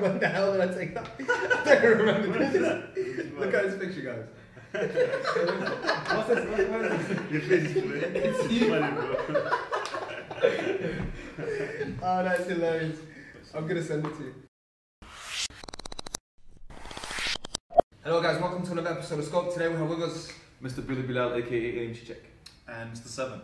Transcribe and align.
when 0.00 0.18
the 0.18 0.28
hell 0.28 0.52
did 0.52 0.60
I 0.60 0.74
take 0.74 0.94
that? 0.94 1.08
I 1.66 1.74
don't 1.80 1.98
remember 1.98 2.38
this. 2.38 3.32
Look 3.38 3.54
at 3.54 3.62
this 3.64 3.78
picture, 3.78 4.02
guys. 4.02 4.24
What's 4.74 6.28
this? 6.28 6.44
What, 6.48 6.70
what 6.70 6.84
is 6.92 7.08
this? 7.08 7.18
Your 7.30 7.40
face 7.42 7.76
is 7.76 7.82
funny. 7.82 8.00
It's 8.18 8.52
you. 8.52 8.68
funny, 8.70 8.92
bro. 8.92 9.50
Oh, 12.06 12.22
that's 12.22 12.46
hilarious. 12.46 12.98
I'm 13.54 13.66
gonna 13.66 13.82
send 13.82 14.06
it 14.06 14.14
to 14.16 14.24
you. 14.24 14.34
Hello, 18.04 18.20
guys. 18.20 18.40
Welcome 18.40 18.64
to 18.66 18.72
another 18.72 18.90
episode 18.90 19.20
of 19.20 19.24
Scope. 19.24 19.52
Today 19.52 19.68
we 19.68 19.76
have 19.76 19.88
with 19.88 20.02
us. 20.02 20.30
Mr. 20.62 20.86
Billy 20.86 21.02
Bilal, 21.02 21.34
aka 21.34 21.78
Aim 21.80 21.94
Check. 21.94 22.18
And 22.68 22.92
Mr. 22.92 23.06
Seven. 23.08 23.40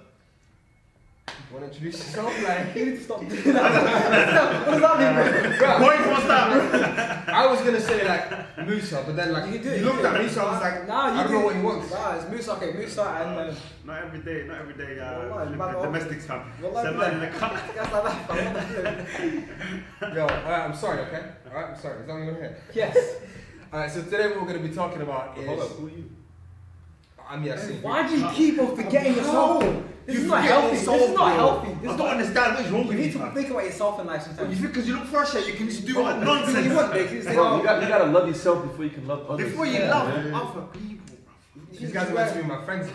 You 1.50 1.56
want 1.58 1.64
to 1.64 1.70
introduce 1.78 1.98
yourself? 1.98 2.42
Like, 2.44 2.66
You 2.76 2.84
need 2.86 2.96
to 2.98 3.02
stop 3.02 3.20
doing 3.20 3.42
that. 3.54 4.66
what 4.66 4.72
does 4.72 4.80
that 4.80 4.96
mean, 5.00 5.58
bro? 5.58 5.78
Point 5.78 6.00
for 6.20 6.26
that. 6.28 7.28
I 7.28 7.46
was 7.46 7.60
gonna 7.62 7.80
say 7.80 8.06
like 8.06 8.66
Musa, 8.66 9.02
but 9.06 9.16
then 9.16 9.32
like 9.32 9.46
You 9.46 9.52
you, 9.54 9.58
can 9.60 9.70
do 9.72 9.78
you 9.78 9.84
looked 9.84 10.02
can 10.02 10.06
at 10.14 10.18
do 10.18 10.22
me, 10.24 10.28
so 10.28 10.44
I 10.46 10.52
was 10.52 10.60
like, 10.62 10.88
Nah, 10.88 11.12
you 11.14 11.20
I 11.20 11.22
don't 11.24 11.32
do 11.32 11.38
know 11.38 11.44
what 11.46 11.54
he 11.56 11.62
wants. 11.62 11.90
Nah, 11.90 12.14
it's 12.16 12.28
Musa, 12.30 12.52
okay, 12.52 12.72
Musa 12.72 13.02
and 13.02 13.50
uh, 13.50 13.54
Not 13.84 14.02
every 14.04 14.20
day, 14.20 14.46
not 14.46 14.58
every 14.60 14.74
day. 14.74 14.98
Uh, 15.00 15.28
Wallahi, 15.28 15.48
live 15.50 15.58
man, 15.58 15.74
with 15.74 15.82
domestics, 15.84 16.26
fam. 16.26 16.52
Wallahi, 16.62 16.86
Seven 16.86 17.14
in 17.14 17.20
the 17.20 17.38
car. 17.38 17.50
guys 17.74 17.92
like 17.92 18.04
that, 18.04 18.28
fam. 18.28 18.54
What 18.54 18.54
the 18.54 19.06
flip? 19.06 20.14
Yo, 20.14 20.22
alright, 20.22 20.46
I'm 20.70 20.74
sorry, 20.74 21.00
okay? 21.06 21.22
Alright, 21.48 21.70
I'm 21.74 21.80
sorry. 21.80 22.00
Is 22.00 22.06
that 22.06 22.12
what 22.14 22.24
you're 22.24 22.34
here? 22.34 22.56
Yes. 22.74 22.96
Alright, 23.72 23.90
so 23.90 24.02
today 24.02 24.28
what 24.28 24.40
we're 24.42 24.46
gonna 24.52 24.68
be 24.68 24.74
talking 24.74 25.02
about 25.02 25.36
is. 25.38 25.46
Hold 25.46 25.60
up, 25.60 25.68
who 25.70 25.86
are 25.86 25.90
you? 25.90 26.10
I'm 27.30 27.44
Yasin. 27.44 27.80
Why 27.82 28.08
do 28.08 28.18
you 28.18 28.28
keep 28.30 28.58
on 28.60 28.74
forgetting 28.74 29.14
yourself? 29.14 29.62
This 30.04 30.16
You 30.16 30.22
is 30.22 30.26
not 30.26 30.42
healthy. 30.42 30.76
yourself, 30.76 30.98
This 30.98 31.08
is 31.10 31.14
not 31.14 31.32
healthy. 31.36 31.72
This 31.80 31.90
I 31.92 31.96
don't 31.96 32.08
understand 32.08 32.54
what 32.56 32.64
is 32.64 32.70
wrong 32.72 32.86
with 32.88 32.96
You 32.96 32.98
You 32.98 33.04
need 33.06 33.12
to 33.12 33.18
fam. 33.20 33.32
think 33.34 33.50
about 33.50 33.64
yourself 33.64 34.00
in 34.00 34.06
life 34.08 34.22
sometimes. 34.24 34.60
because 34.60 34.88
you 34.88 34.94
look 34.96 35.04
fresh, 35.06 35.34
you 35.46 35.52
can 35.54 35.66
just 35.68 35.86
do 35.86 35.92
Do 35.94 36.00
what 36.02 36.16
what 36.16 36.24
nonsense. 36.26 36.66
you 36.66 36.74
want, 36.74 36.92
You 36.94 37.22
say, 37.22 37.34
Bro, 37.34 37.44
oh, 37.46 37.56
you, 37.58 37.62
got, 37.62 37.82
you 37.82 37.88
gotta 37.88 38.06
love 38.06 38.26
yourself 38.26 38.62
before 38.66 38.84
you 38.84 38.90
can 38.90 39.06
love 39.06 39.30
others. 39.30 39.46
Before 39.48 39.64
you 39.66 39.78
Yeah. 39.78 39.90
love 39.94 40.08
Yeah. 40.26 40.40
other 40.40 40.62
people, 40.72 41.16
bro. 41.54 41.62
These 41.78 41.92
guys 41.92 42.10
are 42.10 42.14
meant 42.14 42.32
to 42.32 42.38
be 42.42 42.48
my 42.48 42.64
friends. 42.64 42.88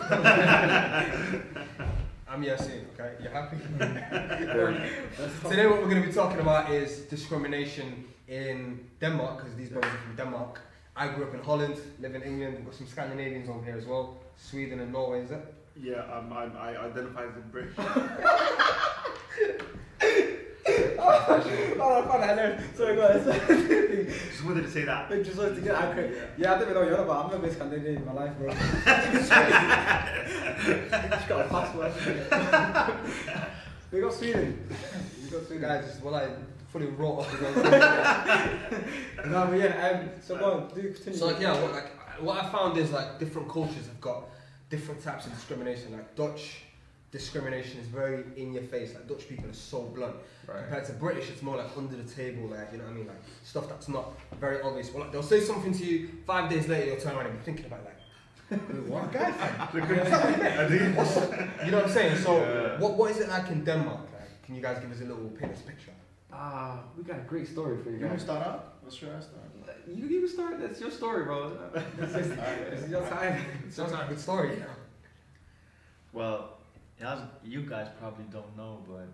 I'm 2.28 2.42
Yasin, 2.44 2.84
okay? 2.92 3.12
You 3.22 3.28
happy? 3.30 3.56
Today 5.48 5.66
what 5.66 5.78
we're 5.80 5.88
going 5.88 6.02
to 6.02 6.08
be 6.08 6.12
talking 6.12 6.40
about 6.40 6.70
is 6.70 6.98
discrimination 7.08 8.04
in 8.28 8.80
Denmark, 9.00 9.38
because 9.38 9.54
these 9.56 9.70
brothers 9.70 9.90
are 9.94 9.98
from 10.06 10.16
Denmark. 10.16 10.60
I 10.94 11.08
grew 11.08 11.24
up 11.24 11.32
in 11.34 11.40
Holland, 11.40 11.76
live 12.00 12.14
in 12.14 12.22
England, 12.22 12.56
we've 12.56 12.66
got 12.66 12.74
some 12.74 12.86
Scandinavians 12.86 13.48
on 13.48 13.64
here 13.64 13.76
as 13.78 13.86
well. 13.86 14.18
Sweden 14.36 14.80
and 14.80 14.92
Norway, 14.92 15.22
is 15.22 15.30
it? 15.30 15.54
Yeah, 15.78 16.02
um, 16.12 16.32
I, 16.32 16.44
I 16.44 16.86
identify 16.86 17.24
as 17.24 17.36
a 17.36 17.40
British. 17.40 17.74
oh, 17.78 17.84
I 21.28 22.08
found 22.08 22.22
that 22.22 22.30
hilarious. 22.30 22.76
Sorry, 22.76 22.96
go 22.96 23.06
ahead. 23.06 24.08
Just 24.30 24.44
wanted 24.44 24.62
to 24.62 24.70
say 24.70 24.84
that. 24.84 25.10
I 25.10 25.22
just 25.22 25.36
wanted 25.36 25.56
to 25.56 25.60
get 25.60 25.74
accurate. 25.74 26.30
Yeah, 26.38 26.54
I 26.54 26.58
don't 26.58 26.70
even 26.70 26.74
know 26.74 26.80
what 26.80 26.88
you're 26.88 26.98
on 26.98 27.04
about. 27.04 27.26
I've 27.26 27.32
never 27.32 27.46
been 27.46 27.54
Scandinavian 27.54 27.96
in 27.96 28.06
my 28.06 28.12
life, 28.12 28.38
bro. 28.38 28.50
Just 31.10 31.28
got 31.28 31.44
a 31.44 31.48
passport. 31.48 31.92
we 33.92 34.00
got 34.00 34.14
Sweden. 34.14 34.68
We 35.24 35.30
got 35.30 35.46
Sweden. 35.46 35.62
Guys, 35.62 36.00
well, 36.02 36.14
I 36.14 36.28
fully 36.72 36.86
wrote 36.86 37.18
off 37.18 37.30
the 37.32 37.38
No, 39.26 39.46
but 39.46 39.58
yeah, 39.58 39.88
um, 39.88 40.10
so 40.22 40.36
go 40.36 40.52
on, 40.52 40.68
do 40.74 40.90
continue. 40.92 41.18
So 41.18 41.26
like 41.26 41.40
yeah, 41.40 41.60
what 41.60 41.72
like 41.72 41.95
what 42.20 42.42
I 42.42 42.48
found 42.48 42.76
is 42.78 42.90
like 42.92 43.18
different 43.18 43.48
cultures 43.48 43.86
have 43.86 44.00
got 44.00 44.24
different 44.70 45.02
types 45.02 45.26
of 45.26 45.32
discrimination. 45.34 45.92
Like 45.92 46.14
Dutch 46.16 46.58
discrimination 47.12 47.80
is 47.80 47.86
very 47.86 48.24
in 48.36 48.52
your 48.52 48.62
face. 48.64 48.94
Like 48.94 49.06
Dutch 49.08 49.28
people 49.28 49.48
are 49.48 49.54
so 49.54 49.82
blunt. 49.82 50.16
Right. 50.46 50.58
Compared 50.62 50.84
to 50.86 50.92
British, 50.94 51.30
it's 51.30 51.42
more 51.42 51.56
like 51.56 51.70
under 51.76 51.96
the 51.96 52.04
table, 52.04 52.48
like 52.48 52.72
you 52.72 52.78
know 52.78 52.84
what 52.84 52.92
I 52.92 52.96
mean, 52.96 53.06
like 53.06 53.22
stuff 53.44 53.68
that's 53.68 53.88
not 53.88 54.12
very 54.40 54.60
obvious. 54.62 54.90
Well, 54.92 55.04
like, 55.04 55.12
they'll 55.12 55.22
say 55.22 55.40
something 55.40 55.72
to 55.72 55.84
you, 55.84 56.08
five 56.26 56.50
days 56.50 56.68
later 56.68 56.86
you'll 56.86 57.00
turn 57.00 57.16
around 57.16 57.26
and 57.26 57.38
be 57.38 57.44
thinking 57.44 57.66
about 57.66 57.84
like, 57.84 57.92
what 58.86 59.12
guy? 59.12 59.32
You 61.64 61.70
know 61.70 61.78
what 61.78 61.86
I'm 61.86 61.92
saying? 61.92 62.16
So 62.18 62.38
Yeah. 62.38 62.78
what 62.80 62.94
what 62.94 63.10
is 63.10 63.18
it 63.18 63.28
like 63.28 63.48
in 63.50 63.64
Denmark? 63.64 64.00
Like, 64.12 64.42
can 64.44 64.54
you 64.54 64.62
guys 64.62 64.78
give 64.78 64.90
us 64.92 65.00
a 65.00 65.04
little 65.04 65.28
paint 65.30 65.52
us 65.52 65.62
picture? 65.62 65.92
Ah, 66.32 66.80
we 66.96 67.04
got 67.04 67.18
a 67.18 67.22
great 67.22 67.46
story 67.46 67.82
for 67.82 67.90
you 67.90 67.98
You 67.98 68.06
want 68.06 68.18
to 68.18 68.24
start 68.24 68.46
out? 68.46 68.74
What's 68.82 69.00
your 69.00 69.20
start? 69.20 69.42
You, 69.86 70.06
you 70.06 70.20
can 70.20 70.28
start. 70.28 70.60
That's 70.60 70.80
your 70.80 70.90
story, 70.90 71.24
bro. 71.24 71.56
This 71.96 72.14
is, 72.14 72.28
this 72.36 72.82
is 72.82 72.90
your 72.90 73.06
time. 73.08 73.44
It's 73.66 73.76
your 73.76 73.86
a 73.86 74.06
good 74.08 74.18
story. 74.18 74.54
You 74.54 74.60
know? 74.60 74.66
Well, 76.12 76.58
as 77.00 77.20
you 77.44 77.62
guys 77.62 77.88
probably 78.00 78.24
don't 78.30 78.56
know, 78.56 78.80
but 78.88 79.06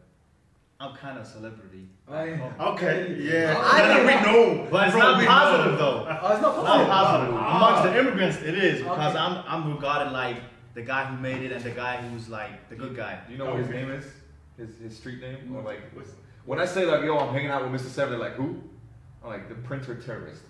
I'm 0.80 0.96
kind 0.96 1.18
of 1.18 1.24
a 1.24 1.28
celebrity. 1.28 1.88
Oh, 2.08 2.24
yeah. 2.24 2.52
Okay, 2.72 3.16
yeah. 3.20 3.56
I 3.58 3.82
Then 3.82 4.06
didn't 4.06 4.24
we 4.24 4.32
know. 4.32 4.68
But 4.70 4.88
it's 4.88 4.96
Bro, 4.96 5.02
not 5.02 5.26
positive 5.26 5.72
know. 5.72 5.78
though. 5.78 6.18
Oh, 6.22 6.32
it's 6.32 6.42
not 6.42 6.56
Not 6.56 6.88
positive. 6.88 7.34
Ah. 7.38 7.56
Amongst 7.56 7.82
the 7.92 7.98
immigrants, 8.00 8.36
it 8.38 8.54
is 8.58 8.78
because 8.82 9.14
Okay. 9.14 9.18
I'm 9.18 9.44
I'm 9.46 9.74
regarded 9.74 10.12
like 10.12 10.38
the 10.74 10.82
guy 10.82 11.04
who 11.04 11.16
made 11.18 11.42
it 11.42 11.52
and 11.52 11.62
the 11.62 11.70
guy 11.70 11.96
who's 11.98 12.28
like 12.28 12.68
the 12.68 12.76
good 12.76 12.96
guy. 12.96 13.20
Do 13.26 13.32
you 13.32 13.38
know 13.38 13.46
what 13.50 13.58
his 13.58 13.68
name 13.68 13.90
is? 13.90 14.06
His, 14.56 14.76
his 14.78 14.96
street 14.96 15.20
name? 15.20 15.54
Or 15.54 15.62
like, 15.62 15.80
when 16.46 16.58
I 16.60 16.66
say 16.66 16.84
like, 16.84 17.02
yo, 17.04 17.18
I'm 17.18 17.32
hanging 17.34 17.50
out 17.50 17.68
with 17.70 17.80
Mr. 17.80 17.88
Seven, 17.88 18.12
they're 18.12 18.20
like, 18.28 18.34
who? 18.36 18.60
I'm 19.22 19.30
like, 19.30 19.48
the 19.48 19.54
printer 19.56 19.94
terrorist. 19.94 20.42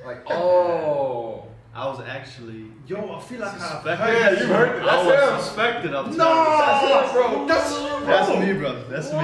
I'm 0.00 0.06
like, 0.06 0.22
oh. 0.30 1.46
I 1.74 1.86
was 1.86 2.00
actually 2.06 2.66
Yo, 2.86 3.14
I 3.14 3.20
feel 3.22 3.40
like 3.40 3.54
I 3.54 3.58
suspected. 3.58 3.88
Yeah, 3.98 4.30
you 4.40 4.46
heard 4.52 4.76
it. 4.76 4.82
I 4.82 4.84
That's 4.84 5.06
was 5.06 5.30
him. 5.30 5.40
suspected 5.46 5.94
of 5.94 6.14
No, 6.18 6.24
terrorism. 6.28 7.12
bro. 7.14 7.46
That's 7.46 7.74
That's 8.04 8.28
me, 8.46 8.52
bro. 8.52 8.84
That's 8.90 9.10
me. 9.10 9.18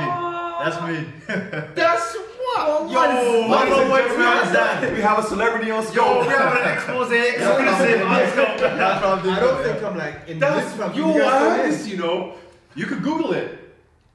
That's 0.65 0.81
me. 0.89 1.07
That's 1.75 2.17
what? 2.17 2.91
Yo, 2.91 3.01
Wait, 3.01 3.09
wait, 3.13 3.51
wait, 3.51 3.91
wait, 3.91 3.91
wait, 3.91 4.19
wait. 4.19 4.53
that? 4.55 4.93
We 4.95 5.01
have 5.03 5.19
a 5.19 5.23
celebrity 5.25 5.71
on 5.71 5.83
Yo, 5.85 5.91
scope. 5.91 6.23
we 6.23 6.29
have 6.29 6.57
an 6.57 6.73
expose 6.73 7.13
exclusive. 7.13 8.09
Let's 8.09 8.35
go. 8.35 8.45
That's 8.59 9.05
what 9.05 9.19
I'm 9.19 9.23
doing. 9.23 9.35
I 9.35 9.41
don't 9.41 9.63
think 9.63 9.83
I'm 9.85 9.97
like 9.99 10.29
in 10.29 10.39
That's 10.39 10.65
this 10.69 10.75
club. 10.75 10.97
You 10.97 11.03
guys 11.21 11.43
I 11.43 11.67
this? 11.69 11.79
this, 11.83 11.89
you 11.89 11.99
know. 11.99 12.33
You 12.75 12.87
could 12.87 13.03
Google 13.03 13.35
it. 13.35 13.68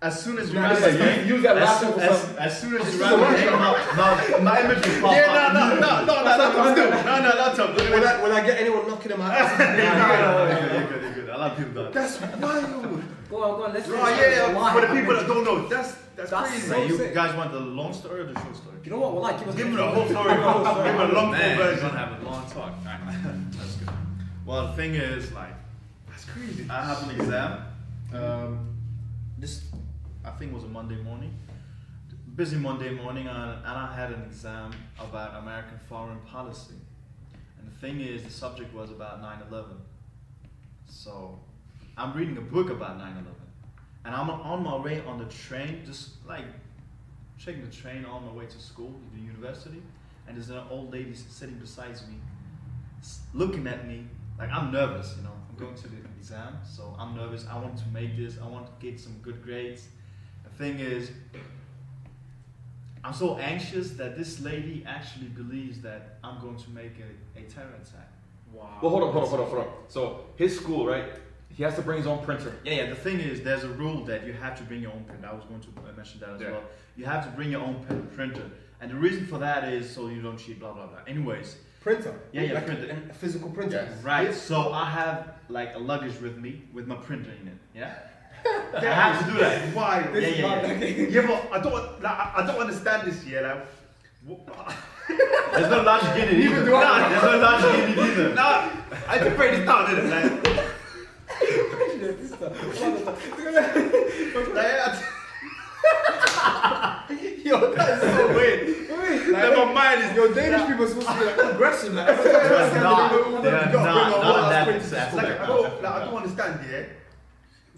As 0.03 0.21
soon 0.21 0.37
as 0.37 0.49
we 0.49 0.55
Yeah, 0.55 0.63
ran 0.63 0.71
it's 0.73 0.81
like, 0.81 0.93
this, 0.99 1.27
you 1.27 1.33
use 1.35 1.43
that 1.43 1.57
As, 1.57 1.63
laptop 1.81 1.97
as, 2.03 2.35
as 2.35 2.59
soon 2.61 2.75
as 2.75 2.85
This 2.85 2.95
you 2.95 3.03
is 3.03 3.09
ran 3.09 3.13
a 3.13 3.17
the 3.23 3.31
name 3.39 3.53
laptop. 3.53 3.97
out, 3.97 4.43
my, 4.43 4.51
my 4.51 4.57
image 4.63 4.85
will 4.85 5.01
pop 5.01 5.15
yeah, 5.15 5.31
up. 5.31 5.53
no, 5.53 5.59
no, 5.63 5.79
no, 5.79 5.79
no, 5.79 6.05
no, 6.05 6.23
laptop 6.27 6.71
still, 6.75 6.89
no, 6.91 7.15
no, 7.23 7.29
laptop. 7.41 7.69
Look 7.77 7.89
Will 7.89 8.03
at 8.03 8.15
I, 8.19 8.23
will 8.23 8.33
I 8.33 8.45
get 8.45 8.59
anyone 8.59 8.87
knocking 8.87 9.11
him 9.13 9.21
out? 9.21 9.31
You're 9.39 10.87
good, 10.91 11.01
you're 11.03 11.13
good. 11.13 11.29
A 11.29 11.37
lot 11.37 11.51
of 11.51 11.57
people 11.57 11.73
done. 11.73 11.91
That's 11.93 12.19
wild. 12.19 13.03
Go 13.29 13.43
on, 13.43 13.51
go 13.57 13.63
on, 13.65 13.73
let's 13.73 13.87
Oh 13.89 13.93
yeah, 13.95 14.53
Why? 14.53 14.73
for 14.73 14.81
the 14.81 14.93
people 14.93 15.13
that 15.15 15.25
don't 15.25 15.43
know, 15.45 15.67
that's 15.69 15.95
that's, 16.15 16.29
That's 16.29 16.49
crazy. 16.51 16.67
so 16.67 16.83
you 16.83 16.97
sick. 16.97 17.13
guys 17.15 17.35
want 17.35 17.51
the 17.53 17.59
long 17.59 17.91
story 17.93 18.19
or 18.21 18.25
the 18.25 18.39
short 18.39 18.55
story? 18.55 18.75
You 18.83 18.91
know 18.91 18.99
what? 18.99 19.13
Well, 19.13 19.23
like, 19.23 19.39
give 19.39 19.47
us 19.47 19.55
Give 19.55 19.67
me 19.69 19.77
the 19.77 19.87
whole 19.87 20.05
story. 20.07 20.29
Give 20.29 20.93
me 20.99 21.07
the 21.07 21.13
long 21.13 21.31
Man, 21.31 21.57
full 21.57 21.65
we're 21.65 21.79
gonna 21.81 21.97
have 21.97 22.21
a 22.21 22.25
long 22.25 22.45
talk. 22.51 22.73
That's 23.57 23.75
good. 23.77 23.89
Well, 24.45 24.67
the 24.67 24.73
thing 24.73 24.93
is, 24.95 25.31
like, 25.31 25.53
That's 26.09 26.25
crazy. 26.25 26.67
I 26.69 26.85
have 26.85 27.09
an 27.09 27.15
exam. 27.19 27.65
Um, 28.13 28.75
this, 29.39 29.63
I 30.25 30.31
think, 30.31 30.51
it 30.51 30.55
was 30.55 30.63
a 30.63 30.67
Monday 30.67 30.95
morning. 30.95 31.33
Busy 32.35 32.57
Monday 32.57 32.93
morning, 32.93 33.27
and, 33.27 33.65
I 33.65 33.93
had 33.95 34.11
an 34.11 34.23
exam 34.23 34.71
about 34.99 35.41
American 35.41 35.77
foreign 35.89 36.19
policy. 36.21 36.75
And 37.59 37.67
the 37.67 37.75
thing 37.79 37.99
is, 37.99 38.23
the 38.23 38.29
subject 38.29 38.73
was 38.73 38.89
about 38.89 39.21
9 39.21 39.39
11. 39.49 39.77
So, 40.85 41.39
I'm 41.97 42.13
reading 42.13 42.37
a 42.37 42.41
book 42.41 42.69
about 42.69 42.97
9 42.97 43.11
11. 43.11 43.31
And 44.05 44.15
I'm 44.15 44.29
on 44.29 44.63
my 44.63 44.77
way 44.77 45.01
on 45.05 45.17
the 45.17 45.25
train, 45.25 45.83
just 45.85 46.25
like 46.27 46.45
checking 47.37 47.65
the 47.65 47.71
train 47.71 48.05
on 48.05 48.25
my 48.25 48.31
way 48.31 48.45
to 48.45 48.59
school, 48.59 48.91
to 48.91 49.17
the 49.17 49.23
university. 49.23 49.81
And 50.27 50.37
there's 50.37 50.49
an 50.49 50.63
old 50.69 50.91
lady 50.91 51.13
sitting 51.13 51.55
beside 51.55 51.95
me, 52.07 52.15
looking 53.33 53.67
at 53.67 53.87
me 53.87 54.05
like 54.37 54.49
I'm 54.51 54.71
nervous, 54.71 55.15
you 55.17 55.23
know. 55.23 55.31
I'm 55.49 55.57
going 55.57 55.75
to 55.75 55.87
the 55.87 55.97
exam, 56.17 56.57
so 56.67 56.95
I'm 56.97 57.15
nervous. 57.15 57.45
I 57.49 57.57
want 57.59 57.77
to 57.77 57.87
make 57.89 58.17
this. 58.17 58.37
I 58.41 58.47
want 58.47 58.65
to 58.65 58.85
get 58.85 58.99
some 58.99 59.13
good 59.21 59.43
grades. 59.43 59.87
The 60.57 60.63
thing 60.63 60.79
is, 60.79 61.11
I'm 63.03 63.13
so 63.13 63.37
anxious 63.37 63.91
that 63.91 64.17
this 64.17 64.39
lady 64.41 64.83
actually 64.87 65.27
believes 65.27 65.81
that 65.81 66.19
I'm 66.23 66.39
going 66.41 66.57
to 66.57 66.69
make 66.69 66.93
a, 66.99 67.39
a 67.39 67.43
terror 67.43 67.73
attack. 67.81 68.09
Wow. 68.53 68.77
Well, 68.81 68.91
hold 68.91 69.03
up, 69.03 69.11
hold 69.13 69.23
up, 69.23 69.29
hold 69.29 69.41
up, 69.41 69.47
hold 69.49 69.61
up. 69.61 69.83
So, 69.87 70.25
his 70.35 70.55
school, 70.55 70.85
right? 70.85 71.05
He 71.49 71.63
has 71.63 71.75
to 71.75 71.81
bring 71.81 71.97
his 71.97 72.07
own 72.07 72.23
printer. 72.23 72.55
Yeah, 72.63 72.73
yeah. 72.73 72.89
The 72.89 72.95
thing 72.95 73.19
is, 73.19 73.41
there's 73.41 73.63
a 73.63 73.69
rule 73.69 74.03
that 74.05 74.25
you 74.25 74.33
have 74.33 74.57
to 74.57 74.63
bring 74.63 74.81
your 74.81 74.91
own 74.91 75.03
printer. 75.05 75.27
I 75.27 75.33
was 75.33 75.43
going 75.45 75.59
to 75.61 75.67
mention 75.95 76.19
that 76.21 76.29
as 76.29 76.41
Yeah. 76.41 76.51
well. 76.51 76.63
You 76.95 77.05
have 77.05 77.25
to 77.25 77.31
bring 77.31 77.51
your 77.51 77.61
own 77.61 77.83
pen- 77.85 78.07
printer, 78.15 78.49
and 78.79 78.89
the 78.91 78.95
reason 78.95 79.25
for 79.25 79.37
that 79.39 79.65
is 79.71 79.89
so 79.89 80.07
you 80.07 80.21
don't 80.21 80.37
cheat. 80.37 80.59
Blah 80.59 80.73
blah 80.73 80.87
blah. 80.87 80.99
Anyways, 81.07 81.57
Printer. 81.81 82.17
Yeah, 82.31 82.43
yeah, 82.43 82.53
like 82.53 82.65
printer. 82.65 82.89
A, 83.07 83.09
a 83.09 83.13
physical 83.13 83.49
printer. 83.49 83.87
Yes. 83.91 84.03
right. 84.03 84.33
So 84.33 84.71
I 84.71 84.89
have 84.89 85.33
like 85.49 85.75
a 85.75 85.79
luggage 85.79 86.19
with 86.21 86.37
me 86.37 86.61
with 86.71 86.87
my 86.87 86.95
printer 86.95 87.31
in 87.41 87.47
it. 87.49 87.57
Yeah. 87.75 87.95
I 88.45 88.85
have 88.85 89.25
to 89.25 89.31
do 89.31 89.39
that. 89.39 89.73
Why? 89.75 90.07
Yeah, 90.13 90.19
yeah, 90.27 90.71
yeah. 90.71 91.07
Yeah, 91.09 91.27
but 91.27 91.39
I 91.53 91.59
don't, 91.63 91.73
like, 92.01 92.17
I 92.17 92.31
I 92.37 92.45
don't 92.47 92.59
understand 92.59 93.07
this. 93.07 93.23
Yeah, 93.25 93.41
like, 93.41 93.65
wh- 94.27 94.73
There's 95.53 95.69
no 95.69 95.81
logic 95.83 96.15
in 96.23 96.29
it 96.35 96.45
either. 96.45 96.65
Nah, 96.71 97.09
There's 97.09 97.23
no 97.23 97.37
logic 97.39 97.73
in 97.79 97.89
it 97.91 97.97
either. 97.99 98.33
nah, 98.35 98.69
I 99.07 99.17
had 99.17 99.23
to 99.25 99.31
break 99.35 99.51
this 99.57 99.65
down, 99.65 99.89
didn't 99.89 100.11
I? 100.13 100.23
Like, 104.33 104.47
like, 104.53 104.65
I- 104.65 105.03
Yo, 107.43 107.73
that 107.75 107.89
is 107.89 108.01
so 108.15 108.27
weird. 108.33 108.61
Wait, 108.89 109.27
Like, 109.29 109.57
my 109.57 109.73
mind 109.73 110.01
is 110.03 110.15
Yo, 110.15 110.33
Danish 110.33 110.67
people 110.67 110.85
are 110.85 110.87
supposed 110.87 111.07
to 111.07 111.13
be 111.19 111.25
like 111.25 111.37
aggressive, 111.53 111.93
like. 111.93 112.23
They 112.23 112.35
are 112.35 112.83
not. 112.83 113.43
They're 113.43 113.51
not. 113.73 114.09
Not 114.23 114.49
that 114.49 114.63
printers 114.65 114.89
to 114.89 114.95
exact. 114.95 115.11
school. 115.11 115.23
like 115.23 115.39
I 115.39 115.45
don't, 115.45 115.83
like, 115.83 115.93
I 115.93 116.05
don't 116.05 116.15
understand. 116.15 116.59
Yeah, 116.69 116.83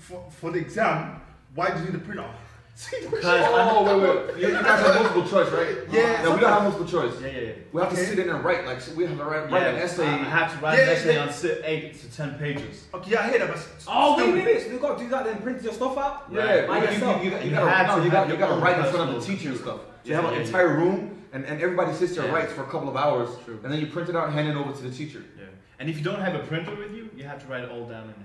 for 0.08 0.20
for 0.40 0.52
the 0.52 0.60
exam, 0.60 1.22
why 1.54 1.72
do 1.72 1.80
you 1.80 1.86
need 1.88 1.96
a 1.96 2.00
printer? 2.00 2.26
Oh, 3.24 3.84
wait, 3.86 4.36
wait. 4.36 4.42
You, 4.42 4.48
you 4.58 4.64
guys 4.64 4.82
have 4.86 4.96
multiple 4.96 5.24
choice, 5.24 5.50
right? 5.52 5.76
Yeah. 5.90 6.22
No, 6.24 6.34
we 6.36 6.42
don't 6.42 6.52
have 6.52 6.64
multiple 6.64 6.86
choice. 6.86 7.14
Yeah, 7.22 7.28
yeah, 7.28 7.40
yeah. 7.40 7.52
We 7.72 7.82
have 7.82 7.90
to 7.92 7.96
sit 7.96 8.20
in 8.20 8.30
and 8.30 8.44
write. 8.44 8.66
Like, 8.66 8.80
we 8.98 9.06
have 9.06 9.18
to 9.18 9.24
write, 9.24 9.50
write 9.50 9.68
an 9.68 9.76
essay. 9.76 10.06
I 10.06 10.14
I 10.16 10.24
have 10.40 10.52
to 10.54 10.58
write 10.62 10.78
Yeah, 10.78 10.84
an 10.84 10.90
essay 10.90 11.16
yeah. 11.16 11.22
on 11.24 11.32
si- 11.32 11.62
eight 11.64 11.94
to 12.02 12.12
ten 12.12 12.38
pages. 12.38 12.84
Okay, 12.94 13.12
yeah, 13.12 13.22
I 13.24 13.30
hear 13.30 13.40
that, 13.40 13.48
but 13.54 13.58
Oh, 13.88 14.16
still- 14.16 14.28
wait, 14.28 14.36
wait, 14.36 14.46
wait. 14.46 14.62
So 14.64 14.72
you 14.74 14.80
got 14.80 14.98
to 14.98 15.04
do 15.06 15.10
that, 15.10 15.24
then 15.24 15.38
print 15.42 15.64
your 15.64 15.72
stuff 15.74 15.98
out? 15.98 16.26
Yeah, 16.30 16.40
Right. 16.44 16.68
By 16.68 16.76
you, 16.80 16.84
you, 16.84 16.92
yourself. 16.92 17.24
you, 17.24 17.32
you, 17.32 17.38
you 17.38 17.44
You 17.46 17.50
gotta, 17.52 17.72
have 17.72 17.88
no, 17.98 18.04
you 18.04 18.12
gotta, 18.12 18.32
you 18.34 18.38
gotta 18.38 18.62
write 18.62 18.78
in 18.86 18.86
front 18.94 19.10
of 19.10 19.16
the 19.16 19.26
teacher 19.26 19.50
and 19.54 19.58
stuff. 19.66 19.80
So 20.04 20.10
you 20.10 20.16
have 20.16 20.26
an 20.26 20.32
yeah, 20.34 20.40
yeah. 20.40 20.46
entire 20.46 20.72
room, 20.82 20.98
and, 21.32 21.46
and 21.46 21.62
everybody 21.62 21.94
sits 21.94 22.16
there 22.16 22.26
and 22.26 22.34
Yeah. 22.34 22.40
writes 22.40 22.52
for 22.52 22.64
a 22.64 22.70
couple 22.74 22.90
of 22.90 22.98
hours, 22.98 23.30
True. 23.46 23.58
and 23.64 23.72
then 23.72 23.80
you 23.80 23.88
print 23.88 24.10
it 24.10 24.16
out 24.18 24.26
and 24.28 24.34
hand 24.34 24.50
it 24.50 24.56
over 24.62 24.74
to 24.74 24.82
the 24.88 24.92
teacher. 24.92 25.24
Yeah. 25.40 25.46
And 25.80 25.90
if 25.90 25.98
you 25.98 26.04
don't 26.04 26.20
have 26.20 26.36
a 26.36 26.40
printer 26.40 26.76
with 26.76 26.92
you, 26.94 27.10
you 27.16 27.24
have 27.24 27.40
to 27.44 27.48
write 27.48 27.64
it 27.64 27.70
all 27.72 27.86
down 27.86 28.04
in 28.14 28.16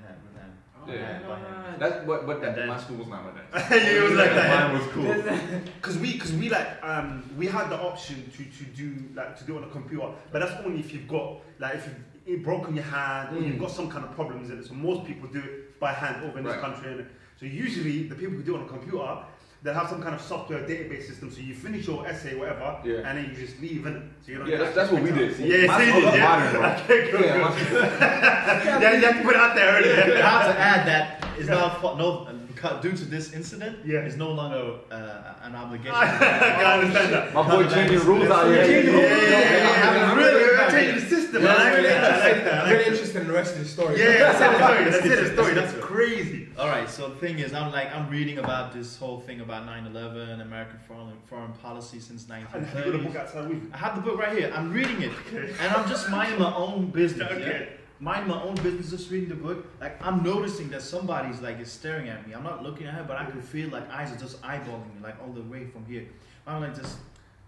hand 0.87 1.25
with. 1.27 1.39
Yeah. 1.39 1.75
That's 1.79 2.07
what, 2.07 2.27
but 2.27 2.41
that, 2.41 2.57
then- 2.57 2.69
my 2.69 2.79
school 2.81 2.97
was 2.99 3.09
not 3.09 3.25
like 3.25 3.53
that. 3.53 3.71
yeah, 3.83 3.99
it 3.99 4.03
was 4.03 4.13
like 4.13 4.31
that. 4.31 4.71
Mine 4.73 4.79
was 4.79 4.89
cool. 4.93 5.61
Because 5.81 5.99
we, 5.99 6.13
because 6.13 6.33
we 6.35 6.49
like, 6.51 6.83
um, 6.85 7.29
we 7.37 7.47
had 7.47 7.69
the 7.71 7.77
option 7.81 8.31
to, 8.37 8.45
to 8.45 8.65
do 8.77 8.95
like 9.15 9.39
to 9.39 9.45
do 9.45 9.55
it 9.57 9.63
on 9.63 9.65
a 9.65 9.73
computer, 9.73 10.09
but 10.31 10.41
that's 10.41 10.65
only 10.65 10.81
if 10.81 10.93
you've 10.93 11.09
got 11.09 11.37
like 11.59 11.75
if 11.77 11.89
you've 12.27 12.43
broken 12.43 12.75
your 12.75 12.85
hand 12.85 13.37
or 13.37 13.41
you've 13.41 13.57
Mm. 13.57 13.61
got 13.61 13.71
some 13.71 13.91
kind 13.91 14.05
of 14.05 14.13
problems 14.15 14.51
in 14.51 14.59
it. 14.59 14.67
So 14.67 14.75
most 14.75 15.05
people 15.07 15.29
do 15.29 15.39
it 15.41 15.81
by 15.81 15.93
hand 15.93 16.25
over 16.25 16.39
in 16.39 16.45
this 16.45 16.57
country. 16.61 16.93
innit? 16.93 17.07
So 17.39 17.47
usually 17.47 18.07
the 18.09 18.15
people 18.15 18.35
who 18.37 18.43
do 18.43 18.55
it 18.57 18.59
on 18.61 18.65
a 18.67 18.69
computer, 18.69 19.19
they 19.63 19.73
have 19.75 19.89
some 19.91 20.03
kind 20.03 20.15
of 20.15 20.21
software 20.23 20.61
database 20.61 21.07
system. 21.07 21.31
So 21.31 21.41
you 21.41 21.55
finish 21.55 21.87
your 21.87 22.07
essay, 22.07 22.35
whatever, 22.35 22.79
Yeah. 22.85 23.07
and 23.09 23.19
then 23.19 23.25
you 23.31 23.35
just 23.47 23.61
leave, 23.61 23.83
innit? 23.83 24.03
So 24.25 24.33
you 24.33 24.39
don't 24.39 24.47
Yeah, 24.49 24.57
that's, 24.59 24.77
actually 24.79 24.81
that's 24.81 24.93
what 24.93 25.03
we 25.03 25.11
did. 25.21 25.31
out. 25.31 25.37
See, 25.37 25.63
Yeah, 25.63 25.67
my 25.67 25.77
so 25.79 25.83
you 25.85 25.91
school 25.91 26.01
did, 26.01 26.07
was 26.07 26.15
yeah. 26.15 26.29
modern, 26.29 26.53
bro. 26.61 26.71
Okay, 26.71 27.11
good, 27.11 27.21
Yeah, 27.25 27.55
good. 27.59 28.83
yeah, 28.83 28.93
you 28.99 29.05
have 29.07 29.17
to 29.19 29.23
put 29.23 29.35
it 29.35 29.41
out 29.41 29.55
there 29.55 29.69
earlier. 29.77 30.23
I 30.23 30.29
have 30.29 30.55
to 30.55 30.61
add 30.61 30.87
that 30.87 31.25
it's 31.39 31.49
not 31.49 31.81
fo- 31.81 31.97
no 31.97 32.25
because 32.25 32.40
due 32.83 32.93
to 32.93 33.05
this 33.05 33.33
incident. 33.33 33.79
Yeah. 33.85 34.01
it's 34.01 34.17
no 34.17 34.31
longer 34.31 34.79
uh, 34.91 35.35
an 35.43 35.55
obligation. 35.55 35.95
I 35.95 36.17
can 36.17 36.81
understand 36.81 37.13
that. 37.13 37.35
My 37.35 37.49
boy 37.49 37.69
changing 37.69 38.01
rules 38.01 38.31
out 38.31 38.47
here. 38.47 38.65
Yeah, 38.65 38.67
yeah, 38.67 38.91
yeah, 38.91 39.01
yeah, 39.01 39.31
yeah, 39.31 39.95
yeah. 39.95 40.15
Really, 40.15 40.43
we're 40.43 40.71
changing 40.71 41.05
the 41.05 41.11
system. 41.17 41.43
I 41.43 41.47
like 41.47 41.83
that. 41.83 42.23
I 42.23 42.33
like 42.33 42.45
that. 42.45 42.55
I 42.55 42.63
I'm 42.65 42.73
really 42.73 42.85
interested 42.91 43.21
in 43.23 43.27
the 43.29 43.33
rest 43.33 43.53
of 43.55 43.61
the 43.61 43.69
story. 43.69 43.99
Yeah, 43.99 44.09
yeah, 44.09 44.33
that's 44.33 44.39
the 44.39 44.57
story. 44.57 44.85
That's 44.91 45.07
it, 45.07 45.09
the 45.09 45.17
Let's 45.17 45.33
story. 45.33 45.55
That's 45.55 45.75
crazy. 45.85 46.49
All 46.59 46.69
right, 46.69 46.89
so 46.91 47.09
the 47.09 47.17
thing 47.17 47.39
is, 47.39 47.55
I'm 47.55 47.73
like 47.73 47.95
I'm 47.95 48.09
reading 48.11 48.39
about 48.39 48.73
this 48.73 48.99
whole 48.99 49.21
thing 49.21 49.41
about 49.41 49.67
9/11, 49.67 50.43
American 50.43 50.79
foreign 50.87 51.17
foreign 51.27 51.53
policy 51.55 52.01
since 52.01 52.27
And 52.29 52.45
have 52.67 52.87
you 52.87 52.93
got 52.93 53.01
a 53.01 53.03
book 53.03 53.13
1930s. 53.13 53.17
outside 53.17 53.49
with 53.49 53.63
you? 53.63 53.71
I 53.73 53.77
have 53.79 53.95
the 53.97 54.03
book 54.03 54.19
right 54.19 54.37
here. 54.37 54.53
I'm 54.55 54.73
reading 54.73 55.03
it, 55.03 55.13
and 55.61 55.75
I'm 55.75 55.89
just 55.89 56.11
minding 56.11 56.39
my 56.39 56.55
own 56.55 56.91
business. 56.91 57.31
Okay. 57.31 57.69
Yeah? 58.01 58.05
Mind 58.05 58.27
my 58.27 58.43
own 58.43 58.55
business, 58.57 58.91
just 58.91 59.11
reading 59.11 59.29
the 59.29 59.35
book. 59.35 59.67
Like 59.81 60.05
I'm 60.05 60.23
noticing 60.23 60.69
that 60.71 60.83
somebody's 60.83 61.41
like 61.41 61.61
is 61.61 61.71
staring 61.71 62.09
at 62.09 62.27
me. 62.27 62.35
I'm 62.35 62.43
not 62.45 62.63
looking 62.63 62.87
at 62.87 62.95
her, 62.95 63.05
but 63.05 63.17
I 63.17 63.25
can 63.27 63.41
feel 63.43 63.69
like 63.71 63.89
eyes 63.91 64.11
are 64.13 64.17
just 64.19 64.41
eyeballing 64.43 64.87
me, 64.95 65.01
like 65.03 65.17
all 65.25 65.33
the 65.33 65.43
way 65.43 65.67
from 65.67 65.85
here. 65.87 66.07
I'm 66.47 66.61
like 66.63 66.75
just, 66.77 66.97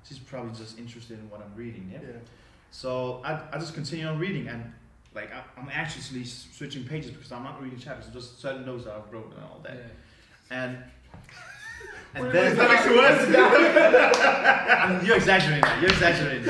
she's 0.04 0.18
probably 0.18 0.52
just 0.54 0.78
interested 0.78 1.18
in 1.18 1.28
what 1.30 1.40
I'm 1.40 1.54
reading. 1.56 1.90
Yeah. 1.92 2.00
So 2.70 3.20
I, 3.24 3.40
I 3.52 3.58
just 3.58 3.74
continue 3.74 4.06
on 4.06 4.18
reading 4.18 4.48
and 4.48 4.72
like 5.14 5.30
I, 5.32 5.42
I'm 5.60 5.68
actually 5.72 6.24
switching 6.24 6.84
pages 6.84 7.10
because 7.10 7.32
I'm 7.32 7.44
not 7.44 7.62
reading 7.62 7.78
chapters, 7.78 8.12
just 8.12 8.40
certain 8.40 8.64
notes 8.64 8.84
that 8.84 8.94
I've 8.94 9.12
wrote 9.12 9.32
and 9.34 9.42
all 9.44 9.60
that. 9.64 9.78
And 10.50 10.78
and 12.14 12.30
then 12.32 12.56
That 12.56 12.70
makes 12.70 12.86
it 12.86 12.92
worse. 12.94 13.36
I'm- 13.36 15.04
you're 15.06 15.16
exaggerating. 15.16 15.60
that, 15.62 15.80
You're 15.80 15.90
exaggerating. 15.90 16.48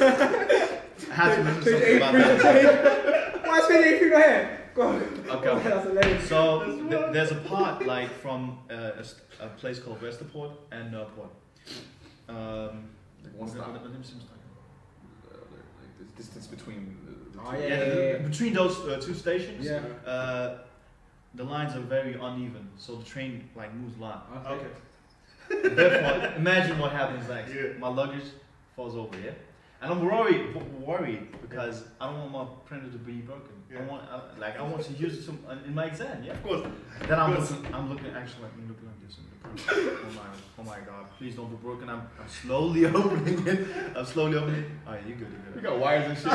I 0.00 0.70
have 1.14 1.36
to 1.36 1.44
mention 1.44 1.62
something 1.72 1.96
about 1.96 2.12
that. 2.12 3.46
Why 3.46 3.58
is 3.58 3.66
page 3.66 3.86
eight, 3.86 3.98
three 3.98 4.10
right 4.12 4.24
here? 4.24 4.60
Go 4.74 4.82
on. 4.88 5.02
Okay, 5.36 5.48
okay. 5.48 6.20
So 6.24 6.64
th- 6.90 7.12
there's 7.12 7.30
a 7.30 7.36
part 7.36 7.86
like 7.86 8.10
from 8.10 8.58
uh, 8.70 8.74
a, 8.98 9.04
st- 9.04 9.22
a 9.40 9.48
place 9.60 9.78
called 9.78 10.00
Vesterport 10.00 10.52
and 10.72 10.92
Nørreport. 10.92 11.30
Um, 12.28 12.88
Like 13.22 13.38
one 13.38 13.48
stop. 13.48 13.68
let- 13.72 13.82
let 13.82 13.92
me 13.92 13.98
what's 13.98 14.10
Uh, 14.12 15.36
like 15.80 15.92
the 15.98 16.04
distance 16.20 16.46
between 16.46 16.96
the, 17.06 17.38
the 17.38 17.44
Oh, 17.44 17.52
two. 17.52 17.58
yeah. 17.58 17.68
Yeah, 17.68 17.84
the- 17.84 18.18
the- 18.22 18.28
between 18.30 18.52
those 18.54 18.76
uh, 18.80 19.00
two 19.06 19.14
stations, 19.14 19.64
Yeah. 19.64 19.80
uh, 20.06 20.58
the 21.34 21.44
lines 21.44 21.74
are 21.76 21.86
very 21.96 22.14
uneven, 22.14 22.68
so 22.76 22.96
the 22.96 23.04
train 23.04 23.48
like 23.60 23.72
moves 23.74 23.96
a 23.98 24.00
lot. 24.00 24.18
Okay. 24.46 24.70
Therefore, 25.76 26.32
imagine 26.36 26.78
what 26.78 26.90
happens 26.92 27.28
next. 27.28 27.52
Yeah. 27.54 27.78
My 27.78 27.88
luggage 27.88 28.28
falls 28.74 28.96
over, 28.96 29.16
yeah, 29.24 29.32
and 29.84 29.92
I'm 29.92 30.04
worried, 30.04 30.54
worried 30.80 31.28
because 31.42 31.84
I 32.00 32.06
don't 32.10 32.32
want 32.32 32.32
my 32.32 32.44
printer 32.64 32.90
to 32.90 32.98
be 32.98 33.12
broken. 33.20 33.50
I 33.76 33.82
want, 33.90 34.04
I, 34.08 34.20
like, 34.38 34.56
I 34.58 34.62
want 34.62 34.84
to 34.84 34.92
use 34.92 35.18
it 35.18 35.24
to, 35.26 35.32
uh, 35.50 35.56
in 35.66 35.74
my 35.74 35.86
exam, 35.86 36.22
yeah. 36.22 36.32
Of 36.32 36.42
course. 36.44 36.62
Then 37.08 37.18
I'm 37.18 37.32
Yes. 37.32 37.50
looking, 37.50 37.74
I'm 37.74 37.90
looking, 37.90 38.06
actually, 38.14 38.44
like, 38.44 38.52
I'm 38.56 38.68
looking 38.68 38.86
like 38.86 39.00
this. 39.04 39.18
in 39.18 39.24
the 39.24 39.36
printer. 39.42 39.98
oh 40.00 40.12
my, 40.14 40.22
oh 40.60 40.62
my 40.62 40.78
God! 40.86 41.06
Please 41.18 41.34
don't 41.34 41.50
be 41.50 41.56
broken. 41.56 41.88
I'm, 41.90 42.02
I'm 42.20 42.28
slowly 42.28 42.86
opening 43.02 43.44
it. 43.48 43.66
I'm 43.96 44.04
slowly 44.06 44.36
opening 44.38 44.60
it. 44.62 44.70
Oh 44.86 44.92
yeah, 44.92 45.00
you 45.08 45.14
good, 45.16 45.28
you 45.28 45.38
You 45.48 45.54
good. 45.54 45.62
got 45.64 45.78
wires 45.80 46.06
and 46.08 46.16
shit. 46.18 46.26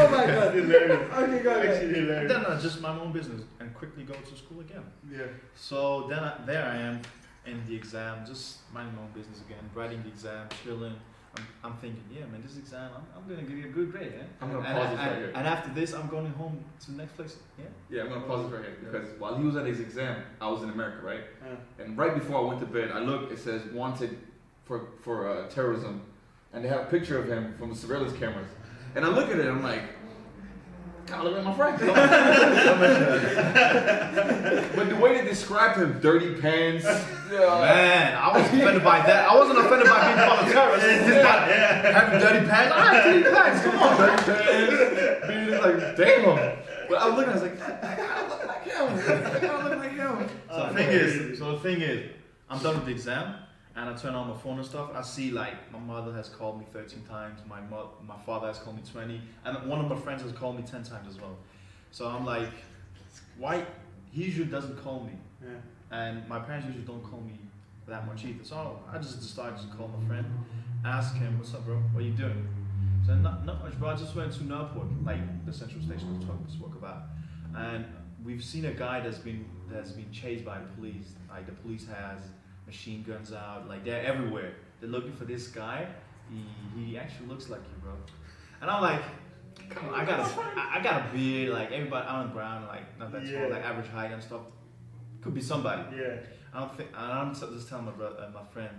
Oh 0.00 0.08
my 0.10 0.26
god. 0.26 0.54
Hilarious. 0.54 1.12
Okay, 1.18 1.42
go 1.42 1.50
ahead. 1.50 1.66
Actually 1.74 1.94
hilarious. 2.00 2.32
then 2.32 2.46
I 2.46 2.60
just 2.60 2.80
my 2.80 2.98
own 2.98 3.12
business 3.12 3.42
and 3.60 3.74
quickly 3.74 4.04
go 4.04 4.14
to 4.14 4.36
school 4.36 4.60
again. 4.60 4.84
Yeah. 5.10 5.26
So 5.56 6.06
then 6.08 6.20
I, 6.20 6.32
there 6.46 6.64
I 6.64 6.76
am 6.76 7.00
in 7.48 7.64
the 7.66 7.74
exam, 7.74 8.24
just 8.26 8.58
minding 8.72 8.94
my 8.96 9.02
own 9.02 9.10
business 9.14 9.40
again, 9.40 9.58
writing 9.74 10.02
the 10.02 10.08
exam, 10.08 10.48
chilling. 10.64 10.94
I'm, 11.36 11.46
I'm 11.62 11.76
thinking, 11.76 12.02
yeah, 12.12 12.24
man, 12.26 12.42
this 12.42 12.56
exam, 12.56 12.90
I'm, 12.96 13.02
I'm 13.16 13.28
gonna 13.28 13.46
give 13.46 13.58
you 13.58 13.66
a 13.66 13.68
good 13.68 13.92
grade, 13.92 14.12
yeah. 14.16 14.24
I'm 14.40 14.50
gonna 14.52 14.66
And, 14.66 14.78
pause 14.78 14.90
this 14.90 14.98
right 14.98 15.16
here. 15.16 15.32
and 15.34 15.46
after 15.46 15.70
this, 15.74 15.92
I'm 15.92 16.08
going 16.08 16.30
home 16.32 16.64
to 16.80 16.90
the 16.90 16.96
next 16.96 17.16
place. 17.16 17.36
Yeah. 17.58 17.64
Yeah, 17.90 18.02
I'm 18.02 18.08
gonna 18.08 18.20
pause 18.22 18.44
this 18.50 18.52
right 18.58 18.64
here 18.68 18.76
because 18.90 19.08
while 19.20 19.36
he 19.36 19.44
was 19.44 19.56
at 19.56 19.66
his 19.66 19.80
exam, 19.80 20.22
I 20.40 20.48
was 20.48 20.62
in 20.62 20.70
America, 20.70 21.04
right? 21.06 21.20
Yeah. 21.46 21.84
And 21.84 21.96
right 21.98 22.14
before 22.14 22.38
I 22.38 22.44
went 22.48 22.60
to 22.60 22.66
bed, 22.66 22.90
I 22.92 23.00
looked. 23.00 23.30
It 23.32 23.38
says 23.38 23.62
wanted 23.72 24.18
for 24.64 24.88
for 25.02 25.28
uh, 25.28 25.48
terrorism, 25.48 26.00
and 26.52 26.64
they 26.64 26.68
have 26.68 26.80
a 26.80 26.86
picture 26.86 27.18
of 27.18 27.28
him 27.28 27.54
from 27.58 27.68
the 27.70 27.76
surveillance 27.76 28.18
cameras. 28.18 28.48
And 28.94 29.04
I 29.04 29.08
look 29.08 29.30
at 29.30 29.38
it, 29.38 29.46
I'm 29.46 29.62
like, 29.62 29.82
God, 31.08 31.24
look 31.24 31.44
my 31.44 31.54
friend. 31.54 31.78
but 34.76 34.88
the 34.88 34.96
way 34.96 35.18
they 35.20 35.24
described 35.26 35.78
him, 35.80 35.98
dirty 36.00 36.34
pants. 36.40 36.84
uh, 36.84 37.02
Man, 37.32 38.14
I 38.16 38.32
was 38.36 38.46
offended 38.46 38.84
by 38.84 39.00
that. 39.00 39.28
I 39.28 39.34
wasn't 39.36 39.58
offended 39.58 39.88
by 39.88 40.04
being 40.04 40.18
called 40.28 40.48
a 40.48 40.52
terrorist. 40.52 40.86
It's 40.86 41.06
just 41.06 41.22
not 41.22 41.48
having 41.48 42.20
dirty 42.20 42.46
pants. 42.46 42.74
I 42.74 42.94
have 42.94 43.04
dirty 43.04 43.22
pants. 43.34 43.62
Come 43.64 43.78
on, 43.78 43.96
dirty 43.96 44.22
pants. 44.42 45.26
Being 45.28 45.50
like, 45.60 45.96
damn. 45.96 46.24
But 46.88 46.98
I 46.98 47.00
was 47.08 47.16
looking, 47.16 47.30
I 47.30 47.34
was 47.34 47.42
like, 47.42 47.60
I 47.62 47.64
gotta 47.96 48.28
look 48.28 48.44
like 48.46 48.64
him. 48.64 48.88
I 49.36 49.38
gotta 49.40 49.68
look 49.68 49.78
like 49.78 49.92
him. 49.92 50.28
So 50.50 50.56
the 50.68 50.74
thing 50.74 50.88
is, 50.88 51.38
so 51.38 51.44
the 51.52 51.58
thing 51.60 51.80
is, 51.80 52.10
I'm 52.50 52.58
done 52.62 52.74
with 52.76 52.84
the 52.86 52.92
exam, 52.92 53.34
and 53.78 53.88
I 53.88 53.94
turn 53.94 54.14
on 54.14 54.28
my 54.28 54.36
phone 54.36 54.58
and 54.58 54.66
stuff. 54.66 54.90
I 54.94 55.02
see 55.02 55.30
like 55.30 55.70
my 55.72 55.78
mother 55.78 56.12
has 56.14 56.28
called 56.28 56.58
me 56.58 56.66
13 56.72 57.02
times, 57.04 57.40
my 57.48 57.60
mo- 57.60 57.90
my 58.06 58.16
father 58.26 58.48
has 58.48 58.58
called 58.58 58.76
me 58.76 58.82
20, 58.90 59.20
and 59.44 59.68
one 59.68 59.80
of 59.80 59.88
my 59.88 59.96
friends 59.96 60.22
has 60.22 60.32
called 60.32 60.56
me 60.56 60.62
10 60.62 60.82
times 60.82 61.06
as 61.08 61.20
well. 61.20 61.36
So 61.92 62.06
I'm 62.08 62.24
like, 62.26 62.50
why? 63.38 63.64
He 64.10 64.24
usually 64.24 64.46
doesn't 64.46 64.76
call 64.82 65.04
me, 65.04 65.12
Yeah. 65.42 65.60
and 65.90 66.28
my 66.28 66.40
parents 66.40 66.66
usually 66.66 66.84
don't 66.84 67.02
call 67.02 67.20
me 67.20 67.38
that 67.86 68.06
much 68.06 68.24
either. 68.24 68.44
So 68.44 68.80
I 68.92 68.98
just 68.98 69.20
decided 69.20 69.58
to 69.60 69.66
call 69.76 69.88
my 69.88 70.06
friend, 70.08 70.26
ask 70.84 71.14
him, 71.14 71.38
"What's 71.38 71.54
up, 71.54 71.64
bro? 71.64 71.76
What 71.92 72.02
are 72.02 72.06
you 72.06 72.12
doing?" 72.12 72.48
So 73.06 73.14
not, 73.14 73.44
not 73.46 73.62
much, 73.62 73.78
bro. 73.78 73.88
I 73.90 73.96
just 73.96 74.14
went 74.16 74.32
to 74.32 74.40
Nørreport, 74.40 75.04
like 75.06 75.22
the 75.46 75.52
central 75.52 75.82
station 75.82 76.18
we 76.18 76.26
talked 76.26 76.50
spoke 76.50 76.74
about, 76.74 77.02
and 77.56 77.84
we've 78.24 78.44
seen 78.44 78.64
a 78.66 78.72
guy 78.72 79.00
that's 79.00 79.18
been 79.18 79.44
that's 79.70 79.92
been 79.92 80.10
chased 80.10 80.44
by 80.44 80.58
police. 80.76 81.08
Like 81.30 81.46
the 81.46 81.52
police 81.52 81.86
has 81.86 82.20
machine 82.68 83.02
guns 83.02 83.32
out, 83.32 83.68
like 83.68 83.82
they're 83.84 84.04
everywhere. 84.04 84.52
They're 84.80 84.90
looking 84.90 85.12
for 85.14 85.24
this 85.24 85.48
guy. 85.48 85.88
He 86.30 86.40
he 86.78 86.98
actually 86.98 87.26
looks 87.28 87.48
like 87.48 87.60
you, 87.70 87.76
bro. 87.82 87.94
And 88.60 88.70
I'm 88.70 88.82
like, 88.82 89.02
come 89.70 89.88
on, 89.88 89.94
I 90.00 90.04
got 90.04 90.20
a 90.20 90.22
I- 90.40 90.78
I 90.78 90.82
got 90.82 90.96
a 91.06 91.12
beard, 91.12 91.50
like 91.58 91.72
everybody. 91.72 92.06
I'm 92.06 92.30
brown, 92.32 92.66
like 92.68 92.86
not 92.98 93.10
that 93.12 93.24
Yeah. 93.26 93.40
tall, 93.40 93.50
like 93.50 93.64
average 93.64 93.88
height 93.88 94.12
and 94.12 94.22
stuff. 94.22 94.42
Could 95.22 95.34
be 95.34 95.40
somebody. 95.40 95.82
Yeah. 95.96 96.16
I 96.54 96.60
don't 96.60 96.76
think. 96.76 96.90
I'm 96.96 97.34
just 97.34 97.68
telling 97.68 97.86
my 97.86 97.92
brother, 97.92 98.16
uh, 98.26 98.30
my 98.30 98.44
friend, 98.52 98.74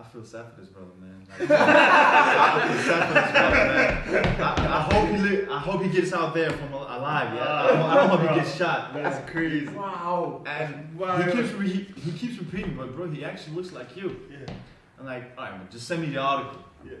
I 0.00 0.02
feel 0.12 0.24
sad 0.24 0.46
for 0.54 0.60
this 0.60 0.70
brother, 0.70 0.90
man. 0.98 1.26
Like, 1.28 1.50
I 1.50 2.68
feel 2.68 2.82
sad 2.82 3.06
for 3.06 3.14
this 3.14 3.32
brother, 3.32 4.24
man. 4.24 4.40
I, 4.40 4.78
I 4.78 4.80
hope 4.94 5.08
he 5.10 5.16
li- 5.18 5.46
I 5.50 5.58
hope 5.58 5.82
he 5.82 5.88
gets 5.90 6.12
out 6.14 6.32
there 6.34 6.50
from 6.50 6.72
alive. 6.72 7.34
Yeah, 7.34 7.42
I, 7.52 7.66
don't, 7.68 7.78
I 7.82 7.94
don't 7.94 8.08
hope 8.08 8.20
he 8.30 8.34
gets 8.40 8.56
shot. 8.56 8.94
That's 8.94 9.30
crazy. 9.30 9.66
Wow. 9.68 10.42
And 10.46 10.98
Wow. 10.98 11.20
he 11.20 11.30
keeps 11.32 11.52
re- 11.52 11.68
he, 11.68 12.00
he 12.00 12.12
keeps 12.12 12.38
repeating, 12.38 12.74
but 12.76 12.96
bro, 12.96 13.10
he 13.10 13.24
actually 13.24 13.56
looks 13.56 13.72
like 13.72 13.94
you. 13.96 14.20
Yeah. 14.30 14.52
I'm 14.98 15.04
like, 15.06 15.32
all 15.36 15.44
right, 15.44 15.58
man, 15.58 15.68
just 15.70 15.86
send 15.86 16.00
me 16.02 16.08
the 16.08 16.18
article. 16.18 16.62
Yeah. 16.84 16.92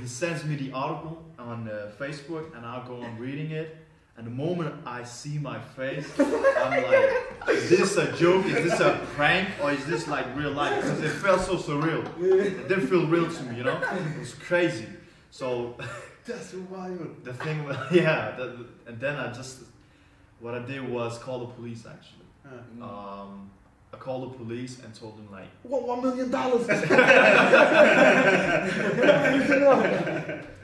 He 0.00 0.06
sends 0.06 0.44
me 0.44 0.56
the 0.56 0.72
article 0.72 1.22
on 1.38 1.68
uh, 1.68 1.90
Facebook, 1.98 2.54
and 2.56 2.66
I'll 2.66 2.86
go 2.86 3.00
on 3.02 3.16
reading 3.18 3.52
it. 3.52 3.76
And 4.20 4.26
the 4.26 4.32
moment 4.32 4.74
I 4.84 5.02
see 5.04 5.38
my 5.38 5.58
face, 5.58 6.06
I'm 6.18 6.82
like, 6.82 7.48
is 7.48 7.70
this 7.70 7.96
a 7.96 8.12
joke? 8.18 8.44
Is 8.44 8.70
this 8.70 8.78
a 8.78 9.00
prank? 9.14 9.48
Or 9.62 9.72
is 9.72 9.82
this 9.86 10.06
like 10.08 10.26
real 10.36 10.50
life? 10.50 10.74
Because 10.82 11.00
it 11.00 11.08
felt 11.08 11.40
so 11.40 11.56
surreal. 11.56 12.04
It 12.22 12.68
didn't 12.68 12.86
feel 12.86 13.06
real 13.06 13.30
to 13.32 13.42
me, 13.44 13.56
you 13.56 13.64
know? 13.64 13.78
It 13.80 14.18
was 14.18 14.34
crazy. 14.34 14.84
So 15.30 15.74
That's 16.26 16.52
wild. 16.52 17.24
the 17.24 17.32
thing, 17.32 17.64
yeah, 17.92 18.32
the, 18.36 18.66
and 18.86 19.00
then 19.00 19.16
I 19.16 19.32
just, 19.32 19.60
what 20.38 20.54
I 20.54 20.58
did 20.66 20.86
was 20.86 21.16
call 21.16 21.38
the 21.38 21.46
police 21.54 21.86
actually. 21.86 22.26
Uh, 22.44 22.84
Um, 22.84 23.50
I 23.94 23.96
called 23.96 24.34
the 24.34 24.36
police 24.36 24.80
and 24.84 24.94
told 24.94 25.16
them 25.16 25.30
like, 25.32 25.48
What 25.62 25.88
one 25.88 26.02
million 26.02 26.30
dollars? 26.30 26.68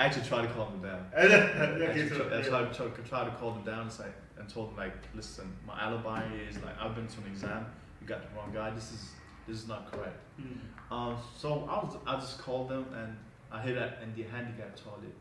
I 0.00 0.06
actually 0.06 0.24
tried 0.24 0.48
to 0.48 0.48
calm 0.54 0.80
them 0.80 0.90
down. 0.90 1.06
Okay, 1.14 2.08
so, 2.08 2.16
tried, 2.16 2.32
I 2.32 2.42
tried, 2.42 2.72
tried, 2.72 3.04
tried 3.04 3.24
to 3.26 3.30
call 3.32 3.50
them 3.52 3.64
down 3.64 3.82
and, 3.82 3.92
say, 3.92 4.06
and 4.38 4.48
told 4.48 4.70
them 4.70 4.78
like, 4.78 4.94
listen, 5.14 5.54
my 5.66 5.78
alibi 5.78 6.24
is 6.48 6.56
like 6.62 6.74
I've 6.80 6.94
been 6.94 7.06
to 7.06 7.18
an 7.18 7.26
exam. 7.26 7.66
You 8.00 8.06
got 8.06 8.22
the 8.22 8.34
wrong 8.34 8.50
guy. 8.50 8.70
This 8.70 8.92
is 8.92 9.10
this 9.46 9.58
is 9.58 9.68
not 9.68 9.92
correct. 9.92 10.18
Mm. 10.40 10.56
Um, 10.90 11.16
so 11.36 11.68
I 11.70 11.84
was, 11.84 11.96
I 12.06 12.14
just 12.14 12.38
called 12.38 12.70
them 12.70 12.86
and 12.96 13.14
I 13.52 13.60
hit 13.60 13.76
it 13.76 13.98
in 14.02 14.14
the 14.14 14.22
handicap 14.30 14.74
toilet. 14.74 15.14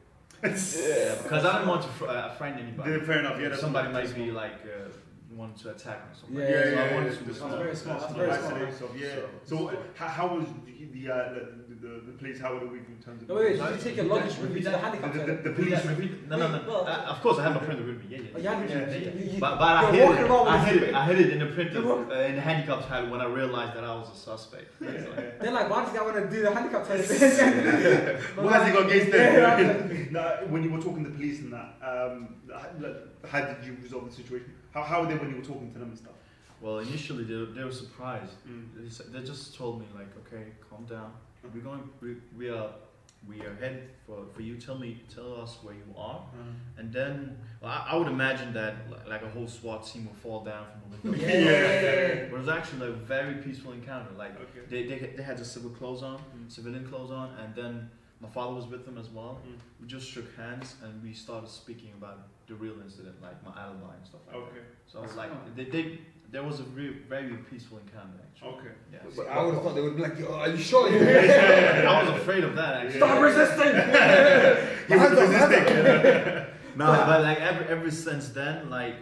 Yeah. 0.44 1.16
Because 1.24 1.44
I 1.44 1.54
didn't 1.54 1.68
want 1.68 1.82
to 1.82 1.90
fr- 1.90 2.08
uh, 2.08 2.34
frighten 2.36 2.60
anybody. 2.60 3.02
Fair 3.02 3.20
enough. 3.20 3.38
Yeah, 3.42 3.50
that's 3.50 3.60
Somebody 3.60 3.92
might 3.92 4.16
be 4.16 4.32
like 4.32 4.54
uh, 4.64 4.88
wanting 5.36 5.58
to 5.64 5.70
attack 5.72 6.06
me 6.06 6.12
or 6.12 6.16
something. 6.20 6.38
Yeah, 6.38 6.44
Yeah, 6.44 6.50
yeah, 6.50 6.60
yeah, 6.60 6.64
so 6.64 6.80
I 6.82 6.86
yeah, 6.90 6.96
wanted 6.96 7.12
yeah, 7.14 7.18
to 7.20 7.24
that's 7.26 7.40
That's 7.40 7.56
very 7.56 7.76
smart. 7.76 8.00
That's 8.02 8.14
very 8.14 8.32
Isolating 8.32 8.58
smart. 8.58 8.72
yourself, 8.72 8.92
yeah. 8.98 9.16
So- 9.46 9.70
So, 9.70 9.78
how, 9.96 10.08
how 10.08 10.28
was 10.36 10.46
the 10.66 10.74
the, 10.94 11.12
uh, 11.14 11.34
the, 11.34 11.76
the 11.84 11.92
the 12.08 12.12
police? 12.18 12.40
How 12.42 12.54
were 12.56 12.66
we 12.66 12.80
in 12.80 12.98
terms 13.06 13.22
of? 13.22 13.30
No, 13.30 13.36
wait, 13.36 13.58
did 13.58 13.76
you 13.76 13.82
take 13.82 13.96
your 13.98 14.06
luggage 14.06 14.38
with 14.40 14.52
you 14.56 14.58
to 14.60 14.64
the 14.66 14.72
the, 14.72 14.78
handicap 14.78 15.14
the, 15.14 15.20
toilet? 15.20 15.44
the 15.44 15.50
police. 15.52 15.84
No, 16.30 16.38
no, 16.38 16.48
no. 16.52 16.60
Well- 16.68 16.88
Uh, 16.88 17.14
of 17.14 17.22
course, 17.22 17.38
I 17.40 17.44
had 17.44 17.54
my 17.54 17.60
printer 17.68 17.84
with 17.90 18.00
me. 18.02 18.06
Yeah, 18.10 18.18
yeah. 18.18 18.30
Oh, 18.36 18.40
you 18.40 18.48
had 18.50 18.70
Yeah, 18.70 18.86
to- 18.86 19.00
you- 19.00 19.32
you- 19.34 19.40
But, 19.40 19.60
but 19.60 19.72
I 19.78 19.82
you're 19.84 19.92
hid 19.94 20.10
walking 20.10 20.26
it. 20.26 20.30
around 20.30 20.46
with 20.46 20.54
I 20.54 20.58
a 20.58 20.66
hid 20.74 20.84
it. 20.84 20.94
I 20.96 21.06
hid 21.10 21.20
it 21.26 21.30
in 21.34 21.40
the 21.40 21.46
printer, 21.56 21.80
You 21.80 21.94
uh, 22.12 22.30
in 22.30 22.36
the 22.36 22.42
handicap 22.42 22.80
toilet 22.90 23.10
when 23.12 23.22
I 23.22 23.26
realized 23.40 23.74
that 23.78 23.84
I 23.84 23.94
was 23.96 24.10
a 24.12 24.16
suspect. 24.30 24.68
Yeah, 24.82 24.92
yeah. 24.92 25.32
They're 25.42 25.52
like, 25.60 25.70
why 25.70 25.84
does 25.86 25.94
that 25.94 26.04
want 26.06 26.16
to 26.18 26.28
do 26.36 26.42
the 26.42 26.52
handicap 26.58 26.88
toilet? 26.88 27.08
What 28.36 28.54
has 28.54 28.68
he 28.68 28.72
got 28.78 28.86
against 28.90 29.14
Yeah, 29.14 29.56
them? 30.12 30.52
when 30.52 30.64
you 30.64 30.72
were 30.72 30.82
talking 30.82 31.04
to 31.06 31.10
the 31.12 31.16
police 31.16 31.40
and 31.44 31.54
that, 31.54 31.70
um, 31.92 32.36
how 33.32 33.42
did 33.42 33.64
you 33.66 33.78
resolve 33.84 34.10
the 34.10 34.16
situation? 34.16 34.52
How, 34.74 34.84
how 34.84 35.02
were 35.02 35.08
they 35.08 35.16
when 35.16 35.30
you 35.32 35.38
were 35.38 35.44
talking 35.44 35.72
to 35.74 35.80
them 35.80 35.90
and 35.90 35.98
stuff? 35.98 36.14
Well, 36.62 36.80
initially 36.80 37.24
they, 37.24 37.54
they 37.54 37.64
were 37.64 37.72
surprised. 37.72 38.34
Mm. 38.48 38.66
They, 38.76 39.20
they 39.20 39.26
just 39.26 39.56
told 39.56 39.80
me 39.80 39.88
like, 39.96 40.10
okay, 40.28 40.46
calm 40.70 40.86
down. 40.86 41.12
We're 41.54 41.62
going. 41.62 41.90
We, 42.02 42.16
we 42.38 42.50
are. 42.50 42.70
We 43.28 43.42
are 43.42 43.54
headed 43.60 43.90
for, 44.08 44.20
for 44.34 44.42
you. 44.42 44.56
Tell 44.56 44.78
me. 44.78 45.02
Tell 45.14 45.42
us 45.42 45.58
where 45.62 45.74
you 45.74 45.84
are. 45.98 46.22
And 46.78 46.92
then 46.94 47.38
well, 47.62 47.72
I, 47.72 47.90
I 47.92 47.96
would 47.98 48.08
imagine 48.08 48.54
that 48.54 48.76
li- 48.90 48.98
like 49.10 49.24
a 49.24 49.30
whole 49.30 49.48
SWAT 49.48 49.86
team 49.86 50.06
will 50.06 50.14
fall 50.14 50.44
down 50.46 50.66
from 50.82 51.12
the 51.12 51.12
window. 51.18 51.28
Yeah, 51.28 51.34
yeah, 51.34 51.52
yeah, 51.52 51.82
yeah. 51.82 52.26
But 52.30 52.36
it 52.38 52.40
was 52.40 52.48
actually 52.50 52.88
a 52.88 52.92
very 52.92 53.36
peaceful 53.36 53.74
encounter. 53.74 54.12
Like 54.18 54.36
Okay. 54.40 54.66
they, 54.70 54.84
they, 54.86 55.16
they 55.18 55.24
had 55.24 55.38
the 55.38 55.44
civil 55.46 55.70
clothes 55.72 56.02
on, 56.04 56.18
Mm. 56.18 56.50
civilian 56.52 56.88
clothes 56.88 57.12
on, 57.12 57.36
and 57.44 57.54
then 57.56 57.90
my 58.22 58.30
father 58.30 58.54
was 58.54 58.68
with 58.68 58.86
them 58.86 58.98
as 58.98 59.10
well. 59.10 59.40
Mm. 59.46 59.56
We 59.82 59.88
just 59.88 60.10
shook 60.10 60.34
hands 60.38 60.76
and 60.84 61.02
we 61.04 61.14
started 61.14 61.50
speaking 61.50 61.92
about 61.98 62.20
the 62.50 62.56
real 62.56 62.74
incident, 62.84 63.16
like 63.22 63.38
my 63.46 63.52
alibi 63.62 63.94
and 63.96 64.06
stuff 64.06 64.22
like 64.28 64.36
that. 64.36 64.42
Okay. 64.42 64.66
So 64.88 65.00
I 65.00 65.02
was 65.04 65.16
like, 65.16 65.56
they, 65.56 65.66
they, 65.66 66.00
there 66.32 66.44
was 66.44 66.60
a 66.60 66.64
real, 66.64 66.94
very 67.08 67.38
peaceful 67.50 67.78
encounter 67.78 68.20
actually. 68.26 68.50
Okay. 68.50 68.76
Yeah. 68.92 69.00
But 69.16 69.28
I 69.28 69.44
would 69.44 69.54
have 69.54 69.64
thought 69.64 69.76
they 69.76 69.82
would 69.82 69.96
be 69.96 70.02
like, 70.02 70.18
"Yo, 70.20 70.34
are 70.34 70.50
you 70.50 70.58
sure? 70.58 70.90
I 70.90 72.04
was 72.04 72.20
afraid 72.20 72.44
of 72.44 72.56
that 72.56 72.86
actually. 72.86 73.00
Stop 73.00 73.22
resisting! 73.22 73.74
He 74.90 74.96
was 74.96 75.12
resisting. 75.12 75.66
No, 76.76 76.86
but 77.10 77.22
like 77.22 77.40
ever 77.40 77.64
ever 77.66 77.92
since 77.92 78.30
then, 78.30 78.70
like 78.72 78.96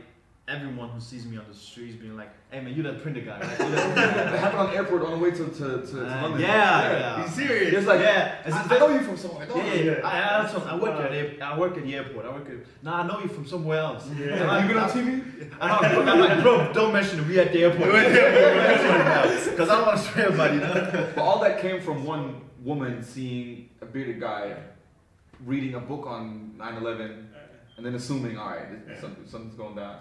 everyone 0.48 0.88
who 0.90 1.00
sees 1.02 1.26
me 1.26 1.38
on 1.38 1.44
the 1.50 1.54
streets 1.54 1.96
being 1.98 2.16
like, 2.16 2.30
"Hey 2.52 2.62
man, 2.62 2.74
you 2.74 2.82
that 2.84 3.02
printer 3.02 3.22
guy?" 3.22 3.40
Right? 3.40 3.60
You 3.60 3.76
that 3.76 4.34
It 4.34 4.40
happened 4.40 4.62
on 4.62 4.70
the 4.72 4.76
airport 4.78 5.02
on 5.04 5.12
the 5.12 5.18
way 5.18 5.32
to, 5.32 5.46
to, 5.48 5.82
to, 5.82 5.88
to 5.88 6.06
Uh, 6.08 6.22
London. 6.22 6.42
yeah, 6.42 6.92
yeah. 6.92 7.22
You 7.24 7.28
serious? 7.30 7.74
It's 7.74 7.88
like, 7.88 8.00
yeah, 8.02 8.36
I, 8.46 8.48
it's 8.48 8.56
I 8.56 8.68
just- 8.68 8.80
know 8.80 8.90
you 8.90 9.02
from 9.02 9.18
somewhere. 9.18 9.44
I 9.44 9.48
know 9.50 9.56
yeah, 9.66 9.74
you. 9.74 9.92
yeah, 9.92 10.08
I, 10.08 10.48
I, 10.48 10.52
told 10.52 10.68
I 10.68 10.76
work 10.78 11.00
at 11.02 11.12
the, 11.12 11.42
I 11.42 11.58
work 11.60 11.78
at 11.78 11.84
the 11.84 11.96
airport. 11.96 12.26
I 12.26 12.30
work 12.30 12.50
at. 12.50 12.84
Nah, 12.84 13.04
I 13.04 13.08
know 13.08 13.20
you 13.20 13.28
from 13.28 13.46
somewhere 13.46 13.80
else. 13.80 14.08
Yeah. 14.18 14.28
And 14.36 14.44
I'm 14.52 14.62
You 14.68 14.74
been 14.74 14.84
on 14.84 14.90
TV? 14.90 15.52
I'm, 15.60 16.08
I'm 16.10 16.20
like, 16.20 16.42
bro, 16.42 16.72
don't 16.74 16.94
mention 16.94 17.20
it. 17.20 17.28
We 17.28 17.40
at 17.40 17.52
the 17.52 17.64
airport. 17.64 17.90
Because 19.48 19.70
I 19.70 19.76
don't 19.76 19.86
want 19.88 19.98
to 20.00 20.04
swear 20.12 20.28
about 20.30 20.52
it. 20.52 20.56
You? 20.56 21.14
But 21.16 21.22
all 21.22 21.40
that 21.42 21.60
came 21.62 21.82
from 21.82 22.06
one 22.06 22.42
woman 22.64 23.04
seeing 23.04 23.70
a 23.82 23.86
bearded 23.86 24.20
guy 24.20 24.56
reading 25.46 25.74
a 25.76 25.80
book 25.80 26.06
on 26.08 26.54
9/11 26.58 27.26
and 27.78 27.86
then 27.86 27.96
assuming, 27.96 28.38
all 28.38 28.50
right, 28.50 28.66
Yeah. 28.88 29.00
something, 29.02 29.26
something's 29.28 29.56
going 29.56 29.76
down. 29.76 29.98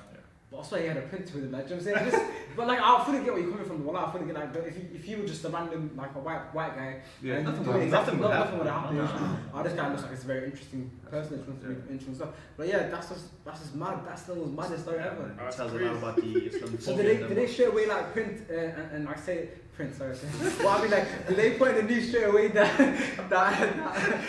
But 0.48 0.58
that's 0.58 0.70
why 0.70 0.80
he 0.82 0.86
had 0.86 0.96
a 0.96 1.00
print 1.02 1.24
with 1.34 1.42
him, 1.44 1.50
like, 1.50 1.66
do 1.66 1.74
you 1.74 1.80
know 1.80 1.86
what 1.86 1.96
I'm 2.04 2.10
saying? 2.10 2.12
Just, 2.12 2.32
but 2.56 2.68
like, 2.68 2.78
I 2.80 3.04
fully 3.04 3.18
get 3.24 3.32
where 3.34 3.42
you're 3.42 3.50
coming 3.50 3.66
from. 3.66 3.84
Well, 3.84 3.96
I 3.96 4.12
fully 4.12 4.26
get 4.26 4.34
like, 4.36 4.52
but 4.52 4.64
if 4.64 4.76
you, 4.76 4.84
if 4.94 5.08
you 5.08 5.16
were 5.18 5.26
just 5.26 5.44
a 5.44 5.48
random, 5.48 5.90
like 5.96 6.14
a 6.14 6.18
white 6.20 6.54
white 6.54 6.76
guy, 6.76 7.00
Yeah, 7.20 7.34
and 7.34 7.44
nothing 7.46 7.66
would 7.66 7.74
would 7.74 7.82
exactly- 7.82 8.14
happen. 8.16 8.30
Nothing 8.30 8.38
nothing 8.38 8.58
would 8.58 8.64
would 8.66 8.72
happen. 8.72 8.96
happen. 8.96 9.32
No. 9.52 9.58
Oh, 9.58 9.62
this 9.64 9.72
guy 9.72 9.88
looks 9.90 10.02
like 10.02 10.12
it's 10.12 10.22
a 10.22 10.26
very 10.28 10.44
interesting 10.44 10.90
person. 11.10 11.34
It's 11.40 11.64
Yeah. 11.64 11.70
yeah. 11.70 11.90
interesting 11.90 12.14
stuff. 12.14 12.28
But 12.56 12.68
yeah, 12.68 12.88
that's 12.88 13.08
just 13.08 13.44
that's 13.44 13.60
just 13.60 13.74
mad. 13.74 13.98
That's 14.06 14.22
the 14.22 14.36
most 14.36 14.52
maddest 14.52 14.84
story 14.84 14.98
ever. 15.00 15.34
It 15.48 15.52
tells 15.56 15.72
a 15.72 15.78
lot 15.78 15.96
about 15.96 16.16
the 16.16 16.22
Islamophobia. 16.22 16.80
So 16.86 16.96
did 16.96 17.06
they, 17.06 17.14
in 17.14 17.20
them. 17.22 17.28
did 17.30 17.38
they 17.38 17.46
straight 17.48 17.68
away 17.68 17.86
like 17.86 18.12
print 18.12 18.46
uh, 18.48 18.54
and, 18.54 18.92
and 18.92 19.08
I 19.08 19.16
say 19.16 19.48
print 19.74 19.94
sorry, 19.96 20.14
sorry. 20.14 20.32
well 20.64 20.78
I 20.78 20.82
mean 20.82 20.90
like 20.92 21.26
did 21.28 21.36
they 21.36 21.50
put 21.58 21.68
in 21.70 21.74
the 21.86 21.92
news 21.92 22.08
straight 22.08 22.24
away 22.28 22.48
that 22.48 22.78
that 23.28 23.76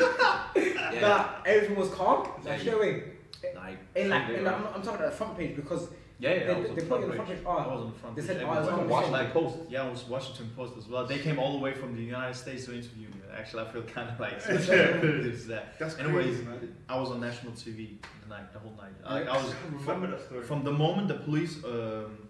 that, 0.01 0.55
that 1.01 1.41
everything 1.45 1.75
was 1.77 1.89
calm 1.93 2.27
like 2.43 2.59
straight 2.59 2.73
away 2.75 3.03
Like, 3.55 3.77
in 3.95 4.09
like 4.09 4.29
in, 4.29 4.43
like, 4.43 4.53
I'm, 4.55 4.65
I'm 4.67 4.81
talking 4.81 4.95
about 4.99 5.11
the 5.11 5.17
front 5.17 5.37
page 5.37 5.55
because 5.55 5.87
yeah, 6.19 6.33
yeah. 6.33 6.39
they- 6.47 6.53
I 6.53 6.59
was 6.59 6.69
on 6.69 6.75
they 6.75 6.81
the 6.81 6.87
put 6.87 7.01
it 7.01 7.03
in 7.03 7.07
front 7.07 7.07
the 7.07 7.07
page. 7.07 7.15
front 7.15 7.29
page. 7.29 7.39
Oh, 7.45 7.51
I 7.51 7.67
was 7.73 7.81
on 7.85 7.91
the 7.93 7.99
front 7.99 8.15
they 8.15 8.21
page. 8.21 8.27
said, 8.31 8.37
oh, 8.37 8.51
everywhere. 8.51 8.61
it's 8.61 8.71
on 8.71 8.89
Washington 8.89 9.31
Post. 9.31 9.57
Yeah, 9.69 9.87
it 9.87 9.91
was 9.91 10.03
Washington 10.05 10.51
Post 10.55 10.73
as 10.77 10.87
well. 10.87 11.05
They 11.05 11.19
came 11.19 11.39
all 11.39 11.53
the 11.53 11.59
way 11.59 11.73
from 11.73 11.95
the 11.95 12.01
United 12.03 12.35
States 12.35 12.65
to 12.65 12.73
interview 12.75 13.07
me. 13.09 13.15
Actually, 13.37 13.63
I 13.63 13.67
feel 13.71 13.81
kind 13.97 14.09
of 14.09 14.19
like 14.19 14.43
this 14.43 15.45
that. 15.45 15.77
That's 15.79 15.97
Anyways, 15.99 16.25
crazy, 16.25 16.43
man. 16.43 16.75
I 16.89 16.99
was 16.99 17.11
on 17.11 17.19
national 17.21 17.53
TV 17.53 17.97
the 18.23 18.29
night, 18.29 18.51
the 18.53 18.59
whole 18.59 18.73
night. 18.77 18.93
Like, 19.03 19.27
I 19.27 19.37
was 19.37 19.51
I 19.53 19.75
remember 19.91 20.07
that 20.17 20.25
story. 20.25 20.43
from 20.43 20.63
the 20.63 20.71
moment 20.71 21.07
the 21.07 21.15
police 21.15 21.63
um, 21.63 22.27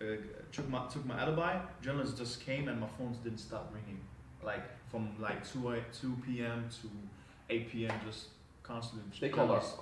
uh, 0.00 0.04
took 0.52 0.68
my 0.68 0.86
took 0.88 1.04
my 1.06 1.18
alibi. 1.20 1.58
Journalists 1.82 2.18
just 2.18 2.44
came 2.44 2.68
and 2.68 2.78
my 2.80 2.88
phones 2.98 3.16
didn't 3.18 3.38
stop 3.38 3.72
ringing. 3.72 4.00
Like 4.42 4.64
from 4.90 5.08
like 5.18 5.42
two 5.50 5.74
two 5.98 6.14
p.m. 6.24 6.68
to 6.82 6.88
eight 7.48 7.70
p.m. 7.72 7.94
Just 8.06 8.26
constantly. 8.62 9.10
They 9.20 9.30
call 9.30 9.50
us 9.52 9.74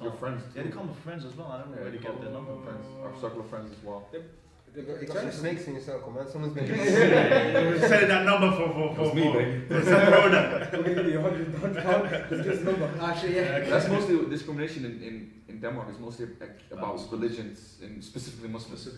journalists 0.00 0.02
your 0.02 0.10
talk. 0.10 0.18
friends. 0.20 0.42
Yeah, 0.56 0.62
they 0.62 0.70
call 0.70 0.84
me 0.84 0.94
friends 1.04 1.24
as 1.24 1.36
well. 1.36 1.52
I 1.52 1.58
don't 1.58 1.70
know 1.70 1.82
where 1.82 1.90
they 1.90 1.98
get 1.98 2.20
their 2.20 2.30
number. 2.30 2.56
friends, 2.62 2.86
our 3.02 3.12
circle 3.20 3.40
of 3.40 3.48
friends 3.48 3.70
as 3.70 3.84
well. 3.84 4.08
You 4.12 4.82
got, 4.82 5.00
you 5.00 5.06
got 5.08 5.16
some 5.16 5.32
snakes 5.32 5.66
in 5.66 5.74
your 5.74 5.82
circle, 5.82 6.12
man. 6.12 6.28
Someone's 6.28 6.54
been. 6.58 6.68
Selling 6.68 8.08
that 8.08 8.24
number 8.24 8.52
for 8.52 8.68
for 8.72 8.94
for, 8.94 9.06
It's 9.06 9.14
me, 9.14 9.22
for, 9.24 9.38
baby. 9.38 9.66
for 9.68 9.82
some 9.82 10.00
corona. 10.00 10.68
we're 10.72 10.82
gonna 10.82 10.94
give 10.94 11.06
you 11.06 11.18
a 11.18 11.22
hundred 11.22 11.54
hundred 11.56 11.84
pounds 11.88 12.12
let's 12.12 12.30
get 12.30 12.44
this 12.44 12.60
number 12.60 12.90
ah, 13.00 13.10
actually 13.10 13.34
yeah 13.34 13.60
That's 13.60 13.88
mostly 13.88 14.30
discrimination 14.30 14.84
in, 14.84 15.02
in, 15.02 15.14
in 15.48 15.60
Denmark. 15.60 15.88
It's 15.90 15.98
mostly 15.98 16.26
like, 16.38 16.60
about 16.70 17.00
religions 17.10 17.78
and 17.82 18.02
specifically 18.02 18.48
mm. 18.48 18.52
Muslims. 18.52 18.88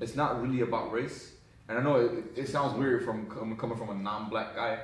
It's 0.00 0.16
not 0.16 0.42
really 0.42 0.62
about 0.62 0.90
race. 0.92 1.32
And 1.68 1.78
I 1.78 1.82
know 1.82 1.96
it, 2.00 2.24
it 2.34 2.48
sounds 2.48 2.76
weird 2.76 3.04
from 3.04 3.26
coming 3.56 3.78
from 3.78 3.90
a 3.90 3.94
non-black 3.94 4.56
guy 4.56 4.80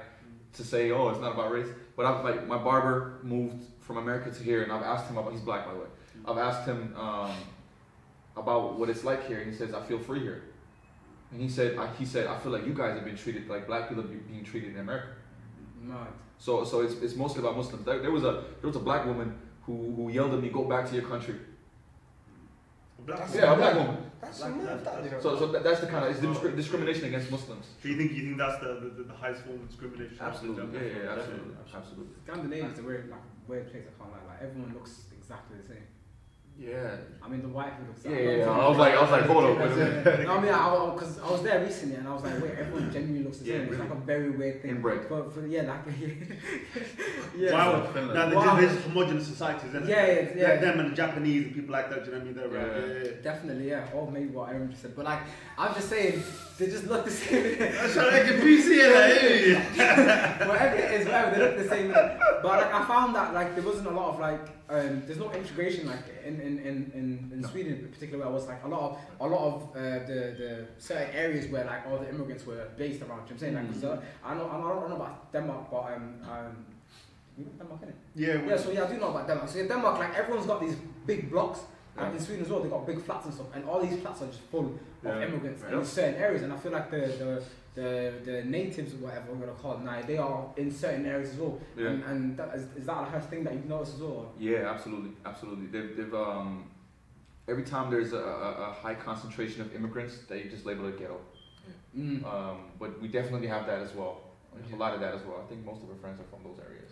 to 0.57 0.65
say, 0.65 0.91
oh, 0.91 1.09
it's 1.09 1.21
not 1.21 1.33
about 1.33 1.53
race. 1.53 1.69
But 1.97 2.07
I've 2.07 2.25
like 2.25 2.47
my 2.47 2.59
barber 2.59 3.21
moved 3.23 3.65
from 3.81 3.99
America 3.99 4.31
to 4.31 4.43
here, 4.43 4.63
and 4.63 4.73
I've 4.73 4.83
asked 4.83 5.09
him 5.09 5.19
about. 5.19 5.33
He's 5.33 5.41
black, 5.41 5.67
by 5.67 5.75
the 5.75 5.81
way. 5.81 5.87
I've 6.27 6.39
asked 6.39 6.67
him 6.67 6.95
um, 6.97 7.33
about 8.37 8.79
what 8.79 8.91
it's 8.91 9.05
like 9.05 9.27
here, 9.27 9.39
and 9.39 9.51
he 9.51 9.57
says, 9.57 9.73
I 9.75 9.83
feel 9.83 9.99
free 9.99 10.21
here. 10.21 10.43
And 11.33 11.41
he 11.41 11.49
said, 11.49 11.77
I, 11.77 11.87
he 11.99 12.05
said, 12.05 12.27
I 12.27 12.39
feel 12.39 12.53
like 12.53 12.67
you 12.67 12.73
guys 12.75 12.95
have 12.95 13.05
been 13.05 13.17
treated 13.17 13.49
like 13.49 13.67
black 13.67 13.89
people 13.89 14.05
be- 14.05 14.17
being 14.17 14.45
treated 14.45 14.75
in 14.75 14.81
America. 14.81 15.09
mad 15.83 16.09
So, 16.39 16.65
so 16.65 16.81
it's, 16.81 16.95
it's 16.95 17.17
mostly 17.17 17.41
about 17.41 17.57
Muslims. 17.57 17.85
There, 17.85 17.99
there 18.01 18.11
was 18.11 18.25
a 18.25 18.45
there 18.61 18.69
was 18.69 18.77
a 18.77 18.81
black 18.81 19.07
woman 19.07 19.39
who, 19.63 19.95
who 19.97 20.11
yelled 20.11 20.35
at 20.35 20.41
me, 20.41 20.51
"Go 20.51 20.65
back 20.65 20.89
to 20.89 20.95
your 20.95 21.05
country." 21.05 21.37
Black- 23.05 23.29
Yeah, 23.35 23.53
a 23.53 23.57
black 23.57 23.75
woman. 23.76 23.97
That's 24.21 24.38
some 24.38 24.65
mad, 24.65 24.85
that. 24.85 25.23
So, 25.23 25.38
so 25.38 25.47
that, 25.53 25.62
that's 25.62 25.81
the 25.81 25.87
kind 25.87 26.05
of 26.07 26.11
it's 26.11 26.21
discri- 26.21 26.57
discrimination 26.57 27.05
against 27.05 27.31
Muslims. 27.31 27.67
So 27.83 27.88
you 27.88 27.97
think 27.97 28.12
you 28.12 28.25
think 28.25 28.38
that's 28.38 28.59
the 28.61 28.91
the, 28.97 29.03
the 29.05 29.12
highest 29.15 29.43
form 29.43 29.61
of 29.61 29.69
discrimination? 29.69 30.17
Absolutely, 30.21 30.81
yeah, 30.81 30.87
yeah, 30.87 31.03
yeah, 31.05 31.12
absolutely, 31.12 31.55
absolutely. 31.75 32.15
Scandinavia 32.25 32.71
is 32.73 32.79
a 32.79 32.83
weird 32.83 33.11
like 33.11 33.21
weird 33.47 33.71
place 33.71 33.85
I 33.87 33.93
can't 34.03 34.11
lie 34.11 34.26
like 34.33 34.43
everyone 34.43 34.73
looks 34.75 35.05
exactly 35.17 35.59
the 35.61 35.69
same 35.69 35.87
Yeah, 36.59 36.97
I 37.23 37.29
mean 37.29 37.43
the 37.43 37.49
white 37.49 37.77
people 37.79 37.95
look 37.95 38.19
yeah, 38.19 38.31
yeah. 38.31 38.37
yeah. 38.39 38.51
I 38.51 38.67
was 38.69 38.79
like, 38.79 38.95
I 38.95 39.03
was 39.03 39.11
like, 39.11 39.23
hold 39.27 39.45
up. 39.45 39.59
wait 39.59 39.73
a 39.73 39.77
minute. 39.77 40.27
no, 40.27 40.37
I 40.37 40.41
mean, 40.41 40.53
I 40.55 40.91
because 40.95 41.19
I, 41.19 41.31
was 41.31 41.43
there 41.43 41.61
recently 41.63 41.97
and 41.97 42.09
I 42.09 42.15
was 42.15 42.23
like, 42.25 42.41
wait, 42.43 42.53
everyone 42.59 42.91
genuinely 42.91 43.25
looks 43.25 43.39
the 43.39 43.45
Yeah, 43.45 43.59
same. 43.59 43.69
It's 43.69 43.79
like 43.79 43.91
a 43.91 43.95
very 43.97 44.31
weird 44.31 44.63
thing. 44.63 44.71
Inbred. 44.71 45.07
But 45.09 45.35
for, 45.35 45.47
yeah, 45.47 45.63
like 45.63 45.81
yeah. 47.37 47.53
Wow. 47.53 47.87
Finland. 47.93 48.15
Now 48.15 48.35
Wow. 48.35 48.57
there's, 48.57 48.73
there's 48.73 48.85
homogenous 48.85 49.27
societies, 49.27 49.69
isn't 49.75 49.87
Yeah, 49.87 50.03
it? 50.03 50.37
yeah, 50.37 50.43
yeah. 50.55 50.57
Them 50.57 50.81
and 50.81 50.93
the 50.93 50.97
Japanese 50.97 51.45
and 51.47 51.55
people 51.55 51.73
like 51.73 51.91
that. 51.91 52.05
Do 52.05 52.11
you 52.11 52.17
know 52.17 52.25
what 52.25 52.29
I 52.29 52.33
mean? 52.33 52.51
They're 52.51 52.63
around. 52.63 52.89
Yeah. 52.89 52.95
Yeah, 52.97 53.05
yeah. 53.05 53.23
Definitely, 53.23 53.69
yeah. 53.69 53.89
Or 53.95 54.11
maybe 54.11 54.29
what 54.29 54.49
Aaron 54.49 54.71
just 54.71 54.81
said. 54.83 54.97
But 54.97 55.05
like, 55.05 55.21
I'm 55.59 55.75
just 55.75 55.91
saying, 55.91 56.23
they 56.59 56.67
just 56.69 56.87
look 56.87 57.05
the 57.05 57.11
same. 57.11 57.53
I'm 57.61 57.91
trying 57.91 58.11
to 58.11 58.13
make 58.13 58.33
a 58.33 58.45
PC 58.45 58.69
like, 58.97 60.49
whatever 60.49 60.77
it 60.77 61.01
is, 61.01 61.07
whatever, 61.07 61.31
they 61.37 61.43
look 61.45 61.57
the 61.59 61.69
same. 61.69 61.89
But 61.93 62.45
like, 62.45 62.73
I 62.73 62.85
found 62.87 63.15
that 63.15 63.35
like 63.35 63.55
there 63.55 63.65
wasn't 63.65 63.89
a 63.89 63.91
lot 63.91 64.15
of 64.15 64.21
like, 64.21 64.41
um, 64.69 65.03
there's 65.07 65.19
no 65.19 65.31
integration 65.33 65.87
like 65.87 66.01
in, 66.25 66.41
in, 66.47 66.59
in, 66.59 66.76
in, 66.95 67.07
in 67.35 67.41
No. 67.41 67.49
Sweden 67.49 67.73
in 67.85 67.88
particular 67.88 68.19
where 68.25 68.29
I 68.29 68.35
was 68.38 68.47
like 68.53 68.62
a 68.65 68.69
lot 68.69 68.83
of 68.91 68.91
a 69.21 69.26
lot 69.35 69.43
of 69.55 69.57
uh, 69.76 69.81
the, 70.11 70.19
the 70.41 70.50
certain 70.79 71.11
areas 71.15 71.45
where 71.53 71.65
like 71.73 71.83
all 71.88 71.99
the 71.99 72.09
immigrants 72.09 72.47
were 72.47 72.65
based 72.76 73.03
around. 73.03 73.23
You 73.29 73.35
know 73.37 73.59
what 73.59 73.65
I'm 73.69 73.75
saying? 73.81 73.93
Like, 73.93 74.00
uh, 74.00 74.29
I 74.29 74.35
know 74.35 74.47
I 74.55 74.57
don't 74.81 74.88
know 74.91 74.97
about 75.03 75.33
Denmark, 75.33 75.65
but 75.71 75.85
um, 75.95 76.05
um, 76.33 76.53
you 77.38 77.45
know 77.45 77.53
Denmark, 77.59 77.81
innit? 77.85 77.95
Yeah, 78.15 78.49
Yeah, 78.49 78.57
so 78.57 78.71
yeah, 78.71 78.85
I 78.85 78.88
do 78.93 78.97
know 79.03 79.11
about 79.15 79.26
Denmark. 79.29 79.49
So 79.53 79.59
in 79.59 79.69
Denmark, 79.69 79.99
like 79.99 80.15
everyone's 80.21 80.47
got 80.47 80.61
these 80.61 80.76
big 81.07 81.31
blocks, 81.31 81.61
and 81.99 82.15
in 82.17 82.21
Sweden 82.25 82.45
as 82.45 82.50
well, 82.50 82.61
they 82.62 82.69
got 82.76 82.87
big 82.87 83.00
flats 83.07 83.25
and 83.26 83.35
stuff, 83.35 83.49
and 83.55 83.65
all 83.69 83.81
these 83.87 83.99
flats 84.03 84.23
are 84.23 84.26
just 84.35 84.41
full 84.53 84.67
of 84.67 84.79
Yeah. 85.05 85.26
immigrants 85.26 85.62
Yeah. 85.62 85.79
in 85.79 85.85
certain 85.85 86.15
areas. 86.26 86.43
And 86.45 86.53
I 86.53 86.57
feel 86.62 86.73
like 86.79 86.88
the 86.91 87.03
the 87.25 87.43
the, 87.76 88.14
the 88.25 88.42
natives 88.45 88.95
or 88.95 88.97
whatever 88.97 89.33
we're 89.33 89.47
gonna 89.47 89.59
call 89.59 89.75
them 89.75 89.85
now, 89.85 90.02
they 90.02 90.16
are 90.16 90.47
in 90.56 90.73
certain 90.73 91.06
areas 91.06 91.30
as 91.30 91.37
well. 91.37 91.61
Yeah. 91.76 91.88
And, 91.88 92.04
and 92.04 92.37
that 92.38 92.54
is, 92.56 92.64
is 92.76 92.87
that 92.87 93.14
a 93.14 93.21
thing 93.21 93.45
that 93.45 93.52
you've 93.52 93.68
noticed 93.68 93.95
as 93.95 94.00
well? 94.00 94.33
Yeah, 94.38 94.73
absolutely, 94.73 95.11
absolutely. 95.25 95.66
They've, 95.66 95.97
they've 95.97 96.14
um, 96.14 96.64
every 97.47 97.64
time 97.64 97.90
there's 97.90 98.12
a, 98.12 98.18
a, 98.18 98.71
a 98.71 98.73
high 98.73 98.95
concentration 98.95 99.61
of 99.61 99.75
immigrants, 99.76 100.18
they 100.28 100.45
just 100.45 100.66
label 100.66 100.88
it 100.88 100.99
ghetto. 100.99 101.21
Mm. 101.97 102.25
Um, 102.25 102.59
but 102.80 103.00
we 103.00 103.09
definitely 103.09 103.49
have 103.49 103.66
that 103.66 103.80
as 103.80 103.95
well. 103.95 104.23
A 104.73 104.76
lot 104.76 104.95
of 104.95 105.00
that 105.00 105.14
as 105.14 105.23
well. 105.23 105.42
I 105.45 105.49
think 105.49 105.64
most 105.64 105.83
of 105.83 105.90
our 105.90 105.97
friends 105.97 106.18
are 106.18 106.25
from 106.25 106.42
those 106.42 106.59
areas. 106.66 106.90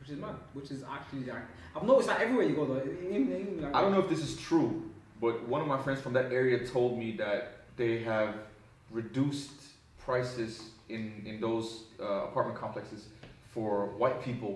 Which 0.00 0.10
is 0.10 0.18
mad. 0.18 0.34
Which 0.52 0.70
is 0.70 0.82
actually 0.82 1.24
like 1.24 1.42
I've 1.76 1.84
noticed 1.84 2.08
that 2.08 2.20
everywhere 2.20 2.46
you 2.46 2.54
go 2.54 2.66
though. 2.66 2.82
Even, 2.82 3.32
even 3.32 3.62
like, 3.62 3.74
I 3.74 3.80
don't 3.80 3.92
know 3.92 4.00
if 4.00 4.08
this 4.08 4.20
is 4.20 4.36
true, 4.36 4.90
but 5.20 5.46
one 5.46 5.60
of 5.60 5.66
my 5.66 5.80
friends 5.82 6.00
from 6.00 6.12
that 6.14 6.32
area 6.32 6.66
told 6.66 6.98
me 6.98 7.16
that 7.16 7.64
they 7.76 8.02
have 8.02 8.34
reduced 8.90 9.52
prices 10.10 10.52
in 10.94 11.02
in 11.30 11.40
those 11.46 11.66
uh, 12.00 12.28
apartment 12.28 12.56
complexes 12.64 13.02
for 13.54 13.70
white 14.02 14.18
people, 14.28 14.52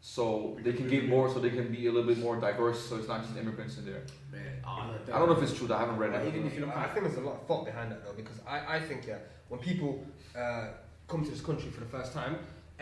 so 0.00 0.24
they 0.64 0.74
can 0.78 0.86
get 0.94 1.02
more, 1.14 1.26
so 1.32 1.36
they 1.46 1.54
can 1.58 1.68
be 1.78 1.82
a 1.90 1.92
little 1.94 2.08
bit 2.12 2.20
more 2.26 2.36
diverse, 2.48 2.80
so 2.88 2.92
it's 2.98 3.08
not 3.12 3.20
just 3.24 3.36
immigrants 3.42 3.74
in 3.80 3.84
there. 3.90 4.02
Ah, 4.64 4.90
I 5.14 5.18
don't 5.18 5.28
know 5.30 5.36
if 5.40 5.42
it's 5.46 5.56
true. 5.58 5.68
That 5.70 5.76
I 5.78 5.80
haven't 5.84 5.98
read 6.02 6.12
Like, 6.12 6.22
it. 6.22 6.28
even 6.34 6.46
if 6.48 6.54
you 6.54 6.60
look 6.64 6.76
I 6.76 6.88
think 6.92 7.02
there's 7.06 7.20
a 7.24 7.26
lot 7.28 7.36
of 7.40 7.44
thought 7.48 7.64
behind 7.70 7.86
that 7.92 8.00
though, 8.04 8.16
because 8.22 8.38
I, 8.54 8.76
I 8.76 8.78
think 8.88 9.00
yeah, 9.10 9.18
when 9.50 9.60
people 9.70 9.90
uh, 10.42 10.66
come 11.10 11.20
to 11.26 11.30
this 11.34 11.44
country 11.48 11.70
for 11.76 11.80
the 11.86 11.92
first 11.96 12.10
time, 12.20 12.34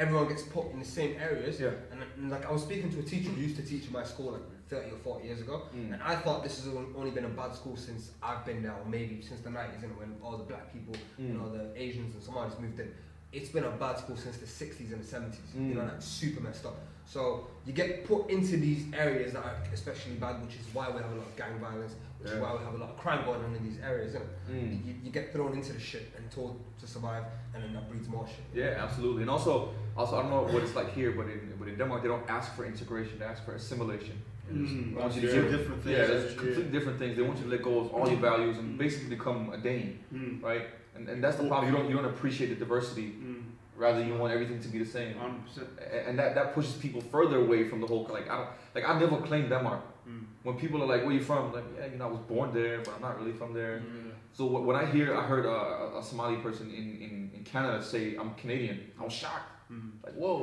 everyone 0.03 0.27
gets 0.33 0.43
put 0.57 0.65
in 0.73 0.79
the 0.85 0.91
same 0.99 1.13
areas. 1.29 1.55
Yeah. 1.65 1.71
And, 1.93 1.99
and 2.17 2.25
like 2.35 2.45
I 2.49 2.53
was 2.57 2.63
speaking 2.69 2.91
to 2.95 2.99
a 3.05 3.07
teacher 3.13 3.31
who 3.35 3.41
used 3.49 3.57
to 3.57 3.65
teach 3.73 3.85
in 3.89 3.93
my 4.01 4.05
school 4.13 4.31
like 4.37 4.47
30 4.69 4.91
or 4.93 4.99
40 4.99 5.27
years 5.27 5.41
ago, 5.41 5.63
Mm. 5.75 5.93
and 5.95 6.03
I 6.03 6.15
thought 6.17 6.43
this 6.43 6.57
has 6.65 6.75
only 6.97 7.11
been 7.11 7.25
a 7.25 7.29
bad 7.29 7.55
school 7.55 7.77
since 7.77 8.11
I've 8.23 8.45
been 8.45 8.63
there, 8.63 8.73
or 8.73 8.85
maybe 8.85 9.23
since 9.23 9.41
the 9.41 9.51
90s, 9.51 9.83
and 9.83 9.97
when 9.99 10.17
all 10.23 10.37
the 10.37 10.45
black 10.45 10.73
people, 10.73 10.95
you 11.19 11.29
Mm. 11.29 11.39
know, 11.39 11.49
the 11.57 11.65
Asians 11.81 12.15
and 12.15 12.23
Somalis 12.23 12.59
moved 12.59 12.79
in. 12.81 12.93
It's 13.33 13.51
been 13.51 13.65
a 13.65 13.71
bad 13.71 13.99
school 13.99 14.17
since 14.17 14.37
the 14.39 14.47
60s 14.47 14.93
and 14.93 15.03
the 15.03 15.07
70s. 15.07 15.55
You 15.55 15.75
know, 15.75 15.83
Mm. 15.83 15.93
like 15.93 16.03
super 16.03 16.41
messed 16.43 16.65
up. 16.67 16.77
So 17.05 17.47
you 17.67 17.73
get 17.73 18.05
put 18.07 18.29
into 18.31 18.57
these 18.59 18.83
areas 18.93 19.33
that 19.33 19.43
are 19.45 19.57
especially 19.73 20.15
bad, 20.17 20.43
which 20.45 20.57
is 20.57 20.67
why 20.75 20.87
we 20.91 20.99
have 21.01 21.11
a 21.11 21.15
lot 21.15 21.27
of 21.27 21.37
gang 21.37 21.59
violence, 21.59 21.95
which 22.21 22.31
is 22.33 22.39
why 22.39 22.53
we 22.53 22.63
have 22.65 22.75
a 22.75 22.79
lot 22.79 22.91
of 22.91 22.97
crime 22.99 23.25
going 23.25 23.43
on 23.45 23.55
in 23.55 23.63
these 23.65 23.79
areas. 23.81 24.11
Isn't 24.15 24.23
it? 24.23 24.53
Mm. 24.53 24.87
You, 24.87 24.95
you 25.05 25.11
get 25.11 25.33
thrown 25.33 25.53
into 25.55 25.73
the 25.73 25.81
shit 25.81 26.07
and 26.17 26.31
told 26.31 26.61
to 26.81 26.87
survive, 26.87 27.25
and 27.55 27.63
then 27.65 27.73
that 27.75 27.89
breeds 27.91 28.09
more 28.09 28.27
shit. 28.27 28.45
Yeah, 28.55 28.85
absolutely. 28.85 29.23
And 29.23 29.31
also, 29.31 29.73
also 29.97 30.17
I 30.19 30.23
don't 30.23 30.31
know 30.31 30.43
what 30.53 30.63
it's 30.63 30.75
like 30.75 30.91
here, 30.93 31.13
but 31.13 31.27
in 31.29 31.41
but 31.59 31.69
in 31.69 31.77
Denmark 31.79 32.03
they 32.03 32.09
don't 32.09 32.29
ask 32.29 32.55
for 32.57 32.65
integration; 32.67 33.19
they 33.19 33.25
ask 33.27 33.43
for 33.45 33.55
assimilation. 33.55 34.17
Mm. 34.53 34.95
They 34.95 35.01
want 35.01 35.15
you 35.15 35.21
to 35.23 35.29
Two 35.33 35.43
give- 35.43 35.51
different 35.57 35.83
things. 35.83 35.99
Yeah, 35.99 36.07
there's 36.07 36.59
Yeah. 36.59 36.65
different 36.77 36.99
things. 36.99 37.17
They 37.17 37.23
want 37.23 37.39
you 37.39 37.45
to 37.45 37.51
let 37.51 37.63
go 37.63 37.81
of 37.81 37.87
all 37.95 38.07
your 38.09 38.21
values 38.31 38.57
and 38.59 38.79
basically 38.79 39.11
become 39.17 39.41
a 39.53 39.59
Dane, 39.59 39.99
Mm. 40.15 40.43
right? 40.43 40.65
And, 40.95 41.09
and 41.09 41.23
that's 41.23 41.37
the 41.37 41.47
problem. 41.49 41.65
You 41.71 41.79
don't 41.79 41.89
you 41.91 41.95
don't 41.99 42.11
appreciate 42.15 42.49
the 42.55 42.59
diversity. 42.65 43.09
Mm. 43.13 43.43
Rather, 43.77 44.01
you 44.09 44.15
want 44.21 44.33
everything 44.33 44.61
to 44.67 44.69
be 44.75 44.79
the 44.85 44.91
same. 44.99 45.15
100%. 45.15 46.09
And 46.09 46.19
that, 46.19 46.35
that 46.35 46.47
pushes 46.55 46.75
people 46.85 47.01
further 47.01 47.39
away 47.47 47.61
from 47.69 47.79
the 47.83 47.87
whole 47.87 48.05
like 48.19 48.27
I 48.33 48.37
don't 48.39 48.51
like 48.75 48.85
I 48.91 48.99
never 48.99 49.17
claimed 49.29 49.49
Denmark. 49.51 49.83
Mm. 50.09 50.25
When 50.45 50.57
people 50.57 50.79
are 50.83 50.91
like, 50.95 51.03
"Where 51.05 51.15
you 51.19 51.25
from?" 51.31 51.39
I'm 51.47 51.53
like, 51.59 51.69
yeah, 51.79 51.87
you 51.93 51.97
know, 51.99 52.07
I 52.09 52.13
was 52.17 52.23
born 52.35 52.49
there, 52.61 52.77
but 52.85 52.93
I'm 52.97 53.03
not 53.09 53.15
really 53.21 53.37
from 53.41 53.51
there. 53.61 53.77
Mm. 53.79 54.11
So 54.33 54.43
wh- 54.53 54.65
when 54.69 54.77
I 54.83 54.85
hear, 54.95 55.09
I 55.21 55.23
heard 55.33 55.45
a, 55.57 55.59
a 55.99 56.03
Somali 56.11 56.37
person 56.47 56.67
in, 56.81 56.87
in, 57.07 57.13
in 57.37 57.41
Canada 57.53 57.77
say, 57.93 58.03
"I'm 58.21 58.31
Canadian," 58.43 58.77
I 59.01 59.05
was 59.09 59.13
shocked. 59.23 59.51
Mm. 59.73 59.91
Like, 60.05 60.15
whoa, 60.23 60.39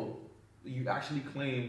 you 0.75 0.81
actually 0.97 1.21
claim? 1.33 1.63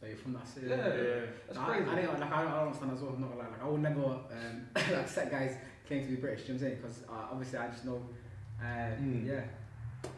Like, 0.00 0.18
from 0.20 0.32
that 0.34 0.46
city. 0.46 0.66
Yeah, 0.68 0.76
Yeah. 0.76 1.20
that's 1.46 1.58
I, 1.58 1.64
crazy. 1.64 1.90
I, 1.90 1.94
don't, 2.02 2.20
like, 2.20 2.32
I, 2.32 2.42
don't, 2.42 2.52
I 2.52 2.54
don't 2.58 2.66
understand 2.68 2.92
as 2.92 3.00
well. 3.00 3.16
Not 3.18 3.30
gonna 3.30 3.40
lie. 3.42 3.48
Like, 3.48 3.62
I 3.64 3.68
would 3.68 3.82
never 3.82 4.04
um, 4.04 4.66
like 4.74 5.08
set 5.08 5.30
guys 5.30 5.56
claim 5.86 6.02
to 6.04 6.08
be 6.10 6.16
British. 6.16 6.46
You 6.48 6.54
know 6.54 6.60
what 6.60 6.66
I'm 6.66 6.68
saying? 6.70 6.76
Because 6.82 7.02
uh, 7.08 7.32
obviously 7.32 7.58
I 7.58 7.68
just 7.68 7.84
know. 7.84 8.02
Uh, 8.60 8.64
Mm. 9.00 9.26
Yeah, 9.26 9.40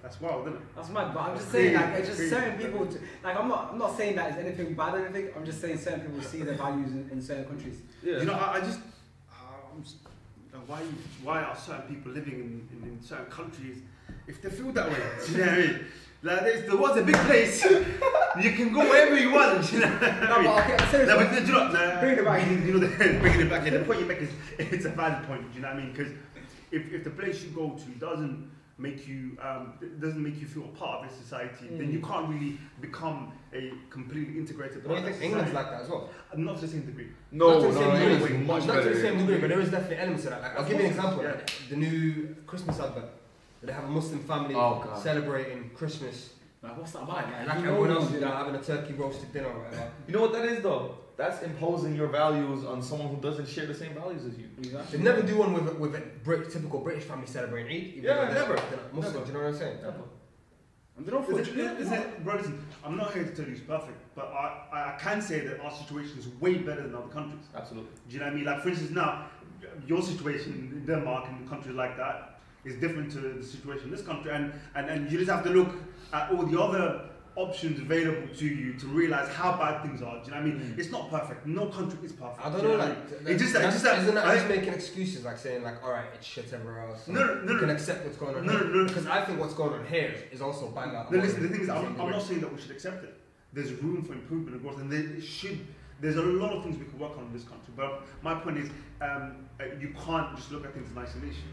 That's 0.03 0.19
wild, 0.21 0.47
isn't 0.49 0.59
it? 0.61 0.75
that's 0.77 0.89
mad. 0.91 1.13
But 1.15 1.21
I'm 1.21 1.37
just 1.37 1.51
Crazy, 1.51 1.75
saying, 1.75 1.91
like, 1.91 1.99
it's 2.01 2.09
just 2.09 2.19
crazy. 2.21 2.35
certain 2.35 2.59
people. 2.59 2.89
Like, 3.25 3.37
I'm 3.37 3.49
not. 3.49 3.69
I'm 3.73 3.79
not 3.79 3.97
saying 3.97 4.17
that 4.17 4.31
it's 4.31 4.39
anything 4.39 4.75
bad 4.75 4.95
or 4.95 5.05
anything. 5.07 5.31
I'm 5.37 5.45
just 5.45 5.61
saying 5.61 5.79
certain 5.79 6.01
people 6.01 6.23
see 6.23 6.43
their 6.43 6.55
values 6.55 6.93
in, 6.93 7.09
in 7.13 7.23
certain 7.23 7.45
countries. 7.47 7.81
Yeah. 8.03 8.19
You 8.19 8.25
know, 8.27 8.35
I, 8.35 8.57
I 8.57 8.61
just, 8.61 8.81
uh, 9.31 9.35
I'm 9.75 9.83
just 9.83 9.97
why, 10.67 10.81
why 11.23 11.43
are 11.43 11.57
certain 11.57 11.95
people 11.95 12.13
living 12.13 12.35
in, 12.35 12.69
in, 12.83 12.89
in 12.93 13.03
certain 13.03 13.27
countries 13.27 13.79
if 14.27 14.41
they 14.43 14.51
feel 14.51 14.73
that 14.73 14.91
way? 14.91 14.97
Do 15.27 15.33
you 15.33 15.39
know 15.39 15.45
what 15.47 15.53
I 15.55 15.59
mean? 15.59 15.81
Like, 16.23 16.41
there's, 16.41 16.67
there 16.67 16.77
was 16.77 16.97
a 16.99 17.03
big 17.03 17.17
place. 17.17 17.65
you 18.43 18.53
can 18.53 18.73
go 18.73 18.81
wherever 18.81 19.19
you 19.19 19.33
want. 19.33 19.67
Do 19.67 19.77
you 19.77 19.81
know 19.83 19.89
what 19.89 20.03
I 20.03 20.43
No, 20.43 20.43
but 20.55 20.65
okay, 20.65 20.77
No, 20.85 20.91
seriously. 20.91 21.15
but 21.25 21.31
do 21.31 21.47
you 21.47 21.53
know, 21.53 21.69
nah, 21.69 22.01
Bring 22.01 22.19
it 22.19 22.25
back. 22.25 22.47
You, 22.51 22.57
you 22.67 22.73
know, 22.75 22.79
the, 22.87 23.19
bringing 23.21 23.41
it 23.41 23.51
back. 23.51 23.65
Yeah, 23.65 23.79
the 23.79 23.85
point 23.85 24.01
you 24.01 24.07
make 24.07 24.19
is 24.19 24.31
it's 24.59 24.85
a 24.85 24.91
valid 24.91 25.27
point. 25.27 25.49
Do 25.51 25.57
you 25.57 25.63
know 25.63 25.69
what 25.69 25.79
I 25.79 25.81
mean? 25.81 25.93
Because 25.93 26.13
if, 26.71 26.93
if 26.93 27.05
the 27.05 27.11
place 27.11 27.43
you 27.43 27.51
go 27.51 27.71
to 27.71 27.85
doesn't 27.99 28.51
make 28.77 29.07
you 29.07 29.37
um, 29.43 29.75
doesn't 30.01 30.23
make 30.23 30.41
you 30.41 30.47
feel 30.47 30.65
a 30.65 30.69
part 30.69 31.03
of 31.05 31.11
this 31.11 31.19
society, 31.19 31.69
then 31.71 31.89
Mm. 31.89 31.93
you 31.93 32.01
can't 32.01 32.29
really 32.29 32.59
become 32.81 33.33
a 33.53 33.73
completely 33.91 34.39
integrated 34.39 34.85
part 34.85 34.97
don't 34.97 35.05
you 35.05 35.11
of 35.11 35.17
think 35.17 35.33
England's 35.33 35.53
like 35.55 35.71
that 35.71 35.83
as 35.83 35.89
well? 35.91 36.09
Not 36.37 36.57
to 36.57 36.61
the 36.63 36.69
same 36.69 36.87
degree. 36.87 37.09
no, 37.33 37.49
not 37.49 37.63
no, 37.63 37.69
to 37.69 37.75
the 37.75 37.81
no, 37.81 37.95
same 37.95 38.09
no, 38.09 38.19
degree, 38.19 38.37
much 38.39 38.67
not 38.67 38.77
better. 38.77 38.89
to 38.91 38.95
the 38.95 39.01
same 39.03 39.19
degree, 39.19 39.39
but 39.39 39.49
there 39.51 39.61
is 39.61 39.71
definitely 39.71 39.99
elements 39.99 40.25
of 40.25 40.31
that. 40.31 40.43
Like, 40.43 40.57
I'll 40.59 40.65
give 40.65 40.79
you 40.79 40.85
an 40.87 40.91
example. 40.93 41.23
Yeah. 41.23 41.31
Like, 41.33 41.53
the 41.69 41.77
new 41.77 42.37
Christmas 42.47 42.81
advert. 42.81 43.11
They 43.63 43.73
have 43.73 43.85
a 43.85 43.89
Muslim 43.89 44.21
family 44.21 44.55
Oh, 44.55 44.99
celebrating 45.03 45.71
Christmas. 45.75 46.35
Like, 46.63 46.77
what's 46.79 46.93
that 46.93 47.03
about? 47.03 47.17
Like, 47.17 47.47
Like, 47.49 47.59
you 47.63 47.71
everyone 47.71 47.91
else, 47.91 48.09
do 48.09 48.15
you 48.15 48.21
know, 48.21 48.31
having 48.31 48.55
a 48.55 48.63
turkey 48.63 48.93
roasted 48.95 49.33
dinner 49.33 49.49
or 49.49 49.65
whatever. 49.65 49.91
You 50.07 50.15
know 50.15 50.21
what 50.23 50.33
that 50.33 50.45
is 50.45 50.63
though? 50.63 50.97
That's 51.17 51.43
imposing 51.43 51.95
your 51.95 52.09
values 52.09 52.65
on 52.65 52.83
someone 52.83 53.09
who 53.09 53.21
doesn't 53.21 53.47
share 53.49 53.67
the 53.67 53.75
same 53.75 53.95
values 53.95 54.25
as 54.25 54.39
you. 54.39 54.49
Exactly. 54.59 54.99
They 54.99 55.05
never 55.05 55.23
do 55.23 55.37
one 55.37 55.53
with 55.53 55.69
a, 55.69 55.75
with 55.75 55.95
a 55.95 56.03
Brit, 56.25 56.51
typical 56.51 56.81
British 56.81 57.05
family 57.05 57.27
celebrating 57.27 57.71
Eid. 57.77 57.87
even 57.97 58.05
Yeah, 58.05 58.25
though 58.25 58.33
never. 58.33 58.55
Muslim, 58.93 59.15
Never. 59.15 59.25
do 59.27 59.33
you 59.33 59.39
know 59.39 59.45
what 59.45 59.49
I'm 59.55 59.59
saying? 59.59 59.79
And 60.97 61.07
they 61.07 61.11
don't 61.13 61.23
Is 61.23 61.49
feel. 61.49 61.61
it, 61.67 61.81
is 61.81 61.93
it, 61.93 62.25
bro, 62.25 62.37
listen, 62.37 62.65
I'm 62.85 62.97
not 62.97 63.13
here 63.15 63.25
to 63.25 63.35
tell 63.35 63.45
you 63.47 63.53
it's 63.53 63.61
perfect, 63.61 63.99
but 64.15 64.27
I, 64.27 64.67
I, 64.73 64.95
I 64.95 64.99
can 64.99 65.23
say 65.23 65.41
that 65.41 65.61
our 65.61 65.71
situation 65.71 66.19
is 66.19 66.29
way 66.41 66.55
better 66.59 66.83
than 66.83 66.95
other 66.95 67.09
countries. 67.09 67.45
Absolutely. 67.55 67.91
Do 68.09 68.15
you 68.15 68.21
know 68.21 68.27
what 68.27 68.33
I 68.33 68.37
mean? 68.37 68.45
Like, 68.45 68.61
for 68.63 68.69
instance, 68.71 68.91
now, 68.91 69.27
your 69.87 70.03
situation 70.03 70.53
in 70.73 70.85
Denmark 70.87 71.27
and 71.29 71.49
countries 71.49 71.75
like 71.75 71.97
that 71.97 72.30
is 72.65 72.77
different 72.77 73.11
to 73.13 73.19
the 73.21 73.43
situation 73.43 73.85
in 73.85 73.91
this 73.91 74.03
country, 74.03 74.31
and, 74.33 74.53
and, 74.75 74.89
and 74.89 75.11
you 75.11 75.19
just 75.19 75.31
have 75.31 75.43
to 75.45 75.51
look 75.51 75.71
at 76.13 76.31
all 76.31 76.43
the 76.45 76.61
other 76.61 77.07
options 77.37 77.79
available 77.79 78.27
to 78.35 78.45
you 78.45 78.75
to 78.75 78.87
realize 78.89 79.29
how 79.33 79.57
bad 79.57 79.83
things 79.83 80.03
are. 80.03 80.19
Do 80.19 80.25
you 80.27 80.31
know 80.33 80.37
what 80.39 80.43
I 80.43 80.45
mean? 80.47 80.75
Mm. 80.75 80.79
It's 80.79 80.91
not 80.91 81.09
perfect. 81.11 81.47
No 81.47 81.67
country 81.67 81.99
is 82.05 82.13
perfect. 82.13 82.45
I 82.45 82.51
don't 82.51 82.61
do 82.61 82.67
you 82.67 82.73
know, 82.73 82.79
what 82.79 82.89
like, 82.89 82.97
I 82.99 83.01
mean? 83.01 83.09
th- 83.09 83.21
It's 83.29 83.43
just 83.43 83.53
that, 83.55 83.65
it's 83.65 83.73
just 83.75 83.85
that, 83.85 83.99
isn't 84.01 84.15
that 84.17 84.27
I- 84.27 84.35
just 84.37 84.49
making 84.49 84.75
excuses, 84.75 85.25
like 85.25 85.39
saying, 85.39 85.63
like, 85.63 85.83
all 85.83 85.93
right, 85.93 86.07
it's 86.15 86.27
shit 86.27 86.53
everywhere 86.53 86.89
else. 86.89 87.05
so 87.07 87.13
No, 87.13 87.25
no, 87.25 87.35
no, 87.43 87.53
you 87.53 87.59
can 87.59 87.69
no. 87.69 87.75
accept 87.75 88.05
what's 88.05 88.17
going 88.19 88.35
on 88.37 88.45
No, 88.47 88.53
here. 88.53 88.65
no, 88.65 88.75
no. 88.83 88.85
Because 88.89 89.07
I 89.07 89.25
think 89.25 89.39
what's 89.41 89.55
going 89.55 89.73
on 89.75 89.87
here 89.87 90.15
is 90.33 90.43
also 90.43 90.69
bang 90.71 90.95
out. 90.97 91.11
No, 91.11 91.19
listen, 91.19 91.43
the 91.43 91.49
thing 91.49 91.61
is, 91.63 91.69
I'm, 91.71 91.99
I'm 92.01 92.11
not 92.11 92.23
saying 92.23 92.41
that 92.41 92.53
we 92.53 92.61
should 92.61 92.73
accept 92.73 93.05
it. 93.05 93.15
There's 93.53 93.73
room 93.75 94.03
for 94.05 94.13
improvement 94.13 94.55
and 94.57 94.63
growth, 94.63 94.79
and 94.81 94.91
there 94.93 95.21
should. 95.23 95.67
There's 96.01 96.17
a 96.17 96.23
lot 96.23 96.53
of 96.53 96.63
things 96.65 96.79
we 96.79 96.85
could 96.87 96.99
work 96.99 97.17
on 97.17 97.27
in 97.27 97.33
this 97.33 97.45
country. 97.45 97.73
But 97.77 98.03
my 98.23 98.35
point 98.35 98.59
is, 98.59 98.71
um, 99.01 99.47
uh, 99.61 99.65
you 99.79 99.95
can't 100.05 100.35
just 100.37 100.51
look 100.51 100.65
at 100.65 100.73
things 100.75 100.91
in 100.91 100.99
isolation. 100.99 101.45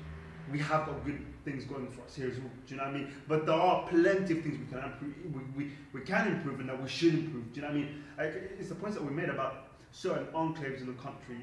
We 0.51 0.59
have 0.59 0.85
got 0.85 1.03
good 1.05 1.25
things 1.45 1.65
going 1.65 1.89
for 1.89 2.01
us 2.01 2.15
here 2.15 2.27
as 2.27 2.37
well. 2.39 2.49
Do 2.65 2.73
you 2.73 2.77
know 2.79 2.87
what 2.87 2.95
I 2.95 2.97
mean? 2.97 3.13
But 3.27 3.45
there 3.45 3.55
are 3.55 3.87
plenty 3.87 4.37
of 4.37 4.43
things 4.43 4.57
we 4.57 4.65
can 4.65 4.83
improve. 4.83 5.13
We, 5.33 5.63
we, 5.63 5.71
we 5.93 6.01
can 6.01 6.27
improve, 6.27 6.59
and 6.59 6.69
that 6.69 6.81
we 6.81 6.89
should 6.89 7.13
improve. 7.13 7.53
Do 7.53 7.59
you 7.59 7.61
know 7.61 7.73
what 7.73 7.77
I 7.77 7.79
mean? 7.79 8.03
Like, 8.17 8.51
it's 8.59 8.69
the 8.69 8.75
points 8.75 8.97
that 8.97 9.03
we 9.03 9.11
made 9.11 9.29
about 9.29 9.67
certain 9.91 10.27
enclaves 10.27 10.81
in 10.81 10.87
the 10.87 10.93
country 10.93 11.37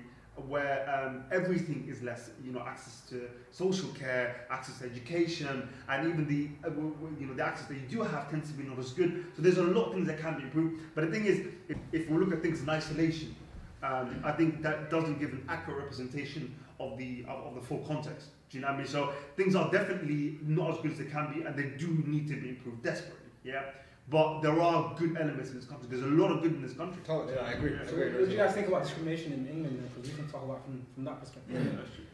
where 0.49 0.85
um, 0.91 1.25
everything 1.31 1.87
is 1.89 2.03
less, 2.03 2.31
you 2.45 2.51
know, 2.51 2.61
access 2.61 3.03
to 3.09 3.29
social 3.53 3.89
care, 3.91 4.47
access 4.51 4.79
to 4.81 4.85
education, 4.85 5.69
and 5.89 6.09
even 6.09 6.27
the, 6.27 6.49
uh, 6.67 6.73
you 7.21 7.27
know, 7.27 7.35
the 7.35 7.45
access 7.45 7.67
that 7.69 7.75
you 7.75 7.87
do 7.89 8.03
have 8.03 8.29
tends 8.31 8.51
to 8.51 8.57
be 8.57 8.65
not 8.65 8.79
as 8.79 8.93
good. 8.93 9.27
So 9.37 9.43
there's 9.43 9.59
a 9.59 9.63
lot 9.63 9.87
of 9.87 9.95
things 9.95 10.09
that 10.09 10.19
can 10.19 10.37
be 10.37 10.43
improved. 10.43 10.83
But 10.95 11.07
the 11.07 11.13
thing 11.13 11.27
is, 11.27 11.47
if, 11.69 11.77
if 11.93 12.09
we 12.09 12.19
look 12.19 12.33
at 12.33 12.43
things 12.43 12.61
in 12.61 12.69
isolation, 12.69 13.37
um, 13.83 14.23
I 14.25 14.33
think 14.33 14.63
that 14.63 14.91
doesn't 14.91 15.21
give 15.21 15.33
an 15.33 15.45
accurate 15.49 15.79
representation 15.79 16.55
of 16.81 16.99
the 16.99 17.25
of, 17.29 17.47
of 17.47 17.55
the 17.55 17.61
full 17.61 17.79
context. 17.87 18.29
Do 18.55 18.61
you 18.61 18.65
know 18.67 18.71
what 18.71 18.75
I 18.77 18.79
mean? 18.79 18.87
So 18.87 19.13
things 19.37 19.57
are 19.57 19.69
definitely 19.69 20.39
not 20.47 20.71
as 20.71 20.77
good 20.81 20.93
as 20.93 20.99
they 20.99 21.07
can 21.07 21.33
be, 21.35 21.43
and 21.43 21.57
they 21.57 21.71
do 21.77 21.89
need 22.07 22.29
to 22.29 22.37
be 22.37 22.51
improved 22.51 22.85
desperately. 22.85 23.31
Yeah. 23.43 23.63
But 24.09 24.43
there 24.43 24.61
are 24.63 24.95
good 24.97 25.17
elements 25.17 25.51
in 25.51 25.57
this 25.57 25.65
country. 25.65 25.89
There's 25.91 26.05
a 26.05 26.07
lot 26.07 26.31
of 26.31 26.41
good 26.41 26.53
in 26.55 26.63
this 26.63 26.75
country. 26.75 27.03
Totally, 27.05 27.35
yeah, 27.35 27.41
I 27.49 27.53
agree. 27.53 27.73
Yeah. 27.73 27.85
So 27.85 27.97
what 27.97 28.13
do 28.27 28.31
you 28.31 28.37
guys 28.37 28.55
think 28.55 28.69
about 28.69 28.85
discrimination 28.85 29.33
in 29.33 29.49
England? 29.49 29.91
Because 29.93 30.09
we 30.09 30.17
can 30.17 30.29
talk 30.31 30.45
about 30.45 30.63
from, 30.65 30.87
from 30.95 31.05
that 31.05 31.19
perspective. 31.19 31.57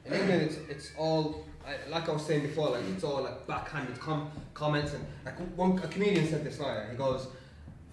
In 0.07 0.13
England, 0.15 0.43
it's, 0.43 0.57
it's 0.71 0.93
all 0.97 1.45
I- 1.67 1.91
like 1.91 2.09
I 2.09 2.13
was 2.13 2.25
saying 2.25 2.41
before. 2.43 2.71
Like 2.71 2.85
it's 2.95 3.05
all 3.05 3.21
like 3.23 3.47
backhanded 3.47 3.99
com- 4.01 4.31
comments 4.55 4.95
and 4.95 5.05
like 5.27 5.37
one 5.57 5.79
a 5.79 5.89
comedian 5.89 6.27
said 6.27 6.43
this 6.43 6.59
line. 6.59 6.91
He 6.91 6.97
goes, 6.97 7.27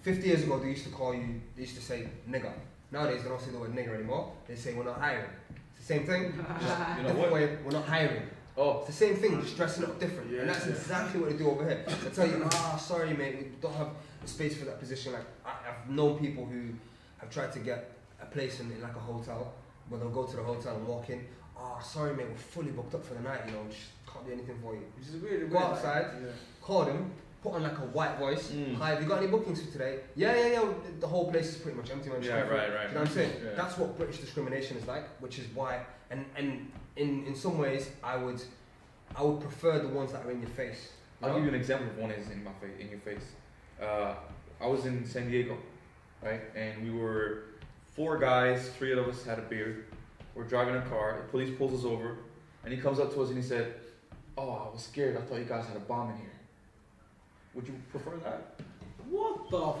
50 0.02 0.26
years 0.26 0.44
ago 0.44 0.58
they 0.58 0.70
used 0.70 0.84
to 0.84 0.90
call 0.90 1.12
you, 1.14 1.42
they 1.54 1.62
used 1.62 1.74
to 1.76 1.82
say 1.82 2.08
nigger, 2.30 2.52
Nowadays, 2.90 3.22
they 3.22 3.28
don't 3.28 3.40
say 3.42 3.50
the 3.50 3.58
word 3.58 3.74
nigger 3.74 3.94
anymore. 3.94 4.32
They 4.46 4.54
say 4.54 4.72
we're 4.72 4.84
not 4.84 4.98
hiring. 4.98 5.28
It's 5.76 5.86
the 5.86 5.94
same 5.94 6.06
thing. 6.06 6.32
just 6.60 6.78
You 6.96 7.02
know 7.02 7.14
what? 7.14 7.30
way. 7.32 7.58
We're 7.62 7.72
not 7.72 7.84
hiring. 7.84 8.22
Oh, 8.58 8.78
It's 8.78 8.88
the 8.88 8.92
same 8.92 9.14
thing, 9.14 9.40
just 9.40 9.56
dressing 9.56 9.84
up 9.84 10.00
different. 10.00 10.32
Yeah, 10.32 10.40
and 10.40 10.50
that's 10.50 10.66
yeah. 10.66 10.72
exactly 10.72 11.20
what 11.20 11.30
they 11.30 11.36
do 11.36 11.48
over 11.48 11.64
here. 11.64 11.84
They 11.86 12.10
tell 12.10 12.26
you, 12.26 12.42
ah, 12.44 12.76
sorry, 12.76 13.14
mate, 13.14 13.36
we 13.38 13.44
don't 13.60 13.74
have 13.74 13.90
a 14.24 14.26
space 14.26 14.56
for 14.56 14.64
that 14.64 14.80
position. 14.80 15.12
Like, 15.12 15.26
I, 15.46 15.50
I've 15.68 15.88
known 15.88 16.18
people 16.18 16.44
who 16.44 16.70
have 17.18 17.30
tried 17.30 17.52
to 17.52 17.60
get 17.60 17.92
a 18.20 18.26
place 18.26 18.58
in, 18.58 18.72
in 18.72 18.82
like 18.82 18.96
a 18.96 19.00
hotel, 19.00 19.52
where 19.88 20.00
they'll 20.00 20.10
go 20.10 20.24
to 20.24 20.36
the 20.36 20.42
hotel 20.42 20.74
and 20.74 20.88
walk 20.88 21.08
in. 21.08 21.24
Oh, 21.56 21.78
sorry, 21.84 22.16
mate, 22.16 22.26
we're 22.28 22.36
fully 22.36 22.72
booked 22.72 22.94
up 22.96 23.04
for 23.04 23.14
the 23.14 23.20
night, 23.20 23.42
you 23.46 23.52
know, 23.52 23.64
just 23.70 23.82
can't 24.12 24.26
do 24.26 24.32
anything 24.32 24.58
for 24.60 24.74
you. 24.74 24.82
Which 24.98 25.06
is 25.06 25.22
weird. 25.22 25.48
Go 25.50 25.58
weird, 25.58 25.70
outside. 25.70 26.06
Like, 26.20 26.32
Call 26.60 26.84
them, 26.84 27.12
put 27.44 27.52
on 27.54 27.62
like 27.62 27.78
a 27.78 27.82
white 27.82 28.18
voice. 28.18 28.50
Mm. 28.50 28.74
Hi, 28.74 28.90
have 28.90 29.02
you 29.02 29.08
got 29.08 29.18
any 29.18 29.28
bookings 29.28 29.62
for 29.62 29.70
today? 29.70 30.00
Yeah, 30.16 30.34
yeah, 30.36 30.46
yeah. 30.48 30.64
The 30.98 31.06
whole 31.06 31.30
place 31.30 31.50
is 31.54 31.56
pretty 31.58 31.76
much 31.76 31.90
empty, 31.90 32.10
man. 32.10 32.22
Yeah, 32.24 32.40
right, 32.40 32.50
right. 32.50 32.68
Do 32.68 32.88
you 32.88 32.94
know 32.94 33.00
what 33.00 33.08
I'm 33.08 33.14
saying? 33.14 33.32
Yeah. 33.44 33.50
That's 33.56 33.78
what 33.78 33.96
British 33.96 34.18
discrimination 34.18 34.76
is 34.76 34.86
like, 34.88 35.08
which 35.20 35.38
is 35.38 35.46
why, 35.54 35.86
and 36.10 36.24
and 36.36 36.70
in 36.96 37.24
in 37.26 37.34
some 37.34 37.58
ways, 37.58 37.90
I 38.02 38.16
would, 38.16 38.40
I 39.16 39.22
would 39.22 39.40
prefer 39.40 39.78
the 39.78 39.88
ones 39.88 40.12
that 40.12 40.24
are 40.24 40.30
in 40.30 40.40
your 40.40 40.50
face. 40.50 40.92
you 41.20 41.26
I'll 41.26 41.32
know? 41.32 41.38
give 41.38 41.44
you 41.44 41.54
an 41.54 41.60
example 41.60 41.88
of 41.88 41.98
one 41.98 42.10
is 42.10 42.30
in 42.30 42.42
my 42.44 42.52
face, 42.60 42.76
in 42.80 42.88
your 42.88 43.00
face. 43.00 43.24
Uh, 43.80 44.14
I 44.60 44.66
was 44.66 44.86
in 44.86 45.06
San 45.06 45.30
Diego, 45.30 45.56
right, 46.22 46.40
and 46.56 46.82
we 46.82 46.90
were 46.90 47.44
four 47.94 48.18
guys. 48.18 48.68
Three 48.70 48.92
of 48.92 49.06
us 49.06 49.24
had 49.24 49.38
a 49.38 49.42
beard. 49.42 49.84
We're 50.34 50.44
driving 50.44 50.76
a 50.76 50.82
car. 50.82 51.18
The 51.24 51.28
police 51.30 51.56
pulls 51.56 51.74
us 51.78 51.84
over, 51.84 52.16
and 52.64 52.72
he 52.72 52.78
comes 52.80 52.98
up 53.00 53.12
to 53.14 53.22
us 53.22 53.28
and 53.28 53.36
he 53.36 53.42
said, 53.42 53.74
"Oh, 54.36 54.50
I 54.50 54.72
was 54.72 54.82
scared. 54.82 55.16
I 55.16 55.20
thought 55.20 55.38
you 55.38 55.44
guys 55.44 55.66
had 55.66 55.76
a 55.76 55.80
bomb 55.80 56.10
in 56.10 56.16
here. 56.16 56.32
Would 57.54 57.66
you 57.68 57.74
prefer 57.90 58.16
that?" 58.24 58.60
What 59.08 59.50
the? 59.50 59.68
F- 59.68 59.76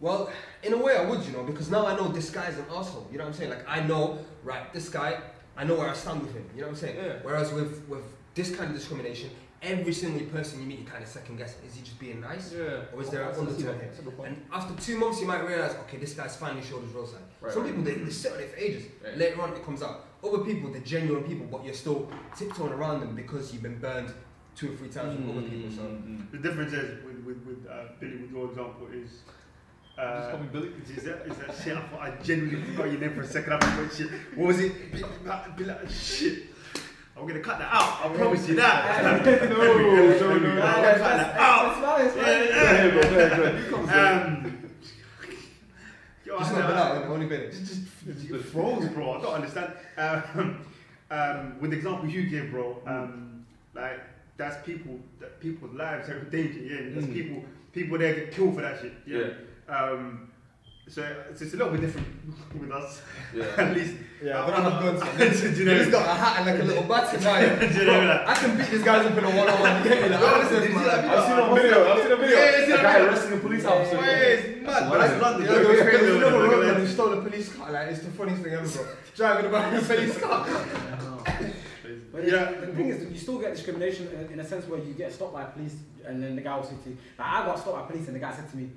Well, 0.00 0.30
in 0.62 0.72
a 0.74 0.76
way, 0.76 0.94
I 0.96 1.04
would, 1.08 1.24
you 1.24 1.32
know, 1.32 1.42
because 1.44 1.70
now 1.70 1.86
I 1.86 1.96
know 1.96 2.08
this 2.08 2.28
guy's 2.30 2.58
an 2.58 2.66
asshole. 2.70 3.06
You 3.10 3.16
know 3.18 3.24
what 3.24 3.30
I'm 3.32 3.36
saying? 3.38 3.50
Like 3.50 3.64
I 3.68 3.80
know, 3.86 4.18
right? 4.44 4.70
This 4.72 4.88
guy, 4.90 5.20
I 5.56 5.64
know 5.64 5.74
where 5.76 5.88
I 5.88 5.94
stand 5.94 6.22
with 6.22 6.34
him. 6.34 6.44
You 6.54 6.60
know 6.62 6.68
what 6.68 6.74
I'm 6.74 6.80
saying? 6.80 6.96
Yeah. 6.96 7.18
Whereas 7.22 7.52
with 7.52 7.86
with 7.88 8.04
this 8.34 8.54
kind 8.54 8.70
of 8.70 8.76
discrimination, 8.76 9.30
every 9.62 9.92
single 9.92 10.26
person 10.26 10.60
you 10.60 10.66
meet, 10.66 10.80
you 10.80 10.84
kind 10.84 11.02
of 11.02 11.08
second 11.08 11.36
guess: 11.38 11.56
is 11.66 11.74
he 11.74 11.82
just 11.82 11.98
being 11.98 12.20
nice, 12.20 12.52
Yeah. 12.52 12.92
or 12.92 13.02
is 13.02 13.08
there 13.10 13.22
an 13.22 13.34
a- 13.34 13.38
undertone 13.40 13.58
here? 13.78 13.88
that's 13.88 13.98
a 14.00 14.02
good 14.02 14.16
point. 14.16 14.28
And 14.30 14.42
after 14.52 14.74
two 14.82 14.98
months, 14.98 15.20
you 15.20 15.26
might 15.26 15.42
realize, 15.46 15.74
okay, 15.84 15.96
this 15.98 16.12
guy's 16.14 16.36
finally 16.36 16.62
showed 16.62 16.82
his 16.84 16.92
real 16.92 17.06
side. 17.06 17.20
Right, 17.40 17.52
Some 17.52 17.62
right. 17.62 17.68
people 17.68 17.84
they, 17.84 17.94
they 17.94 18.10
sit 18.10 18.32
on 18.32 18.40
it 18.40 18.50
for 18.52 18.58
ages. 18.58 18.84
Right. 19.02 19.16
Later 19.16 19.40
on, 19.42 19.52
it 19.54 19.64
comes 19.64 19.82
out. 19.82 20.04
Other 20.22 20.38
people, 20.38 20.70
they're 20.70 20.80
genuine 20.82 21.24
people, 21.24 21.46
but 21.46 21.64
you're 21.64 21.74
still 21.74 22.10
tiptoeing 22.36 22.72
around 22.72 23.00
them 23.00 23.14
because 23.14 23.52
you've 23.52 23.62
been 23.62 23.78
burned 23.78 24.12
two 24.56 24.72
or 24.72 24.76
three 24.76 24.88
times 24.88 25.18
with 25.18 25.30
other 25.36 25.46
people. 25.48 25.70
So 25.70 25.82
Mm. 25.82 26.30
The 26.32 26.38
difference 26.38 26.72
is 26.72 27.04
with 27.04 27.18
with, 27.24 27.38
with 27.46 27.66
uh, 27.70 27.74
Billy, 28.00 28.16
with 28.22 28.30
your 28.30 28.44
example, 28.50 28.88
is. 28.92 29.10
Just 29.96 30.08
Uh, 30.08 30.30
call 30.30 30.40
me 30.40 30.46
Billy. 30.52 30.70
is 30.94 31.04
that, 31.04 31.26
is 31.26 31.36
that 31.38 31.54
shit? 31.64 31.76
I 31.76 31.80
thought 31.80 32.00
I 32.02 32.10
genuinely 32.22 32.62
forgot 32.72 32.90
your 32.92 33.00
name 33.00 33.14
for 33.14 33.22
a 33.22 33.26
second. 33.26 33.52
I 33.54 33.60
forgot 33.60 33.94
shit. 33.96 34.10
What 34.34 34.48
was 34.48 34.60
it? 34.60 34.92
Billy, 34.92 35.04
Billy, 35.56 35.74
shit. 35.90 36.42
I'm 37.16 37.26
gonna 37.26 37.40
cut 37.40 37.58
that 37.58 37.72
out. 37.72 38.04
I 38.04 38.14
promise 38.14 38.46
you 38.46 38.56
that. 38.56 39.02
no, 39.48 39.56
no, 39.56 40.38
no. 40.38 40.54
Nah, 40.54 40.66
I'm 40.66 40.82
gonna 40.82 40.98
cut 40.98 41.16
that 41.16 41.36
out. 41.40 41.80
that's 41.80 41.80
fine, 41.80 42.06
it's 42.06 42.14
fine. 42.14 42.26
Yeah, 42.26 42.84
Yeah, 42.84 43.52
yeah. 43.54 43.70
go 43.70 43.76
Um, 43.78 44.68
yo, 46.26 46.38
just 46.40 46.52
I- 46.52 46.58
not 46.58 46.68
been 46.68 46.76
out, 46.76 47.04
only 47.06 47.26
been 47.26 47.50
just, 47.50 47.64
just, 48.04 48.30
it 48.30 48.44
froze, 48.44 48.88
bro. 48.90 49.12
I 49.18 49.22
don't 49.22 49.34
understand. 49.34 49.72
Um, 49.96 50.66
um, 51.10 51.58
with 51.60 51.70
the 51.70 51.76
example 51.78 52.06
you 52.06 52.28
gave, 52.28 52.50
bro, 52.50 52.82
um, 52.86 53.46
like 53.74 54.00
that's 54.36 54.62
people, 54.66 54.98
that 55.20 55.40
people's 55.40 55.72
lives 55.74 56.10
are 56.10 56.18
in 56.18 56.28
danger. 56.28 56.58
Yeah, 56.60 56.90
there's 56.92 57.06
Mm. 57.06 57.14
people, 57.14 57.44
people 57.72 57.96
there 57.96 58.14
get 58.14 58.32
killed 58.32 58.56
for 58.56 58.60
that 58.60 58.78
shit. 58.82 58.92
Yeah. 59.06 59.28
Um, 59.68 60.30
so 60.88 61.02
it's, 61.30 61.42
it's 61.42 61.54
a 61.54 61.56
little 61.56 61.72
bit 61.72 61.80
different 61.80 62.06
with 62.60 62.70
us, 62.70 63.02
Yeah. 63.34 63.44
at 63.58 63.74
least. 63.74 63.94
Yeah, 64.22 64.44
but 64.46 64.54
I 64.54 64.70
have 64.70 64.82
guns. 64.82 65.02
I- 65.42 65.50
do 65.52 65.58
you 65.58 65.64
know- 65.64 65.74
He's 65.82 65.88
got 65.90 66.06
a 66.06 66.14
hat 66.14 66.36
and 66.38 66.46
like 66.46 66.60
a 66.60 66.64
little 66.64 66.84
baton 66.84 67.20
now. 67.22 67.58
Do 67.58 67.66
you 67.66 67.84
know 67.86 68.06
that? 68.06 68.28
I 68.28 68.34
can 68.34 68.56
beat 68.56 68.70
these 68.70 68.82
guys 68.84 69.04
up 69.04 69.18
in 69.18 69.24
a 69.24 69.28
one-on-one. 69.28 69.82
You 69.82 69.90
get 69.90 70.02
me? 70.04 70.08
Like, 70.10 70.20
Bro, 70.20 70.28
honestly, 70.28 70.58
man, 70.60 70.68
see 70.68 70.84
that 70.84 70.86
like, 70.86 71.02
video? 71.02 71.16
I've 71.18 71.26
seen 71.26 71.38
a 71.38 71.54
video. 71.54 71.92
I've 71.92 72.02
seen 72.02 72.12
a 72.12 72.16
video. 72.16 72.38
Yeah, 72.38 72.44
yeah, 72.44 72.56
a 72.64 72.68
yeah, 72.68 72.82
guy 72.82 72.98
yeah. 72.98 73.04
arresting 73.06 73.32
a 73.32 73.36
police 73.40 73.62
Yeah, 73.64 73.70
officer. 73.70 73.98
Wait, 73.98 74.08
it's 74.08 74.66
mad, 74.66 74.88
but 74.90 74.98
that's 74.98 75.22
London. 75.22 75.42
Yeah, 75.42 75.52
Don't 75.52 75.64
there 75.64 75.82
crazy 75.90 76.04
there 76.06 76.14
was 76.14 76.22
over 76.22 76.26
another 76.26 76.30
there, 76.30 76.40
road 76.40 76.50
don't 76.50 76.66
man 76.66 76.74
go 76.74 76.80
who 76.80 76.86
stole 76.86 77.12
a 77.12 77.20
police 77.22 77.52
car. 77.52 77.72
Like, 77.72 77.88
it's 77.88 78.00
the 78.00 78.10
funniest 78.12 78.42
thing 78.42 78.52
ever, 78.54 78.68
bro. 78.68 78.86
Driving 79.16 79.46
about 79.46 79.72
in 79.74 79.78
a 79.80 79.82
police 79.82 80.18
car. 80.18 80.46
But 82.12 82.26
Yeah. 82.28 82.52
the 82.60 82.66
thing 82.68 82.88
is, 82.88 83.10
you 83.12 83.18
still 83.18 83.38
get 83.38 83.54
discrimination 83.54 84.08
in, 84.08 84.34
in 84.34 84.40
a 84.40 84.44
sense 84.44 84.66
where 84.68 84.78
you 84.80 84.94
get 84.94 85.12
stopped 85.12 85.34
by 85.34 85.44
police, 85.44 85.74
and 86.06 86.22
then 86.22 86.36
the 86.36 86.42
guy 86.42 86.56
will 86.56 86.62
say 86.64 86.76
to 86.84 86.90
you, 86.90 86.96
like 87.18 87.26
I 87.28 87.44
got 87.44 87.58
stopped 87.58 87.76
by 87.76 87.92
police, 87.92 88.06
and 88.06 88.14
the 88.16 88.20
guy 88.20 88.32
said 88.34 88.48
to 88.50 88.56
me, 88.56 88.70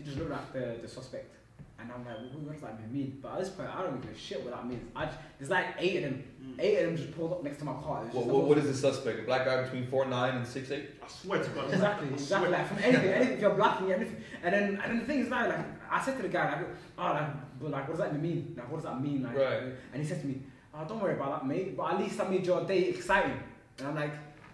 "You 0.00 0.04
just 0.04 0.18
looked 0.18 0.30
like 0.30 0.52
the, 0.52 0.78
the 0.82 0.88
suspect," 0.88 1.34
and 1.78 1.90
I'm 1.92 2.04
like, 2.04 2.16
well, 2.16 2.40
"What 2.42 2.52
does 2.52 2.62
that 2.62 2.74
even 2.78 2.92
mean?" 2.92 3.18
But 3.22 3.32
at 3.34 3.38
this 3.40 3.48
point, 3.50 3.68
I 3.68 3.82
don't 3.82 4.00
give 4.00 4.10
a 4.10 4.18
shit 4.18 4.42
what 4.44 4.52
that 4.54 4.66
means. 4.66 4.82
I 4.96 5.06
just, 5.06 5.18
there's 5.38 5.50
like 5.50 5.66
eight 5.78 5.96
of 5.98 6.02
them, 6.04 6.24
hmm. 6.42 6.60
eight 6.60 6.78
of 6.78 6.86
them 6.86 6.96
just 6.96 7.16
pulled 7.16 7.32
up 7.32 7.42
next 7.44 7.58
to 7.58 7.64
my 7.64 7.72
car. 7.74 8.04
It's 8.04 8.14
What, 8.14 8.22
just 8.24 8.32
what, 8.34 8.40
the 8.42 8.46
what 8.48 8.56
most- 8.58 8.66
is 8.66 8.80
the 8.80 8.92
suspect? 8.92 9.20
A 9.20 9.22
black 9.22 9.44
guy 9.44 9.62
between 9.62 9.86
four 9.86 10.06
nine 10.06 10.36
and 10.36 10.46
six 10.46 10.70
eight? 10.70 10.90
I 11.02 11.08
swear 11.08 11.42
to 11.42 11.50
God. 11.50 11.72
Exactly, 11.72 12.08
I 12.08 12.12
exactly. 12.12 12.48
swear. 12.48 12.50
Like 12.58 12.68
from 12.68 12.78
anything, 12.78 13.10
anything. 13.10 13.34
If 13.34 13.40
you're 13.40 13.54
black 13.54 13.78
and 13.80 13.88
you're 13.88 13.96
anything, 13.98 14.22
and 14.42 14.54
then 14.54 14.64
and 14.82 14.92
then 14.92 14.98
the 15.00 15.04
thing 15.06 15.18
is 15.20 15.28
now, 15.30 15.46
like 15.48 15.90
I 15.92 16.00
said 16.04 16.16
to 16.16 16.22
the 16.22 16.28
guy, 16.28 16.52
like, 16.52 16.66
oh, 16.98 17.02
like, 17.02 17.60
but 17.60 17.70
like, 17.70 17.88
what 17.88 17.96
does 17.96 17.98
that 17.98 18.08
even 18.10 18.22
mean? 18.22 18.54
Like, 18.56 18.70
what 18.70 18.76
does 18.78 18.84
that 18.84 19.00
mean? 19.02 19.22
Like, 19.22 19.36
Right. 19.36 19.62
And 19.92 20.02
he 20.02 20.08
said 20.08 20.20
to 20.22 20.26
me, 20.26 20.40
oh, 20.74 20.84
don't 20.86 21.00
worry 21.00 21.14
about 21.14 21.40
that, 21.40 21.46
mate. 21.46 21.76
But 21.76 21.92
at 21.94 21.98
least 22.00 22.20
I 22.20 22.28
made 22.28 22.46
your 22.46 22.64
day 22.64 22.84
exciting. 22.84 23.38
And 23.78 23.88
I'm 23.88 23.94
like, 23.96 24.12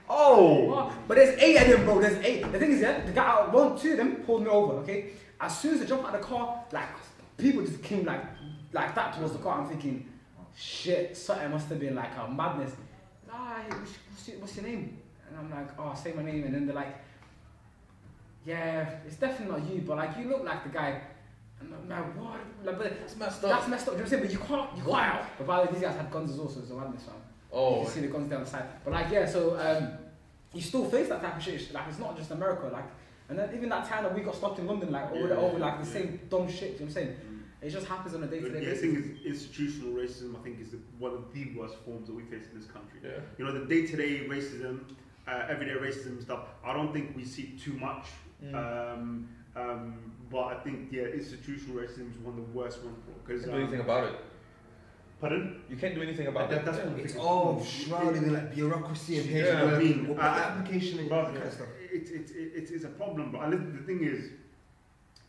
Oh! 0.09 0.65
what? 0.67 0.93
But 1.09 1.17
there's 1.17 1.37
eight 1.43 1.57
of 1.57 1.69
them, 1.69 1.85
bro. 1.85 2.01
There's 2.01 2.25
eight. 2.25 2.41
The 2.53 2.59
thing 2.61 2.73
is, 2.73 2.81
yeah, 2.81 3.05
the 3.05 3.11
guy, 3.13 3.47
one, 3.51 3.77
two 3.77 3.93
of 3.93 3.97
them 3.99 4.17
pulled 4.25 4.43
me 4.45 4.49
over. 4.49 4.75
Okay. 4.75 5.07
As 5.41 5.59
soon 5.59 5.75
as 5.75 5.83
I 5.83 5.85
jumped 5.85 6.07
out 6.07 6.15
of 6.15 6.21
the 6.21 6.27
car, 6.27 6.65
like 6.73 6.89
people 7.37 7.63
just 7.65 7.83
came 7.83 8.05
like, 8.05 8.23
like 8.73 8.95
that 8.95 9.15
towards 9.15 9.33
the 9.33 9.39
car. 9.39 9.61
I'm 9.61 9.69
thinking, 9.69 10.09
shit, 10.57 11.17
something 11.17 11.51
must 11.51 11.69
have 11.69 11.79
been 11.81 11.95
like 11.95 12.11
a 12.19 12.31
madness. 12.31 12.73
Ah, 13.31 13.59
what's, 13.69 14.29
your, 14.29 14.39
what's 14.39 14.57
your 14.57 14.65
name? 14.65 14.97
And 15.29 15.39
I'm 15.39 15.51
like, 15.51 15.69
oh, 15.79 15.95
say 15.95 16.13
my 16.13 16.23
name. 16.23 16.45
And 16.45 16.55
then 16.55 16.67
they're 16.67 16.75
like, 16.75 16.97
yeah, 18.45 18.89
it's 19.07 19.17
definitely 19.17 19.59
not 19.61 19.71
you, 19.71 19.81
but 19.83 19.97
like 19.97 20.17
you 20.19 20.29
look 20.29 20.45
like 20.45 20.63
the 20.63 20.69
guy. 20.71 21.01
And 21.61 21.73
I'm 21.75 21.89
like, 21.89 22.17
what? 22.17 22.41
Like, 22.65 22.79
but 22.79 22.87
It's 23.03 23.17
messed 23.17 23.43
up. 23.45 23.51
that's 23.51 23.69
messed 23.69 23.89
up. 23.89 23.95
Do 23.97 24.03
you 24.05 24.05
know 24.05 24.11
what 24.11 24.21
I'm 24.21 24.21
saying? 24.21 24.23
But 24.23 24.33
you 24.33 24.39
can't, 24.39 24.71
you 24.77 24.83
can't. 24.83 24.87
Wow. 24.89 25.27
But 25.39 25.47
by 25.47 25.57
the 25.61 25.67
way, 25.67 25.73
these 25.73 25.83
guys 25.83 25.97
had 25.97 26.11
guns 26.11 26.31
as 26.31 26.37
well, 26.39 26.49
so 26.49 26.61
it's 26.61 26.71
a 26.71 26.75
madness, 26.75 27.03
fam. 27.05 27.15
You 27.17 27.59
Oh. 27.59 27.83
can 27.85 27.93
see 27.93 28.01
the 28.01 28.09
guns 28.09 28.31
down 28.31 28.45
the 28.45 28.51
side. 28.51 28.65
But 28.85 28.93
like, 28.93 29.11
yeah, 29.11 29.27
so 29.27 29.59
um, 29.59 29.89
you 30.53 30.61
still 30.61 30.85
face 30.85 31.09
that 31.09 31.23
type 31.23 31.37
of 31.37 31.43
shit. 31.43 31.73
Like, 31.73 31.89
it's 31.89 31.99
not 31.99 32.17
just 32.17 32.31
America. 32.31 32.69
Like, 32.73 32.85
and 33.29 33.39
then 33.39 33.55
even 33.55 33.69
that 33.69 33.89
time 33.89 34.05
that 34.05 34.15
we 34.15 34.21
got 34.21 34.35
stopped 34.35 34.59
in 34.59 34.67
London, 34.67 34.93
like 34.93 35.11
over 35.11 35.29
the 35.29 35.35
Yeah, 35.35 35.41
over 35.41 35.59
like 35.59 35.81
the 35.83 35.87
yeah. 35.87 35.93
same 35.93 36.21
dumb 36.29 36.49
shit. 36.49 36.79
Do 36.79 36.85
you 36.85 36.91
know 36.91 36.95
what 36.95 37.03
I'm 37.03 37.07
saying? 37.07 37.17
It 37.63 37.71
just 37.71 37.87
happens 37.87 38.15
on 38.15 38.23
a 38.23 38.27
day-to-day 38.27 38.61
yeah, 38.61 38.61
the 38.61 38.67
basis. 38.67 38.81
thing 38.81 39.19
is, 39.25 39.27
institutional 39.27 39.95
racism, 39.95 40.39
I 40.39 40.43
think, 40.43 40.61
is 40.61 40.71
the, 40.71 40.79
one 40.99 41.13
of 41.13 41.33
the 41.33 41.55
worst 41.57 41.75
forms 41.85 42.07
that 42.07 42.15
we 42.15 42.23
face 42.23 42.45
in 42.53 42.59
this 42.61 42.69
country. 42.69 43.01
Yeah. 43.03 43.13
You 43.39 43.45
know, 43.47 43.53
the 43.53 43.65
day-to-day 43.65 44.27
racism, 44.29 44.81
uh, 45.27 45.47
everyday 45.49 45.73
racism 45.73 46.23
stuff. 46.23 46.41
I 46.65 46.73
don't 46.73 46.93
think 46.93 47.17
we 47.17 47.25
see 47.25 47.59
too 47.59 47.73
much. 47.73 48.07
Mm. 48.45 48.55
Um, 48.55 49.29
um, 49.57 50.13
but 50.31 50.45
I 50.45 50.55
think 50.57 50.93
yeah, 50.93 51.05
institutional 51.05 51.81
racism 51.81 52.11
is 52.11 52.19
one 52.19 52.39
of 52.39 52.47
the 52.47 52.53
worst 52.53 52.85
ones. 52.85 52.99
Because 53.25 53.43
Can't 53.43 53.55
do 53.57 53.63
anything 53.63 53.81
about 53.81 54.09
it. 54.09 54.21
Pardon? 55.21 55.63
You 55.71 55.77
can't 55.77 55.95
do 55.95 56.03
anything 56.03 56.27
about 56.27 56.51
That- 56.51 56.61
it. 56.61 56.65
that's 56.67 56.79
what 56.79 56.99
It's 56.99 57.17
all 57.17 57.65
shrouded 57.65 58.23
in 58.23 58.33
like 58.35 58.55
bureaucracy 58.55 59.19
and 59.19 59.31
Yeah, 59.31 59.45
paperwork. 59.45 59.75
I 59.75 59.79
mean, 59.79 60.09
What 60.09 60.19
uh, 60.19 60.23
application 60.23 60.99
and 60.99 61.13
all 61.13 61.23
that 61.25 61.35
kind 61.35 61.47
of 61.47 61.53
stuff. 61.53 61.69
it's 61.91 62.11
it's 62.11 62.31
it's 62.33 62.71
it's 62.71 62.85
a 62.85 62.89
problem. 62.89 63.33
But 63.33 63.39
I 63.41 63.51
the 63.51 63.83
thing 63.87 64.03
is, 64.05 64.31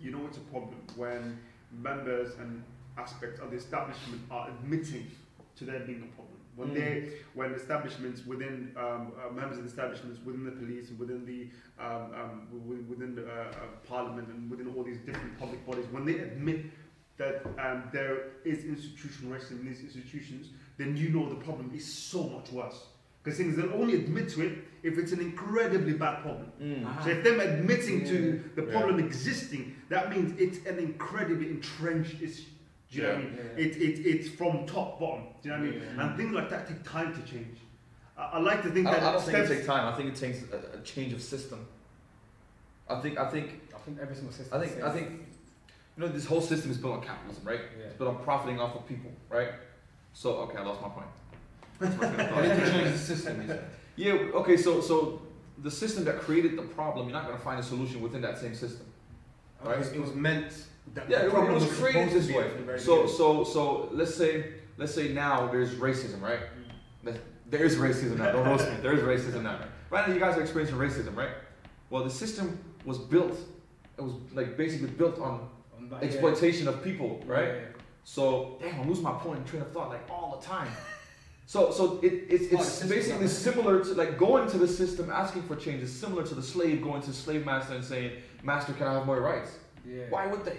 you 0.01 0.11
know, 0.11 0.25
it's 0.27 0.37
a 0.37 0.41
problem 0.51 0.75
when 0.97 1.39
members 1.71 2.35
and 2.39 2.63
aspects 2.97 3.39
of 3.39 3.51
the 3.51 3.57
establishment 3.57 4.21
are 4.29 4.49
admitting 4.49 5.07
to 5.55 5.65
there 5.65 5.79
being 5.81 6.03
a 6.03 6.15
problem. 6.15 6.33
When 6.57 6.69
Mm. 6.71 6.73
they, 6.73 7.11
when 7.35 7.51
establishments 7.53 8.25
within 8.25 8.73
um, 8.75 9.13
uh, 9.15 9.31
members 9.31 9.57
of 9.59 9.63
the 9.63 9.69
establishments 9.69 10.19
within 10.25 10.43
the 10.43 10.51
police 10.51 10.89
and 10.89 10.97
within 10.99 11.23
the 11.25 11.49
um, 11.79 12.11
um, 12.19 12.47
wi- 12.65 12.83
within 12.89 13.13
the 13.15 13.25
uh, 13.25 13.35
uh, 13.51 13.53
parliament 13.87 14.27
and 14.29 14.49
within 14.49 14.67
all 14.75 14.83
these 14.83 14.97
different 15.05 15.37
public 15.39 15.63
bodies, 15.67 15.85
when 15.91 16.03
they 16.05 16.17
admit 16.19 16.65
that 17.17 17.45
um, 17.59 17.83
there 17.91 18.17
is 18.45 18.63
institutional 18.63 19.35
racism 19.35 19.61
in 19.61 19.67
these 19.67 19.81
institutions, 19.81 20.49
then 20.77 20.95
you 20.95 21.09
know 21.09 21.27
the 21.29 21.35
problem 21.35 21.71
is 21.75 21.85
so 21.91 22.23
much 22.23 22.51
worse. 22.51 22.85
Because 23.23 23.39
things 23.39 23.57
they'll 23.57 23.73
only 23.73 23.95
admit 23.95 24.29
to 24.29 24.41
it 24.45 24.59
if 24.83 24.97
it's 24.97 25.11
an 25.11 25.19
incredibly 25.19 25.93
bad 25.93 26.21
problem. 26.21 26.51
Mm. 26.61 26.85
Uh-huh. 26.85 27.03
So 27.03 27.09
if 27.09 27.23
them 27.23 27.39
admitting 27.39 28.05
to 28.05 28.43
the 28.55 28.63
Yeah. 28.63 28.71
problem 28.71 28.99
existing, 28.99 29.75
that 29.89 30.09
means 30.09 30.39
it's 30.39 30.65
an 30.65 30.79
incredibly 30.79 31.49
entrenched 31.49 32.21
issue. 32.21 32.43
Do 32.89 32.97
you 32.97 33.03
know 33.03 33.09
what 33.09 33.17
I 33.17 33.21
mean? 33.23 33.33
Yeah. 33.37 33.63
It, 33.65 33.75
it, 33.77 34.05
it's 34.05 34.29
from 34.29 34.65
top 34.65 34.99
bottom. 34.99 35.25
Do 35.41 35.49
you 35.49 35.55
know 35.55 35.61
what 35.61 35.67
I 35.67 35.71
mean? 35.71 35.81
Yeah. 35.81 36.07
And 36.07 36.17
things 36.17 36.31
like 36.33 36.49
that 36.51 36.67
take 36.69 36.83
time 36.83 37.13
to 37.13 37.21
change. 37.29 37.57
I, 38.17 38.23
I 38.33 38.39
like 38.39 38.63
to 38.63 38.69
think 38.69 38.87
I 38.87 38.91
that 38.91 38.99
don't, 39.01 39.09
I 39.09 39.11
don't 39.13 39.23
think 39.23 39.37
it 39.39 39.47
takes 39.47 39.65
time. 39.65 39.93
I 39.93 39.97
think 39.97 40.09
it 40.13 40.15
takes 40.15 40.43
a, 40.53 40.77
a 40.77 40.81
change 40.83 41.11
of 41.11 41.21
system. 41.21 41.67
I 42.89 43.01
think 43.01 43.19
I 43.19 43.29
think 43.29 43.61
I 43.75 43.79
think 43.79 43.99
every 43.99 44.15
single 44.15 44.31
system. 44.31 44.57
I 44.57 44.65
think 44.65 44.81
I 44.81 44.91
think 44.91 45.27
you 45.97 46.03
know 46.03 46.09
this 46.09 46.25
whole 46.25 46.41
system 46.41 46.69
is 46.71 46.77
built 46.77 46.93
on 46.93 47.01
capitalism, 47.01 47.43
right? 47.43 47.59
Yeah. 47.77 47.85
It's 47.85 47.95
built 47.95 48.15
on 48.15 48.23
profiting 48.23 48.59
off 48.59 48.75
of 48.75 48.87
people, 48.87 49.11
right? 49.29 49.49
So 50.13 50.35
okay, 50.35 50.57
I 50.57 50.61
lost 50.63 50.81
my 50.81 50.89
point. 50.89 51.07
I 51.81 52.41
need 52.41 52.55
to 52.59 52.71
change 52.71 52.91
the 52.91 52.97
system. 52.97 53.41
he 53.41 53.47
said. 53.47 53.65
Yeah. 53.95 54.13
Okay. 54.13 54.57
So 54.57 54.81
so 54.81 55.21
the 55.63 55.71
system 55.71 56.05
that 56.05 56.19
created 56.19 56.55
the 56.57 56.61
problem, 56.61 57.09
you're 57.09 57.17
not 57.17 57.25
gonna 57.27 57.39
find 57.39 57.59
a 57.59 57.63
solution 57.63 58.01
within 58.01 58.21
that 58.21 58.37
same 58.37 58.53
system. 58.55 58.85
It 59.65 59.77
was, 59.77 59.91
it 59.91 59.99
was 59.99 60.13
meant. 60.13 60.53
That 60.93 61.09
Yeah, 61.09 61.19
the 61.19 61.27
it, 61.27 61.31
problem 61.31 61.55
was 61.55 61.65
created 61.79 62.11
this 62.13 62.27
way. 62.29 62.47
from 62.47 62.57
the 62.59 62.63
very 62.63 62.79
So, 62.79 63.07
so, 63.07 63.43
so 63.43 63.89
let's 63.91 64.15
say, 64.15 64.53
let's 64.77 64.93
say 64.93 65.09
now 65.09 65.47
there's 65.47 65.71
racism, 65.75 66.21
right? 66.21 66.39
Mm. 66.39 66.71
That- 67.03 67.21
There 67.49 67.65
is 67.65 67.75
racism 67.75 68.17
now. 68.19 68.31
Don't 68.31 68.45
roast 68.45 68.69
me. 68.69 68.75
There 68.81 68.93
is 68.93 69.01
racism 69.01 69.41
now. 69.43 69.59
Right 69.89 70.07
now, 70.07 70.13
you 70.13 70.19
guys 70.19 70.37
are 70.37 70.41
experiencing 70.41 70.77
racism, 70.77 71.15
right? 71.15 71.31
Well, 71.89 72.03
the 72.03 72.09
system 72.09 72.59
was 72.85 72.97
built. 72.97 73.37
It 73.97 74.01
was 74.01 74.13
like 74.33 74.55
basically 74.55 74.89
built 74.89 75.19
on 75.19 75.49
On 75.87 75.99
that, 75.99 76.03
yeah. 76.05 76.07
exploitation 76.11 76.67
of 76.67 76.83
people, 76.83 77.23
right? 77.25 77.47
Yeah, 77.47 77.53
yeah. 77.53 77.61
So, 78.03 78.57
damn, 78.61 78.81
I 78.81 78.83
lose 78.85 79.01
my 79.01 79.11
point 79.13 79.39
and 79.39 79.47
train 79.47 79.61
of 79.61 79.71
thought 79.71 79.89
like 79.89 80.09
all 80.09 80.37
the 80.39 80.45
time. 80.45 80.69
So, 81.49 81.71
so 81.71 82.01
it, 82.03 82.25
it's, 82.29 82.53
Oh, 82.53 82.57
it's 82.57 82.65
system's 82.67 82.91
basically 82.91 83.21
not- 83.21 83.29
similar 83.31 83.81
to 83.85 83.93
like 83.93 84.17
going 84.17 84.49
to 84.49 84.57
the 84.57 84.67
system, 84.67 85.09
asking 85.09 85.43
for 85.43 85.55
change 85.55 85.81
is 85.81 85.93
similar 85.97 86.23
to 86.27 86.35
the 86.35 86.43
slave 86.43 86.81
going 86.81 87.01
to 87.03 87.07
the 87.07 87.13
slave 87.15 87.45
master 87.45 87.73
and 87.73 87.85
saying, 87.85 88.11
"Master, 88.43 88.73
can 88.73 88.85
I 88.87 88.95
have 88.95 89.05
more 89.05 89.21
rights?" 89.21 89.51
Yeah. 89.87 90.09
Why 90.09 90.27
would 90.27 90.43
they? 90.43 90.57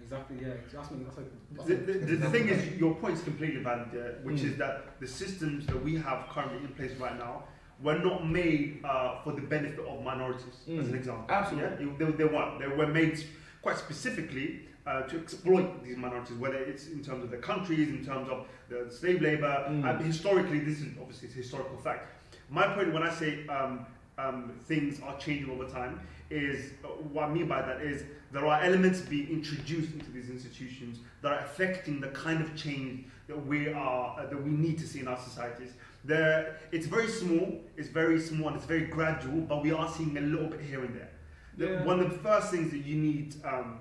Exactly. 0.00 0.36
Yeah. 0.40 0.50
That's 0.72 0.88
me. 0.92 1.02
That's 1.02 1.16
like. 1.16 1.26
that's 1.56 1.66
The, 1.68 1.74
like- 1.74 1.86
the, 1.86 1.92
the, 1.94 2.16
the 2.24 2.30
thing 2.30 2.48
is, 2.48 2.76
your 2.78 2.94
point 2.94 3.14
is 3.14 3.24
completely 3.24 3.60
valid, 3.60 3.88
yeah, 3.92 4.02
which 4.22 4.42
Mm. 4.42 4.50
is 4.52 4.56
that 4.58 5.00
the 5.00 5.08
systems 5.08 5.66
that 5.66 5.82
we 5.82 5.96
have 5.96 6.28
currently 6.28 6.58
in 6.58 6.68
place 6.78 6.92
right 7.00 7.18
now 7.18 7.42
were 7.82 7.98
not 7.98 8.24
made 8.24 8.84
uh, 8.84 9.20
for 9.24 9.32
the 9.32 9.42
benefit 9.42 9.80
of 9.84 10.04
minorities, 10.04 10.54
as 10.68 10.86
an 10.86 10.92
Mm. 10.92 10.94
example. 10.94 11.24
Absolutely. 11.28 11.86
Yeah? 11.86 11.92
They, 11.98 12.10
they 12.20 12.24
weren't. 12.34 12.60
They 12.60 12.68
were 12.68 12.86
made 12.86 13.18
quite 13.62 13.78
specifically 13.78 14.60
uh, 14.86 15.02
to 15.02 15.20
exploit 15.20 15.84
these 15.84 15.96
minorities, 15.96 16.36
whether 16.36 16.56
it's 16.56 16.88
in 16.88 17.02
terms 17.02 17.22
of 17.22 17.30
the 17.30 17.36
countries, 17.36 17.88
in 17.88 18.04
terms 18.04 18.28
of 18.28 18.46
the 18.68 18.90
slave 18.90 19.20
labor. 19.20 19.66
Mm. 19.68 19.88
And 19.88 20.04
historically, 20.04 20.60
this 20.60 20.80
is 20.80 20.88
obviously 21.00 21.28
it's 21.28 21.36
a 21.36 21.38
historical 21.38 21.76
fact. 21.78 22.08
My 22.48 22.66
point 22.74 22.92
when 22.92 23.02
I 23.02 23.12
say 23.12 23.46
um, 23.48 23.86
um, 24.18 24.52
things 24.66 25.00
are 25.00 25.16
changing 25.18 25.50
over 25.50 25.68
time 25.68 26.00
is 26.30 26.72
uh, 26.84 26.88
what 26.88 27.24
I 27.24 27.28
mean 27.28 27.46
by 27.46 27.62
that 27.62 27.80
is 27.80 28.04
there 28.32 28.46
are 28.46 28.62
elements 28.62 29.00
being 29.00 29.28
introduced 29.28 29.92
into 29.92 30.10
these 30.10 30.30
institutions 30.30 30.98
that 31.22 31.32
are 31.32 31.40
affecting 31.40 32.00
the 32.00 32.08
kind 32.08 32.40
of 32.40 32.54
change 32.56 33.04
that 33.28 33.46
we 33.46 33.72
are 33.72 34.18
uh, 34.18 34.26
that 34.26 34.42
we 34.42 34.50
need 34.50 34.78
to 34.78 34.86
see 34.86 35.00
in 35.00 35.08
our 35.08 35.18
societies. 35.18 35.72
There, 36.04 36.56
it's 36.72 36.86
very 36.86 37.08
small, 37.08 37.60
it's 37.76 37.88
very 37.88 38.20
small, 38.20 38.48
and 38.48 38.56
it's 38.56 38.66
very 38.66 38.86
gradual, 38.86 39.42
but 39.42 39.62
we 39.62 39.72
are 39.72 39.88
seeing 39.90 40.16
a 40.16 40.20
little 40.20 40.46
bit 40.46 40.60
here 40.60 40.82
and 40.82 40.94
there. 40.94 41.10
The- 41.56 41.66
Yeah. 41.66 41.84
One 41.84 42.00
of 42.00 42.10
the 42.10 42.18
first 42.18 42.50
things 42.50 42.70
that 42.72 42.84
you 42.84 42.96
need 42.96 43.34
um, 43.44 43.80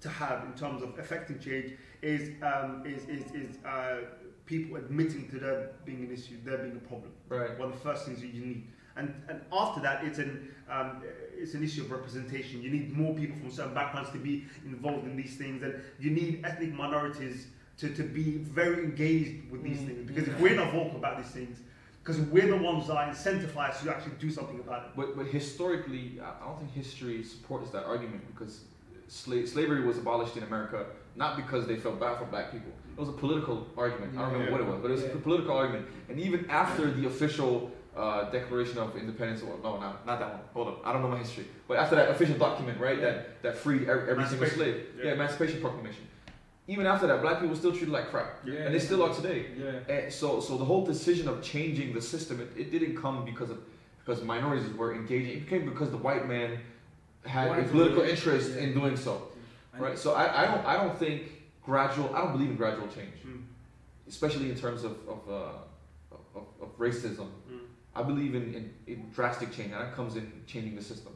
to 0.00 0.08
have 0.08 0.44
in 0.44 0.52
terms 0.54 0.82
of 0.82 0.98
affecting 0.98 1.38
change 1.38 1.72
is 2.02 2.30
um, 2.42 2.82
is 2.86 3.04
is, 3.08 3.30
is 3.32 3.58
uh, 3.64 3.98
people 4.46 4.76
admitting 4.76 5.28
to 5.30 5.38
there 5.38 5.70
being 5.84 6.04
an 6.04 6.12
issue, 6.12 6.36
there 6.44 6.58
being 6.58 6.76
a 6.76 6.88
problem 6.88 7.10
Right. 7.28 7.58
one 7.58 7.68
of 7.68 7.74
the 7.74 7.80
first 7.80 8.04
things 8.06 8.20
that 8.20 8.28
you 8.32 8.44
need. 8.44 8.66
And, 8.98 9.12
and 9.28 9.42
after 9.52 9.80
that, 9.82 10.04
it's 10.04 10.18
an, 10.18 10.48
um, 10.70 11.02
it's 11.36 11.52
an 11.52 11.62
issue 11.62 11.82
of 11.82 11.90
representation. 11.90 12.62
You 12.62 12.70
need 12.70 12.96
more 12.96 13.12
people 13.14 13.36
from 13.36 13.50
certain 13.50 13.74
backgrounds 13.74 14.08
to 14.12 14.18
be 14.18 14.46
involved 14.64 15.04
in 15.06 15.16
these 15.16 15.36
things, 15.36 15.62
and 15.62 15.74
you 16.00 16.10
need 16.12 16.40
ethnic 16.46 16.72
minorities 16.72 17.48
to, 17.76 17.90
to 17.94 18.02
be 18.04 18.38
very 18.38 18.84
engaged 18.84 19.50
with 19.50 19.62
these 19.62 19.76
Mm. 19.80 19.86
things. 19.86 20.06
Because 20.10 20.28
if 20.28 20.40
we're 20.40 20.54
not 20.56 20.72
vocal 20.72 20.96
about 20.96 21.18
these 21.22 21.30
things, 21.30 21.58
because 22.06 22.20
we're 22.22 22.46
the 22.46 22.56
ones 22.56 22.86
that 22.86 22.96
are 22.96 23.08
incentivized 23.08 23.82
to 23.82 23.90
actually 23.90 24.12
do 24.20 24.30
something 24.30 24.60
about 24.60 24.84
it. 24.84 24.88
But, 24.96 25.16
but 25.16 25.26
historically, 25.26 26.20
I 26.22 26.42
I 26.42 26.46
don't 26.46 26.58
think 26.58 26.72
history 26.72 27.22
supports 27.24 27.70
that 27.70 27.84
argument 27.84 28.22
because 28.32 28.60
sla- 29.10 29.46
slavery 29.48 29.84
was 29.84 29.98
abolished 29.98 30.36
in 30.36 30.44
America 30.44 30.86
not 31.16 31.34
because 31.34 31.66
they 31.66 31.76
felt 31.76 31.98
bad 31.98 32.18
for 32.18 32.26
black 32.26 32.52
people. 32.52 32.70
It 32.96 33.00
was 33.00 33.08
a 33.08 33.12
political 33.24 33.66
argument. 33.76 34.12
I 34.16 34.20
don't 34.20 34.32
remember 34.32 34.46
Yeah. 34.50 34.52
what 34.52 34.60
it 34.60 34.66
was, 34.72 34.78
but 34.82 34.88
it 34.90 34.96
was 34.98 35.02
Yeah. 35.04 35.20
a 35.20 35.26
political 35.28 35.54
argument. 35.56 35.86
And 36.10 36.20
even 36.20 36.40
after 36.50 36.90
the 36.90 37.06
official 37.06 37.70
uh, 37.96 38.28
Declaration 38.30 38.76
of 38.76 38.94
Independence, 38.94 39.42
well, 39.42 39.58
no, 39.62 39.70
no, 39.80 39.90
not 40.04 40.18
that 40.22 40.30
one. 40.36 40.42
Hold 40.52 40.66
on, 40.68 40.76
I 40.84 40.92
don't 40.92 41.00
know 41.00 41.08
my 41.08 41.16
history. 41.16 41.46
But 41.66 41.78
after 41.78 41.96
that 41.96 42.10
official 42.10 42.36
document, 42.36 42.78
right, 42.78 43.00
that, 43.00 43.42
that 43.42 43.56
freed 43.56 43.88
every, 43.88 44.10
every 44.10 44.26
single 44.26 44.46
slave, 44.48 44.76
yeah. 44.98 45.04
Yeah. 45.06 45.12
Emancipation 45.14 45.58
Proclamation. 45.62 46.04
Even 46.68 46.84
after 46.86 47.06
that, 47.06 47.22
black 47.22 47.34
people 47.34 47.50
were 47.50 47.56
still 47.56 47.70
treated 47.70 47.90
like 47.90 48.10
crap, 48.10 48.40
Yeah. 48.44 48.54
and 48.64 48.74
they 48.74 48.80
still 48.80 49.02
are 49.04 49.14
today. 49.14 49.46
Yeah. 49.56 49.94
And 49.94 50.12
so, 50.12 50.40
so 50.40 50.56
the 50.56 50.64
whole 50.64 50.84
decision 50.84 51.28
of 51.28 51.40
changing 51.42 51.94
the 51.94 52.02
system, 52.02 52.40
it, 52.40 52.50
it 52.56 52.70
didn't 52.72 52.96
come 52.96 53.24
because 53.24 53.50
of 53.50 53.58
because 54.04 54.22
minorities 54.22 54.72
were 54.74 54.94
engaging. 54.94 55.32
It 55.36 55.48
came 55.48 55.64
because 55.68 55.90
the 55.90 55.96
white 55.96 56.28
man 56.28 56.58
had 57.24 57.56
a 57.58 57.62
political 57.64 58.02
interest 58.02 58.50
Yeah. 58.54 58.62
in 58.62 58.74
doing 58.74 58.96
so, 58.96 59.28
right? 59.78 59.98
So 59.98 60.14
I, 60.14 60.42
I 60.42 60.44
don't 60.46 60.64
I 60.66 60.74
don't 60.76 60.96
think 60.98 61.22
gradual. 61.62 62.14
I 62.14 62.20
don't 62.22 62.32
believe 62.32 62.50
in 62.50 62.56
gradual 62.56 62.88
change, 62.88 63.14
Mm. 63.26 63.42
especially 64.08 64.50
in 64.50 64.56
terms 64.56 64.82
of 64.84 64.92
of, 65.08 65.20
uh, 65.28 66.16
of, 66.38 66.44
of 66.62 66.78
racism. 66.78 67.28
Mm. 67.50 67.60
I 67.94 68.02
believe 68.02 68.34
in, 68.34 68.54
in, 68.58 68.74
in 68.86 69.10
drastic 69.14 69.52
change, 69.52 69.70
and 69.72 69.80
that 69.80 69.94
comes 69.94 70.16
in 70.16 70.30
changing 70.46 70.74
the 70.76 70.82
system, 70.82 71.12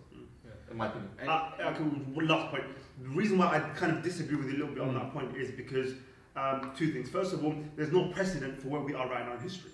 my 0.77 0.87
opinion. 0.87 1.11
Uh, 1.27 1.51
okay, 1.61 2.27
last 2.27 2.51
point. 2.51 2.65
The 3.03 3.09
reason 3.11 3.39
why 3.39 3.47
I 3.57 3.61
kind 3.79 3.93
of 3.97 4.03
disagree 4.03 4.37
with 4.37 4.47
you 4.49 4.53
a 4.57 4.59
little 4.61 4.75
bit 4.75 4.83
on 4.83 4.91
Mm. 4.95 5.01
that 5.01 5.13
point 5.13 5.37
is 5.37 5.51
because 5.51 5.95
um, 6.37 6.73
two 6.77 6.93
things. 6.93 7.09
First 7.09 7.33
of 7.33 7.45
all, 7.45 7.55
there's 7.77 7.93
no 7.93 8.09
precedent 8.09 8.61
for 8.63 8.69
where 8.69 8.81
we 8.81 8.95
are 8.95 9.09
right 9.09 9.27
now 9.27 9.35
in 9.35 9.41
history. 9.41 9.71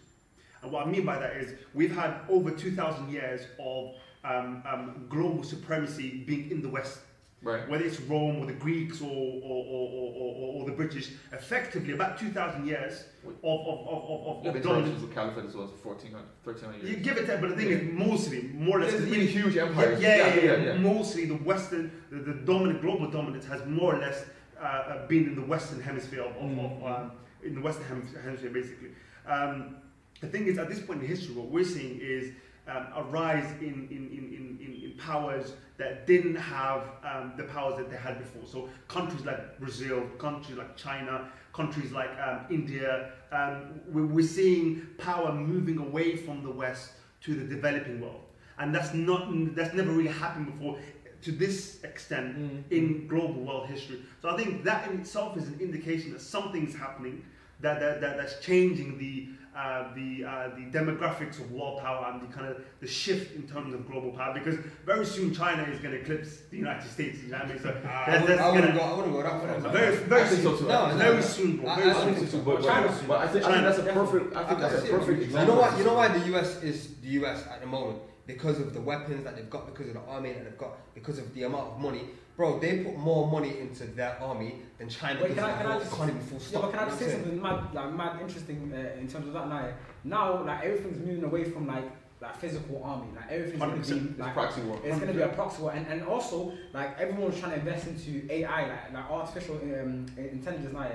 And 0.63 0.73
what 0.73 0.87
I 0.87 0.91
mean 0.91 1.05
by 1.05 1.19
that 1.19 1.37
is 1.37 1.55
we've 1.75 1.95
had 1.95 2.21
over 2.29 2.51
2,000 2.51 3.11
years 3.11 3.43
of 3.61 3.95
um, 4.25 4.63
um, 4.67 5.07
global 5.09 5.45
supremacy 5.45 6.25
being 6.27 6.51
in 6.51 6.63
the 6.63 6.69
West. 6.69 7.01
Right. 7.43 7.69
Whether 7.69 7.85
it's 7.85 8.01
Rome 8.01 8.39
or 8.43 8.47
the 8.47 8.55
Greeks 8.55 9.01
or, 9.03 9.07
or, 9.07 9.65
or, 9.65 9.89
or, 10.15 10.55
or, 10.63 10.67
the 10.67 10.73
British, 10.73 11.13
effectively 11.33 11.93
about 11.93 12.19
2,000 12.19 12.67
years 12.67 13.05
of, 13.25 13.35
of, 13.45 13.61
of, 13.69 13.89
of, 13.89 14.27
of, 14.39 14.45
Yeah, 14.45 14.51
of 14.51 14.55
the 14.55 14.61
dominance. 14.61 15.01
The 15.03 15.09
caliphate 15.09 15.45
as 15.45 15.55
well 15.55 15.67
1400, 15.83 16.25
1300 16.43 16.89
You 16.89 16.97
give 16.97 17.19
it 17.19 17.27
that, 17.27 17.41
but 17.41 17.51
the 17.51 17.57
thing 17.57 17.69
is, 17.69 17.93
mostly, 17.93 18.51
more 18.55 18.79
or 18.79 18.81
less, 18.83 18.95
it's 18.95 19.03
really 19.03 19.27
huge 19.27 19.57
empires. 19.57 20.01
yeah, 20.01 20.35
yeah, 20.35 20.57
yeah. 20.57 20.77
Mostly 20.79 21.27
the 21.27 21.35
Western, 21.35 21.93
the, 22.11 22.17
the 22.17 22.33
dominant 22.33 22.81
global 22.81 23.11
dominance 23.11 23.45
has 23.47 23.65
more 23.67 23.95
or 23.95 23.99
less 23.99 24.25
uh, 24.59 24.65
uh, 24.65 25.07
been 25.07 25.27
in 25.27 25.35
the 25.35 25.43
Western 25.43 25.81
hemisphere 25.83 26.23
of, 26.23 26.35
of, 26.37 26.59
of 26.59 26.71
Mm. 26.81 27.01
um, 27.01 27.13
in 27.45 27.55
the 27.55 27.61
Western 27.61 27.85
hemisphere, 28.25 28.51
basically. 28.51 28.89
Um, 29.29 29.77
the 30.21 30.27
thing 30.27 30.47
is, 30.47 30.57
at 30.59 30.69
this 30.69 30.81
point 30.81 31.03
in 31.03 31.07
history, 31.07 31.35
what 31.35 31.47
we're 31.49 31.65
seeing 31.65 32.01
is 32.01 32.33
um, 32.67 32.87
a 32.97 33.03
rise 33.03 33.49
in, 33.61 33.87
in, 33.91 34.09
in, 34.11 34.59
in 34.61 34.76
powers 34.99 35.55
that 35.79 36.07
didn't 36.07 36.37
have 36.37 36.83
um, 37.05 37.35
the 37.37 37.45
powers 37.45 37.77
that 37.77 37.91
they 37.91 37.97
had 37.97 38.19
before. 38.19 38.47
So 38.47 38.69
countries 38.89 39.25
like 39.25 39.59
Brazil, 39.59 40.03
countries 40.19 40.57
like 40.57 40.77
China, 40.77 41.29
countries 41.53 41.93
like 41.93 42.11
um, 42.19 42.47
India, 42.51 43.11
um, 43.33 43.81
we're, 43.89 44.07
we're 44.07 44.27
seeing 44.27 44.87
power 44.99 45.33
moving 45.33 45.79
away 45.79 46.17
from 46.17 46.43
the 46.43 46.51
West 46.51 46.93
to 47.23 47.35
the 47.35 47.45
developing 47.45 48.01
world, 48.01 48.23
and 48.59 48.75
that's 48.75 48.95
not 48.95 49.29
that's 49.55 49.75
never 49.75 49.91
really 49.91 50.11
happened 50.11 50.47
before 50.47 50.79
to 51.23 51.33
this 51.33 51.83
extent 51.83 52.37
Mm. 52.37 52.63
in 52.71 53.09
global 53.09 53.43
world 53.43 53.67
history. 53.69 54.01
So 54.23 54.29
I 54.29 54.37
think 54.37 54.65
that 54.65 54.91
in 54.91 55.01
itself 55.01 55.37
is 55.37 55.49
an 55.49 55.59
indication 55.61 56.13
that 56.13 56.21
something's 56.21 56.75
happening 56.77 57.25
that, 57.61 57.81
that, 57.81 58.01
that 58.03 58.17
that's 58.19 58.39
changing 58.41 58.99
the 58.99 59.29
uh, 59.57 59.95
the 59.95 60.25
uh, 60.25 60.49
the 60.55 60.79
demographics 60.79 61.39
of 61.41 61.51
world 61.51 61.81
power 61.81 62.11
and 62.13 62.21
the 62.21 62.33
kind 62.35 62.47
of 62.47 62.61
the 62.81 62.87
shift 62.87 63.35
in 63.35 63.43
terms 63.49 63.73
of 63.75 63.91
global 63.91 64.11
power 64.11 64.35
because 64.35 64.57
very 64.85 65.07
soon 65.07 65.35
China 65.35 65.63
is 65.65 65.79
going 65.81 65.93
to 65.95 66.01
eclipse 66.01 66.41
the 66.51 66.59
United 66.59 66.89
States. 66.89 67.19
You 67.23 67.31
know 67.31 67.39
what 67.39 67.47
I 67.47 67.53
mean? 67.53 67.63
So 67.63 67.69
I 67.71 68.11
that's, 68.11 68.27
that's 68.27 68.41
I 68.41 68.51
wouldn't 68.53 68.75
gonna, 68.75 68.79
go. 68.79 68.85
I 68.85 68.97
wouldn't 68.97 69.15
go 69.15 69.23
that 69.23 69.63
far. 69.63 69.73
very 69.73 69.97
very 69.97 70.23
I 70.23 70.29
so 70.29 70.37
soon. 70.37 70.59
too. 70.59 70.69
No, 70.69 70.83
I 70.85 70.89
think 70.89 70.99
no. 71.01 71.11
Very 71.13 71.23
soon, 71.23 71.57
bro. 71.57 71.75
Very 71.75 71.91
I 71.91 71.95
soon. 72.05 72.15
think 72.15 72.29
so 72.31 72.39
but, 72.41 72.57
but, 72.61 72.65
China- 72.67 72.99
but 73.09 73.19
I 73.21 73.27
think, 73.29 73.45
I 73.47 73.53
think 73.53 73.63
that's 73.65 73.79
a 73.79 73.83
perfect. 73.83 74.37
I 74.37 74.45
think 74.45 74.61
that's 74.61 74.75
a 74.85 74.87
perfect 74.89 75.19
You 75.19 75.25
example. 75.25 75.55
know 75.55 75.61
what? 75.63 75.79
You 75.79 75.85
know 75.85 75.95
why 75.95 76.09
the 76.09 76.37
US 76.37 76.63
is 76.63 76.89
the 77.03 77.09
US 77.21 77.47
at 77.47 77.61
the 77.61 77.67
moment? 77.67 77.99
Because 78.27 78.59
of 78.61 78.75
the 78.75 78.81
weapons 78.81 79.25
that 79.25 79.37
they've 79.37 79.49
got, 79.49 79.67
because 79.73 79.89
of 79.89 79.95
the 79.95 80.01
army 80.01 80.33
that 80.33 80.45
they've 80.45 80.59
got, 80.59 80.77
because 80.95 81.19
of 81.19 81.33
the 81.35 81.45
amount 81.45 81.69
of 81.75 81.81
money. 81.81 82.03
Bro, 82.37 82.59
they 82.59 82.79
put 82.85 82.97
more 82.99 83.31
money 83.31 83.61
into 83.61 83.85
their 83.85 84.19
army 84.21 84.57
than 84.79 84.89
China 84.89 85.21
Wait, 85.23 85.29
does. 85.29 85.37
can 85.37 85.45
I- 85.45 85.53
in 85.53 85.59
can 85.59 85.67
I 85.67 85.79
just- 85.79 85.93
economy 85.93 86.21
full 86.21 86.39
Yeah, 86.51 86.59
but 86.61 86.71
can 86.71 86.79
I 86.81 86.83
You 86.85 86.89
just 86.91 87.01
know 87.01 87.07
say 87.07 87.13
something 87.15 87.43
mad, 87.43 87.75
like 87.75 87.93
mad 87.95 88.21
interesting 88.21 88.73
uh, 88.75 89.01
in 89.01 89.09
terms 89.09 89.29
of 89.29 89.33
that 89.33 89.49
now? 89.49 89.69
Now, 90.05 90.45
like 90.45 90.65
everything's 90.65 90.99
moving 90.99 91.25
away 91.25 91.45
from 91.45 91.67
like 91.67 91.85
like 92.21 92.35
physical 92.37 92.83
army. 92.83 93.07
Like 93.15 93.31
everything's 93.31 93.61
gonna 93.89 94.01
be 94.01 94.21
like 94.23 94.33
proxy 94.35 94.61
war. 94.63 94.79
it's 94.83 94.99
gonna 94.99 95.13
be 95.13 95.21
a 95.21 95.29
proxy 95.29 95.63
war, 95.63 95.73
and, 95.73 95.87
and 95.87 96.03
also 96.03 96.53
like 96.75 96.99
everyone's 96.99 97.39
trying 97.39 97.53
to 97.53 97.59
invest 97.59 97.87
into 97.87 98.27
AI, 98.33 98.69
like 98.69 98.93
like 98.93 99.11
artificial 99.11 99.57
um, 99.57 100.07
intelligence 100.17 100.73
now, 100.73 100.91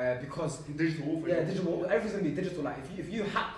uh, 0.00 0.14
because 0.20 0.58
Digital 0.62 1.06
warfare. 1.06 1.38
yeah, 1.38 1.44
digital. 1.44 1.84
Everything's 1.86 2.12
gonna 2.12 2.24
be 2.24 2.30
digital. 2.42 2.64
Like 2.64 2.78
if 2.78 2.90
you 2.90 3.04
if 3.04 3.12
you 3.12 3.22
hack 3.22 3.50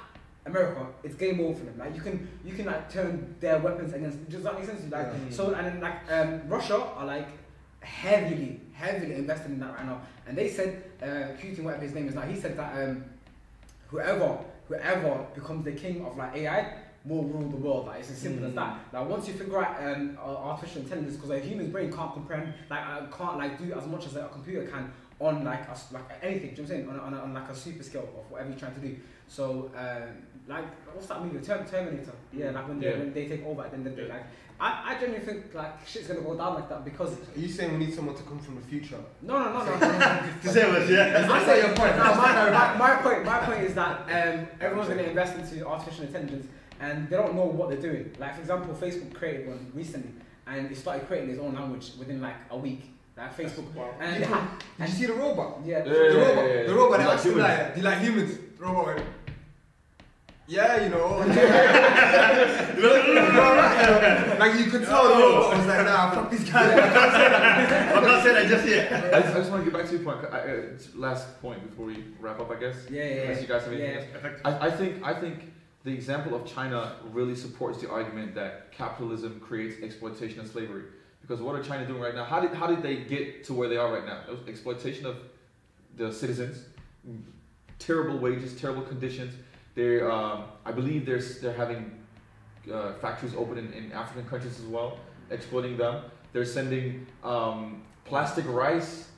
America, 0.46 0.86
it's 1.02 1.14
game 1.14 1.40
over 1.40 1.58
for 1.58 1.64
them. 1.64 1.78
Like 1.78 1.94
you 1.94 2.00
can 2.02 2.28
you 2.44 2.52
can 2.54 2.66
like 2.66 2.90
turn 2.92 3.34
their 3.40 3.58
weapons 3.58 3.92
against. 3.94 4.28
Does 4.28 4.42
that 4.42 4.54
make 4.58 4.64
sense? 4.66 4.82
Like 4.90 5.06
Yeah. 5.06 5.12
so, 5.30 5.54
and 5.54 5.66
then 5.66 5.80
like 5.80 6.10
um, 6.12 6.42
Russia 6.48 6.76
are 6.96 7.06
like 7.06 7.28
heavily 7.80 8.60
heavily 8.72 9.14
invested 9.14 9.52
in 9.52 9.60
that 9.60 9.74
right 9.74 9.86
now. 9.86 10.00
And 10.26 10.36
they 10.36 10.48
said, 10.48 10.82
uh, 11.02 11.06
Putin, 11.40 11.62
whatever 11.64 11.82
his 11.84 11.94
name 11.94 12.08
is 12.08 12.14
now, 12.14 12.22
he 12.22 12.38
said 12.38 12.56
that 12.56 12.72
um, 12.88 13.04
whoever 13.88 14.38
whoever 14.68 15.26
becomes 15.34 15.64
the 15.64 15.72
king 15.72 16.04
of 16.04 16.16
like 16.16 16.34
AI 16.36 16.74
will 17.04 17.22
rule 17.24 17.48
the 17.50 17.56
world. 17.56 17.86
Like 17.86 18.00
it's 18.00 18.10
as 18.10 18.18
simple 18.18 18.44
as 18.46 18.52
Mm. 18.52 18.56
that. 18.56 18.78
Like 18.92 19.08
once 19.08 19.28
you 19.28 19.34
figure 19.34 19.62
out 19.64 19.82
um, 19.82 20.18
artificial 20.22 20.82
intelligence, 20.82 21.16
because 21.16 21.30
a 21.30 21.38
human 21.40 21.70
brain 21.70 21.92
can't 21.92 22.12
comprehend, 22.12 22.52
like 22.70 22.80
uh, 22.86 23.06
can't 23.16 23.38
like 23.38 23.58
do 23.58 23.72
as 23.74 23.86
much 23.86 24.06
as 24.06 24.16
a 24.16 24.28
computer 24.32 24.66
can 24.66 24.92
on 25.20 25.44
like 25.44 25.66
a 25.68 25.76
like 25.92 26.04
anything. 26.22 26.54
Do 26.54 26.62
you 26.62 26.68
know 26.68 26.74
what 26.74 26.78
I'm 26.80 26.86
saying? 26.86 26.88
On, 26.88 26.96
a- 26.98 27.02
on, 27.02 27.14
a- 27.14 27.20
on 27.22 27.34
like 27.34 27.48
a 27.48 27.54
super 27.54 27.82
scale 27.82 28.02
of 28.02 28.30
whatever 28.30 28.50
you're 28.50 28.58
trying 28.58 28.74
to 28.74 28.80
do. 28.80 28.96
So 29.28 29.70
um, 29.76 30.16
like 30.46 30.64
what's 30.94 31.06
that 31.08 31.22
movie? 31.24 31.44
Term- 31.44 31.64
Terminator. 31.66 32.12
Yeah, 32.32 32.50
like 32.50 32.68
when 32.68 32.80
they 32.80 32.90
Yeah. 32.90 32.98
when 32.98 33.12
they 33.12 33.26
take 33.28 33.44
over, 33.46 33.66
then 33.70 33.84
they 33.84 34.02
Yeah. 34.02 34.14
like. 34.14 34.24
I, 34.60 34.94
I 34.94 35.00
genuinely 35.00 35.26
think 35.26 35.52
like 35.52 35.84
shit's 35.86 36.06
gonna 36.06 36.20
go 36.20 36.36
down 36.36 36.54
like 36.54 36.68
that 36.68 36.84
because 36.84 37.12
Are 37.14 37.40
you 37.40 37.48
saying 37.48 37.72
we 37.72 37.78
need 37.86 37.92
someone 37.94 38.14
to 38.14 38.22
come 38.22 38.38
from 38.38 38.54
the 38.54 38.60
future? 38.62 38.98
no 39.22 39.38
no 39.42 39.52
no 39.52 39.64
no. 39.64 39.78
no. 39.78 40.20
To 40.42 40.48
say 40.48 40.70
what, 40.70 40.88
yeah. 40.88 41.26
I 41.28 41.44
say 41.44 41.58
your 41.66 41.74
point. 41.74 41.96
No, 41.96 42.04
my, 42.14 42.50
my, 42.50 42.76
my 42.76 42.94
point, 43.02 43.24
my 43.24 43.38
point 43.40 43.62
is 43.64 43.74
that 43.74 44.02
um, 44.02 44.46
everyone's 44.60 44.88
going 44.88 45.00
to 45.02 45.08
invest 45.08 45.36
into 45.36 45.66
artificial 45.66 46.04
intelligence, 46.04 46.46
and 46.80 47.08
they 47.10 47.16
don't 47.16 47.34
know 47.34 47.46
what 47.46 47.68
they're 47.70 47.80
doing. 47.80 48.12
Like 48.20 48.36
for 48.36 48.42
example, 48.42 48.72
Facebook 48.74 49.12
created 49.12 49.48
one 49.48 49.72
recently, 49.74 50.12
and 50.46 50.70
it 50.70 50.76
started 50.76 51.08
creating 51.08 51.30
its 51.30 51.40
own 51.40 51.52
language 51.54 51.90
within 51.98 52.20
like 52.20 52.36
a 52.50 52.56
week. 52.56 52.92
Like 53.16 53.36
Facebook, 53.36 53.64
and 54.00 54.22
they 54.22 54.26
had, 54.26 54.48
Did 54.78 54.88
you 54.88 54.94
see 54.94 55.06
the 55.06 55.14
robot? 55.14 55.58
yeah, 55.64 55.78
Yeah, 55.78 55.84
The 55.84 55.90
robot, 56.16 56.36
yeah, 56.46 56.54
yeah. 56.54 56.62
the 56.68 56.74
robot 56.74 56.98
You 57.00 57.04
that 57.04 57.08
like 57.08 57.14
asked 57.16 57.26
him 57.26 57.32
humans? 57.32 57.58
like, 57.58 57.74
do 57.74 57.80
like 57.82 57.98
humans? 57.98 58.38
The 58.58 58.64
robot 58.64 58.86
went, 58.86 59.02
yeah, 60.46 60.82
you 60.84 60.90
know. 60.90 61.18
like 64.38 64.58
you 64.58 64.70
could 64.70 64.84
tell 64.84 65.08
the 65.08 65.14
robot 65.14 65.56
was 65.56 65.66
like, 65.66 65.86
nah, 65.86 66.10
fuck 66.10 66.30
these 66.30 66.48
guys. 66.50 66.78
I'm 67.96 68.04
not 68.04 68.22
saying 68.22 68.34
that 68.34 68.48
just 68.48 68.68
yet. 68.68 69.14
I 69.14 69.20
just, 69.20 69.34
I 69.34 69.38
just 69.38 69.50
want 69.50 69.64
to 69.64 69.70
get 69.70 69.78
back 69.78 69.88
to 69.90 69.96
your 69.96 70.04
point. 70.04 70.32
I, 70.32 70.38
uh, 70.38 70.62
last 70.94 71.40
point 71.40 71.68
before 71.68 71.86
we 71.86 72.04
wrap 72.20 72.40
up, 72.40 72.50
I 72.50 72.56
guess. 72.56 72.76
yeah, 72.90 73.02
yeah, 73.02 73.10
Unless 73.22 73.42
you 73.42 73.48
guys 73.48 73.62
have 73.62 73.72
anything 73.72 73.94
yeah. 73.94 74.30
else. 74.30 74.40
I, 74.44 74.66
I 74.66 74.70
think 74.70 75.02
I 75.02 75.14
think 75.14 75.52
the 75.84 75.92
example 75.92 76.34
of 76.34 76.46
China 76.46 76.96
really 77.12 77.34
supports 77.34 77.80
the 77.80 77.90
argument 77.90 78.34
that 78.34 78.72
capitalism 78.72 79.40
creates 79.40 79.82
exploitation 79.82 80.40
and 80.40 80.48
slavery. 80.48 80.84
Because 81.20 81.40
what 81.40 81.54
are 81.54 81.62
China 81.62 81.86
doing 81.86 82.00
right 82.00 82.14
now? 82.14 82.24
How 82.24 82.40
did 82.40 82.52
how 82.52 82.66
did 82.66 82.82
they 82.82 82.96
get 82.96 83.44
to 83.44 83.54
where 83.54 83.68
they 83.68 83.78
are 83.78 83.92
right 83.92 84.04
now? 84.04 84.20
It 84.28 84.30
was 84.30 84.40
exploitation 84.46 85.06
of 85.06 85.16
the 85.96 86.12
citizens, 86.12 86.64
terrible 87.78 88.18
wages, 88.18 88.54
terrible 88.60 88.82
conditions. 88.82 89.34
They're 89.74 90.10
um, 90.10 90.44
I 90.64 90.72
believe 90.72 91.06
they're 91.06 91.20
they're 91.20 91.52
having 91.52 91.90
uh, 92.72 92.94
factories 92.94 93.34
open 93.34 93.58
in, 93.58 93.72
in 93.72 93.92
African 93.92 94.28
countries 94.28 94.58
as 94.58 94.66
well, 94.66 94.98
exploiting 95.30 95.76
them. 95.76 96.04
They're 96.32 96.44
sending 96.44 97.06
um, 97.22 97.82
plastic 98.04 98.44
rice 98.48 99.08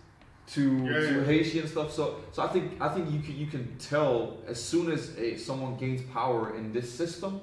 to, 0.48 0.76
Yeah, 0.78 1.00
to 1.00 1.14
yeah. 1.18 1.24
Haiti 1.24 1.58
and 1.60 1.68
stuff. 1.68 1.92
So 1.92 2.20
so 2.32 2.42
I 2.42 2.48
think 2.48 2.80
I 2.80 2.88
think 2.88 3.10
you 3.10 3.20
can 3.20 3.36
you 3.36 3.46
can 3.46 3.76
tell 3.78 4.38
as 4.46 4.62
soon 4.62 4.90
as 4.90 5.16
a, 5.18 5.36
someone 5.36 5.76
gains 5.76 6.02
power 6.12 6.56
in 6.56 6.72
this 6.72 6.90
system, 6.92 7.40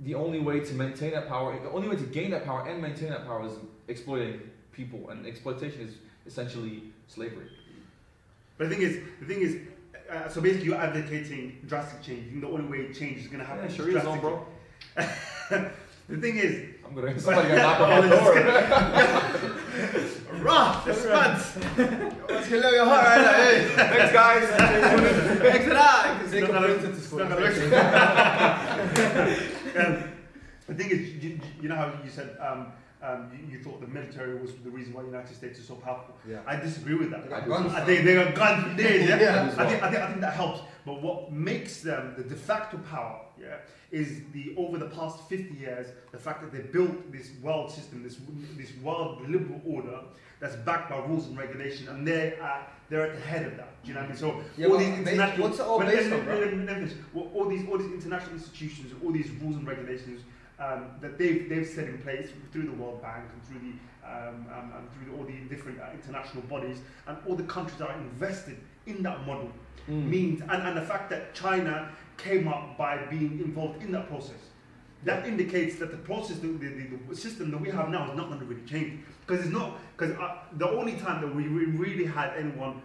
the 0.00 0.14
only 0.14 0.40
way 0.40 0.60
to 0.60 0.74
maintain 0.74 1.12
that 1.12 1.28
power, 1.28 1.58
the 1.58 1.70
only 1.70 1.88
way 1.88 1.96
to 1.96 2.04
gain 2.04 2.30
that 2.32 2.44
power 2.44 2.66
and 2.68 2.82
maintain 2.82 3.10
that 3.10 3.24
power 3.26 3.46
is 3.46 3.52
exploiting 3.88 4.40
people, 4.72 5.10
and 5.10 5.26
exploitation 5.26 5.82
is 5.82 5.94
essentially 6.26 6.84
slavery. 7.06 7.48
But 8.58 8.68
the 8.68 8.74
thing 8.74 8.84
is, 8.84 8.98
the 9.20 9.26
thing 9.26 9.42
is, 9.42 9.56
uh, 10.10 10.28
so 10.28 10.40
basically 10.40 10.66
you're 10.68 10.78
advocating 10.80 11.58
drastic 11.66 12.02
change. 12.02 12.24
You 12.26 12.30
think 12.32 12.42
the 12.42 12.48
only 12.48 12.68
way 12.70 12.92
change 12.92 13.18
is 13.18 13.26
going 13.28 13.38
to 13.40 13.44
happen 13.46 13.68
Yeah, 13.70 13.76
sure 13.76 13.88
is 13.88 14.04
on, 14.04 14.18
drastic. 14.20 14.46
bro. 15.50 15.70
The 16.10 16.16
thing 16.20 16.36
is, 16.38 16.64
I'm 16.84 16.92
gonna 16.96 17.16
somebody 17.20 17.48
gonna 17.50 17.62
knock 17.62 17.80
on 17.80 17.88
my 17.88 18.00
door. 18.08 18.34
rah, 20.42 20.82
the 20.84 20.92
spuds. 20.92 21.56
Let's 22.28 22.48
get 22.48 22.72
your 22.72 22.84
heart 22.84 23.06
right 23.06 23.22
now. 23.22 23.32
Hey, 23.32 23.68
Thanks, 23.76 24.12
guys. 24.12 24.44
thanks 25.38 25.64
for 25.68 25.74
that. 25.74 26.16
Because 26.18 26.32
they 26.32 26.38
It's 26.38 26.46
can 26.46 26.54
not 26.56 26.64
print 26.64 26.84
it 26.84 26.94
to 26.94 27.00
school. 27.00 27.18
not 27.20 27.30
um, 29.86 29.94
the 30.66 30.74
thing 30.74 30.90
is, 30.90 31.00
you, 31.22 31.38
you 31.62 31.68
know 31.68 31.76
how 31.76 31.92
you 32.02 32.10
said 32.10 32.36
um, 32.40 32.72
um, 33.02 33.30
you, 33.32 33.56
you 33.58 33.64
thought 33.64 33.80
the 33.80 33.86
military 33.86 34.38
was 34.40 34.52
the 34.64 34.70
reason 34.70 34.92
why 34.92 35.02
the 35.02 35.08
United 35.08 35.34
States 35.34 35.58
is 35.58 35.66
so 35.66 35.74
powerful. 35.76 36.14
Yeah. 36.28 36.40
I 36.46 36.56
disagree 36.56 36.94
with 36.94 37.10
that. 37.10 37.24
They 37.24 37.28
got 37.30 37.42
I 37.44 37.46
guns, 37.48 37.72
I 37.74 37.84
think 37.84 38.04
they 38.04 38.14
got 38.14 38.34
guns 38.34 38.62
for. 38.76 38.82
Yeah, 38.82 39.20
Yeah. 39.20 39.54
I, 39.58 39.66
think, 39.68 39.82
I, 39.82 39.90
think, 39.90 40.02
I 40.02 40.08
think 40.08 40.20
that 40.20 40.34
helps. 40.34 40.60
But 40.84 41.02
what 41.02 41.32
makes 41.32 41.80
them 41.82 42.14
the 42.16 42.24
de 42.24 42.34
facto 42.34 42.78
power, 42.90 43.20
yeah, 43.40 43.56
is 43.90 44.22
the 44.32 44.54
over 44.56 44.78
the 44.78 44.86
past 44.86 45.28
50 45.28 45.54
years, 45.58 45.86
the 46.12 46.18
fact 46.18 46.40
that 46.42 46.52
they 46.52 46.60
built 46.70 47.10
this 47.12 47.30
world 47.42 47.70
system, 47.70 48.02
this 48.02 48.16
this 48.56 48.72
world 48.82 49.28
liberal 49.28 49.60
order 49.66 50.00
that's 50.40 50.56
backed 50.56 50.88
by 50.90 50.96
rules 50.98 51.26
and 51.26 51.36
regulation, 51.36 51.88
and 51.88 52.06
they 52.06 52.34
are 52.40 52.66
they're 52.88 53.06
at 53.06 53.14
the 53.14 53.20
head 53.20 53.46
of 53.46 53.56
that. 53.58 53.82
Do 53.82 53.88
you 53.88 53.94
know 53.94 54.00
what 54.00 54.06
I 54.06 54.12
mean? 54.12 54.18
So 54.18 54.42
Yeah, 54.56 54.66
all 54.68 54.78
these 54.78 54.98
international, 54.98 55.48
what's 55.48 55.58
it 55.60 55.66
all 55.66 55.80
based 55.80 56.12
on, 56.12 56.24
bro? 56.24 56.38
let 56.38 56.52
me- 56.56 56.64
let 56.64 56.80
me 56.80 56.86
finish. 56.88 56.92
Well, 57.12 57.28
all 57.34 57.46
these 57.48 57.68
all 57.68 57.78
these 57.78 57.92
international 57.92 58.32
institutions, 58.34 58.92
all 59.04 59.10
these 59.12 59.30
rules 59.42 59.56
and 59.56 59.66
regulations 59.66 60.22
um, 60.60 60.90
that 61.00 61.18
they've 61.18 61.48
they've 61.48 61.66
set 61.66 61.88
in 61.88 61.98
place 61.98 62.28
through 62.52 62.66
the 62.66 62.72
World 62.72 63.00
Bank 63.02 63.24
and 63.32 63.42
through 63.46 63.60
the 63.68 63.74
um, 64.08 64.46
um, 64.52 64.72
and 64.76 64.92
through 64.92 65.16
all 65.16 65.24
the 65.24 65.38
different 65.48 65.80
uh, 65.80 65.86
international 65.94 66.42
bodies, 66.44 66.78
and 67.06 67.16
all 67.26 67.34
the 67.34 67.44
countries 67.44 67.78
that 67.78 67.88
are 67.90 67.98
invested 67.98 68.58
in 68.86 69.02
that 69.02 69.26
model 69.26 69.50
means, 69.88 70.40
and, 70.42 70.50
and 70.50 70.76
the 70.76 70.82
fact 70.82 71.10
that 71.10 71.34
China 71.34 71.90
came 72.16 72.46
up 72.46 72.76
by 72.76 72.98
being 73.06 73.40
involved 73.40 73.82
in 73.82 73.90
that 73.92 74.08
process. 74.08 74.36
That 75.04 75.26
indicates 75.26 75.76
that 75.76 75.90
the 75.90 75.96
process, 75.96 76.38
the, 76.38 76.48
the, 76.48 76.68
the, 76.68 76.98
the 77.08 77.16
system 77.16 77.50
that 77.50 77.60
we 77.60 77.70
have 77.70 77.88
now 77.88 78.10
is 78.10 78.16
not 78.16 78.28
going 78.28 78.40
to 78.40 78.44
really 78.44 78.66
change. 78.66 79.00
Because 79.26 79.44
it's 79.44 79.52
not, 79.52 79.78
because 79.96 80.14
uh, 80.16 80.36
the 80.58 80.68
only 80.68 80.92
time 80.96 81.22
that 81.22 81.34
we 81.34 81.44
really 81.46 82.04
had 82.04 82.34
anyone 82.36 82.82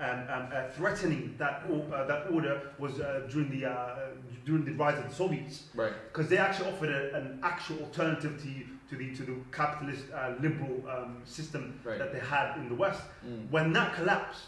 um, 0.00 0.20
um, 0.28 0.48
uh, 0.52 0.68
threatening 0.76 1.34
that, 1.38 1.62
uh, 1.92 2.06
that 2.06 2.30
order 2.30 2.60
was 2.78 3.00
uh, 3.00 3.26
during, 3.30 3.50
the, 3.50 3.66
uh, 3.68 3.96
during 4.44 4.64
the 4.64 4.72
rise 4.72 4.98
of 4.98 5.08
the 5.08 5.14
Soviets 5.14 5.64
Right. 5.74 5.92
because 6.12 6.28
they 6.28 6.38
actually 6.38 6.70
offered 6.70 6.90
a, 6.90 7.16
an 7.16 7.40
actual 7.42 7.80
alternative 7.80 8.40
to, 8.42 8.48
to 8.90 8.96
the 8.96 9.14
to 9.16 9.22
the 9.22 9.34
capitalist 9.52 10.04
uh, 10.14 10.34
liberal 10.40 10.82
um, 10.88 11.20
system 11.24 11.78
Right. 11.84 11.98
that 11.98 12.12
they 12.12 12.20
had 12.20 12.56
in 12.58 12.68
the 12.68 12.74
West. 12.74 13.02
Mm. 13.26 13.50
When 13.50 13.72
that 13.72 13.94
collapsed, 13.94 14.42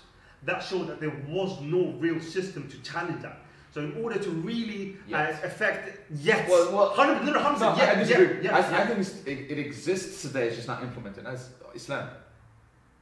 that 0.45 0.61
showed 0.63 0.87
that 0.89 1.01
there 1.01 1.13
was 1.29 1.61
no 1.61 1.93
real 1.99 2.21
system 2.21 2.69
to 2.69 2.79
challenge 2.83 3.23
that. 3.23 3.39
So 3.73 3.81
in 3.83 4.03
order 4.03 4.19
to 4.19 4.31
really 4.31 4.97
Yes. 5.07 5.43
uh, 5.43 5.47
affect, 5.47 5.99
yes, 6.15 6.49
Well, 6.49 6.73
well, 6.75 6.89
hundred 6.91 7.25
no, 7.25 7.33
no, 7.33 7.43
No, 7.43 7.53
percent, 7.53 7.77
I 7.77 7.85
yeah, 7.85 7.95
disagree. 7.99 8.45
yeah, 8.45 8.57
I, 8.57 8.61
yeah, 8.61 8.83
I 8.83 8.87
think 8.87 9.27
it, 9.27 9.51
it 9.53 9.59
exists 9.59 10.23
today. 10.23 10.47
It's 10.49 10.57
just 10.57 10.69
not 10.69 10.83
implemented. 10.83 11.27
as 11.27 11.51
Islam. 11.75 12.09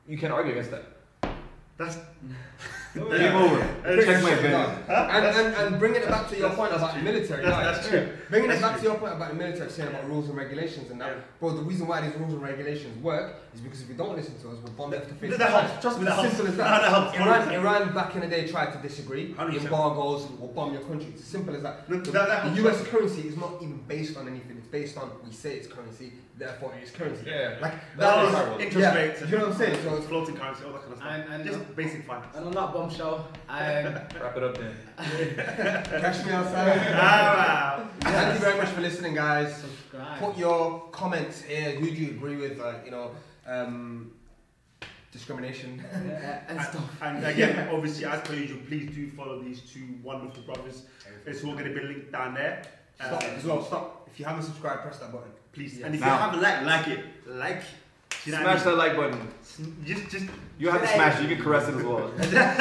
You 0.07 0.17
can't 0.19 0.33
argue 0.33 0.53
against 0.53 0.71
that. 0.73 0.85
That's 1.79 1.97
Game 2.95 3.37
over. 3.37 3.59
Checkmate, 3.85 4.43
baby. 4.43 4.55
And, 4.55 5.27
and, 5.27 5.55
and 5.57 5.79
bringing 5.79 6.03
it 6.03 6.09
back 6.09 6.29
to 6.31 6.39
your 6.39 6.51
point 6.51 6.73
about 6.73 6.95
the 6.95 7.03
military, 7.03 7.43
That's- 7.45 7.53
like, 7.67 7.75
that's 7.77 7.89
true. 7.89 8.09
Bringing 8.31 8.49
That's 8.49 8.61
it 8.61 8.63
back 8.63 8.73
true. 8.73 8.81
to 8.83 8.87
your 8.89 8.99
point 8.99 9.13
about 9.15 9.29
the 9.31 9.35
military, 9.37 9.71
saying 9.71 9.89
about 9.89 10.07
rules 10.09 10.29
and 10.29 10.37
regulations 10.37 10.91
and 10.91 11.01
that, 11.01 11.09
Yeah. 11.17 11.23
bro. 11.41 11.51
The 11.57 11.63
reason 11.63 11.87
why 11.87 12.01
these 12.03 12.15
rules 12.17 12.33
and 12.35 12.43
regulations 12.43 13.03
work 13.03 13.37
is 13.55 13.61
because 13.61 13.81
if 13.83 13.89
you 13.89 13.95
don't 13.95 14.17
listen 14.17 14.39
to 14.41 14.51
us, 14.51 14.57
we're 14.63 14.71
bombed 14.73 14.93
left 14.93 15.09
to 15.09 15.15
face. 15.15 15.31
that, 15.31 15.39
the 15.39 15.45
that 15.45 15.53
wall. 15.53 15.61
helps. 15.63 15.83
Trust 15.83 15.99
me, 15.99 16.05
that 16.05 16.15
helps. 16.15 16.29
Simple 16.31 16.47
as 16.49 16.57
that. 16.57 16.83
that 16.83 16.91
helps. 16.91 17.17
Iran, 17.19 17.51
Iran 17.55 17.95
back 17.95 18.15
in 18.15 18.21
the 18.23 18.27
day 18.27 18.47
tried 18.49 18.73
to 18.73 18.79
disagree. 18.87 19.35
100%. 19.35 19.65
Embargoes 19.65 20.29
will 20.39 20.49
bomb 20.49 20.73
your 20.73 20.83
country. 20.83 21.09
It's 21.15 21.23
as 21.23 21.29
simple 21.29 21.55
as 21.57 21.63
that. 21.63 21.89
No, 21.89 22.01
The, 22.01 22.11
that- 22.13 22.29
that 22.29 22.55
the. 22.55 22.69
US 22.69 22.87
currency 22.89 23.29
is 23.29 23.37
not 23.37 23.55
even 23.63 23.79
based 23.89 24.17
on 24.17 24.29
anything. 24.29 24.57
It's 24.59 24.67
based 24.69 24.99
on 24.99 25.11
we 25.25 25.33
say 25.33 25.55
it's 25.57 25.67
currency, 25.69 26.13
therefore 26.37 26.75
it's 26.83 26.91
currency. 26.91 27.25
Yeah. 27.31 27.57
Like 27.63 27.75
Dollars, 27.99 28.33
that 28.33 28.53
is- 28.57 28.61
interest 28.67 28.79
yeah, 28.79 28.95
rates, 28.95 29.21
You 29.23 29.27
know 29.39 29.45
what 29.47 29.53
I'm 29.53 29.59
saying? 29.59 29.83
So 29.85 29.97
it's 29.97 30.07
floating 30.07 30.37
currency, 30.37 30.65
all 30.65 30.73
that 30.73 30.81
kind 30.83 30.93
of 30.93 30.99
stuff. 30.99 31.11
And- 31.11 31.33
and- 31.33 31.45
Just 31.47 31.77
basic 31.77 32.05
finance. 32.07 32.37
And 32.37 32.45
on 32.47 32.53
that 32.53 32.73
bombshell, 32.83 33.27
um, 33.49 33.59
Wrap 33.59 34.37
it 34.37 34.43
up 34.43 34.57
then. 34.59 34.77
catch 36.01 36.25
me 36.25 36.33
outside. 36.33 36.81
Ah, 36.95 37.89
Thank 38.01 38.35
you 38.35 38.41
very 38.41 38.57
much 38.59 38.69
for 38.69 38.81
listening, 38.81 39.15
guys. 39.15 39.57
subscribe. 39.57 40.19
Put 40.21 40.39
your 40.39 40.89
comments 40.93 41.43
here. 41.43 41.73
Who 41.73 41.87
do 41.91 41.97
you 41.97 42.11
agree 42.11 42.37
with? 42.37 42.59
Like, 42.59 42.85
you 42.85 42.93
know, 42.93 43.11
um, 43.47 44.13
discrimination. 45.13 45.83
Yeah, 45.93 46.43
and 46.49 46.61
stuff. 46.63 47.03
And 47.03 47.25
again, 47.25 47.69
obviously, 47.73 48.05
as 48.05 48.21
per 48.23 48.35
usual, 48.35 48.61
please 48.69 48.95
do 48.95 49.11
follow 49.11 49.43
these 49.43 49.61
two 49.63 49.97
wonderful 50.03 50.43
brothers. 50.45 50.85
It's 51.27 51.43
all 51.45 51.53
going 51.55 51.73
to 51.73 51.75
be 51.75 51.87
linked 51.87 52.13
down 52.13 52.35
there. 52.35 52.63
Stop 52.97 53.23
Uh, 53.23 53.27
as 53.27 53.45
well. 53.45 53.65
Stop. 53.65 54.09
If 54.13 54.19
you 54.21 54.25
haven't 54.25 54.45
subscribed, 54.45 54.83
press 54.83 54.99
that 54.99 55.13
button. 55.13 55.31
Please. 55.53 55.79
Yeah. 55.79 55.87
And 55.87 55.95
if 55.95 56.01
Now. 56.01 56.15
you 56.15 56.21
haven't 56.21 56.43
liked, 56.43 56.65
like 56.65 56.89
it. 56.89 57.05
Like. 57.27 57.63
You 58.25 58.33
know 58.33 58.39
what 58.39 58.49
I 58.49 58.53
Smash 58.55 58.65
that 58.65 58.77
like 58.77 58.97
button. 58.97 59.29
Just, 59.85 60.09
just. 60.09 60.27
You 60.59 60.71
have 60.71 60.81
to 60.83 60.87
smash 60.89 61.21
it. 61.21 61.29
You 61.29 61.35
can 61.35 61.45
caress 61.45 61.69
it 61.69 61.75
as 61.77 61.83
well. 61.85 62.11
You 62.19 62.25
can't 62.31 62.57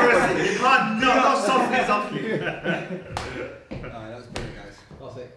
caress 0.00 0.30
it. 0.30 0.52
You 0.52 0.58
can't. 0.58 1.00
No, 1.00 1.14
not 1.14 1.44
softly, 1.44 1.84
softly. 1.86 3.54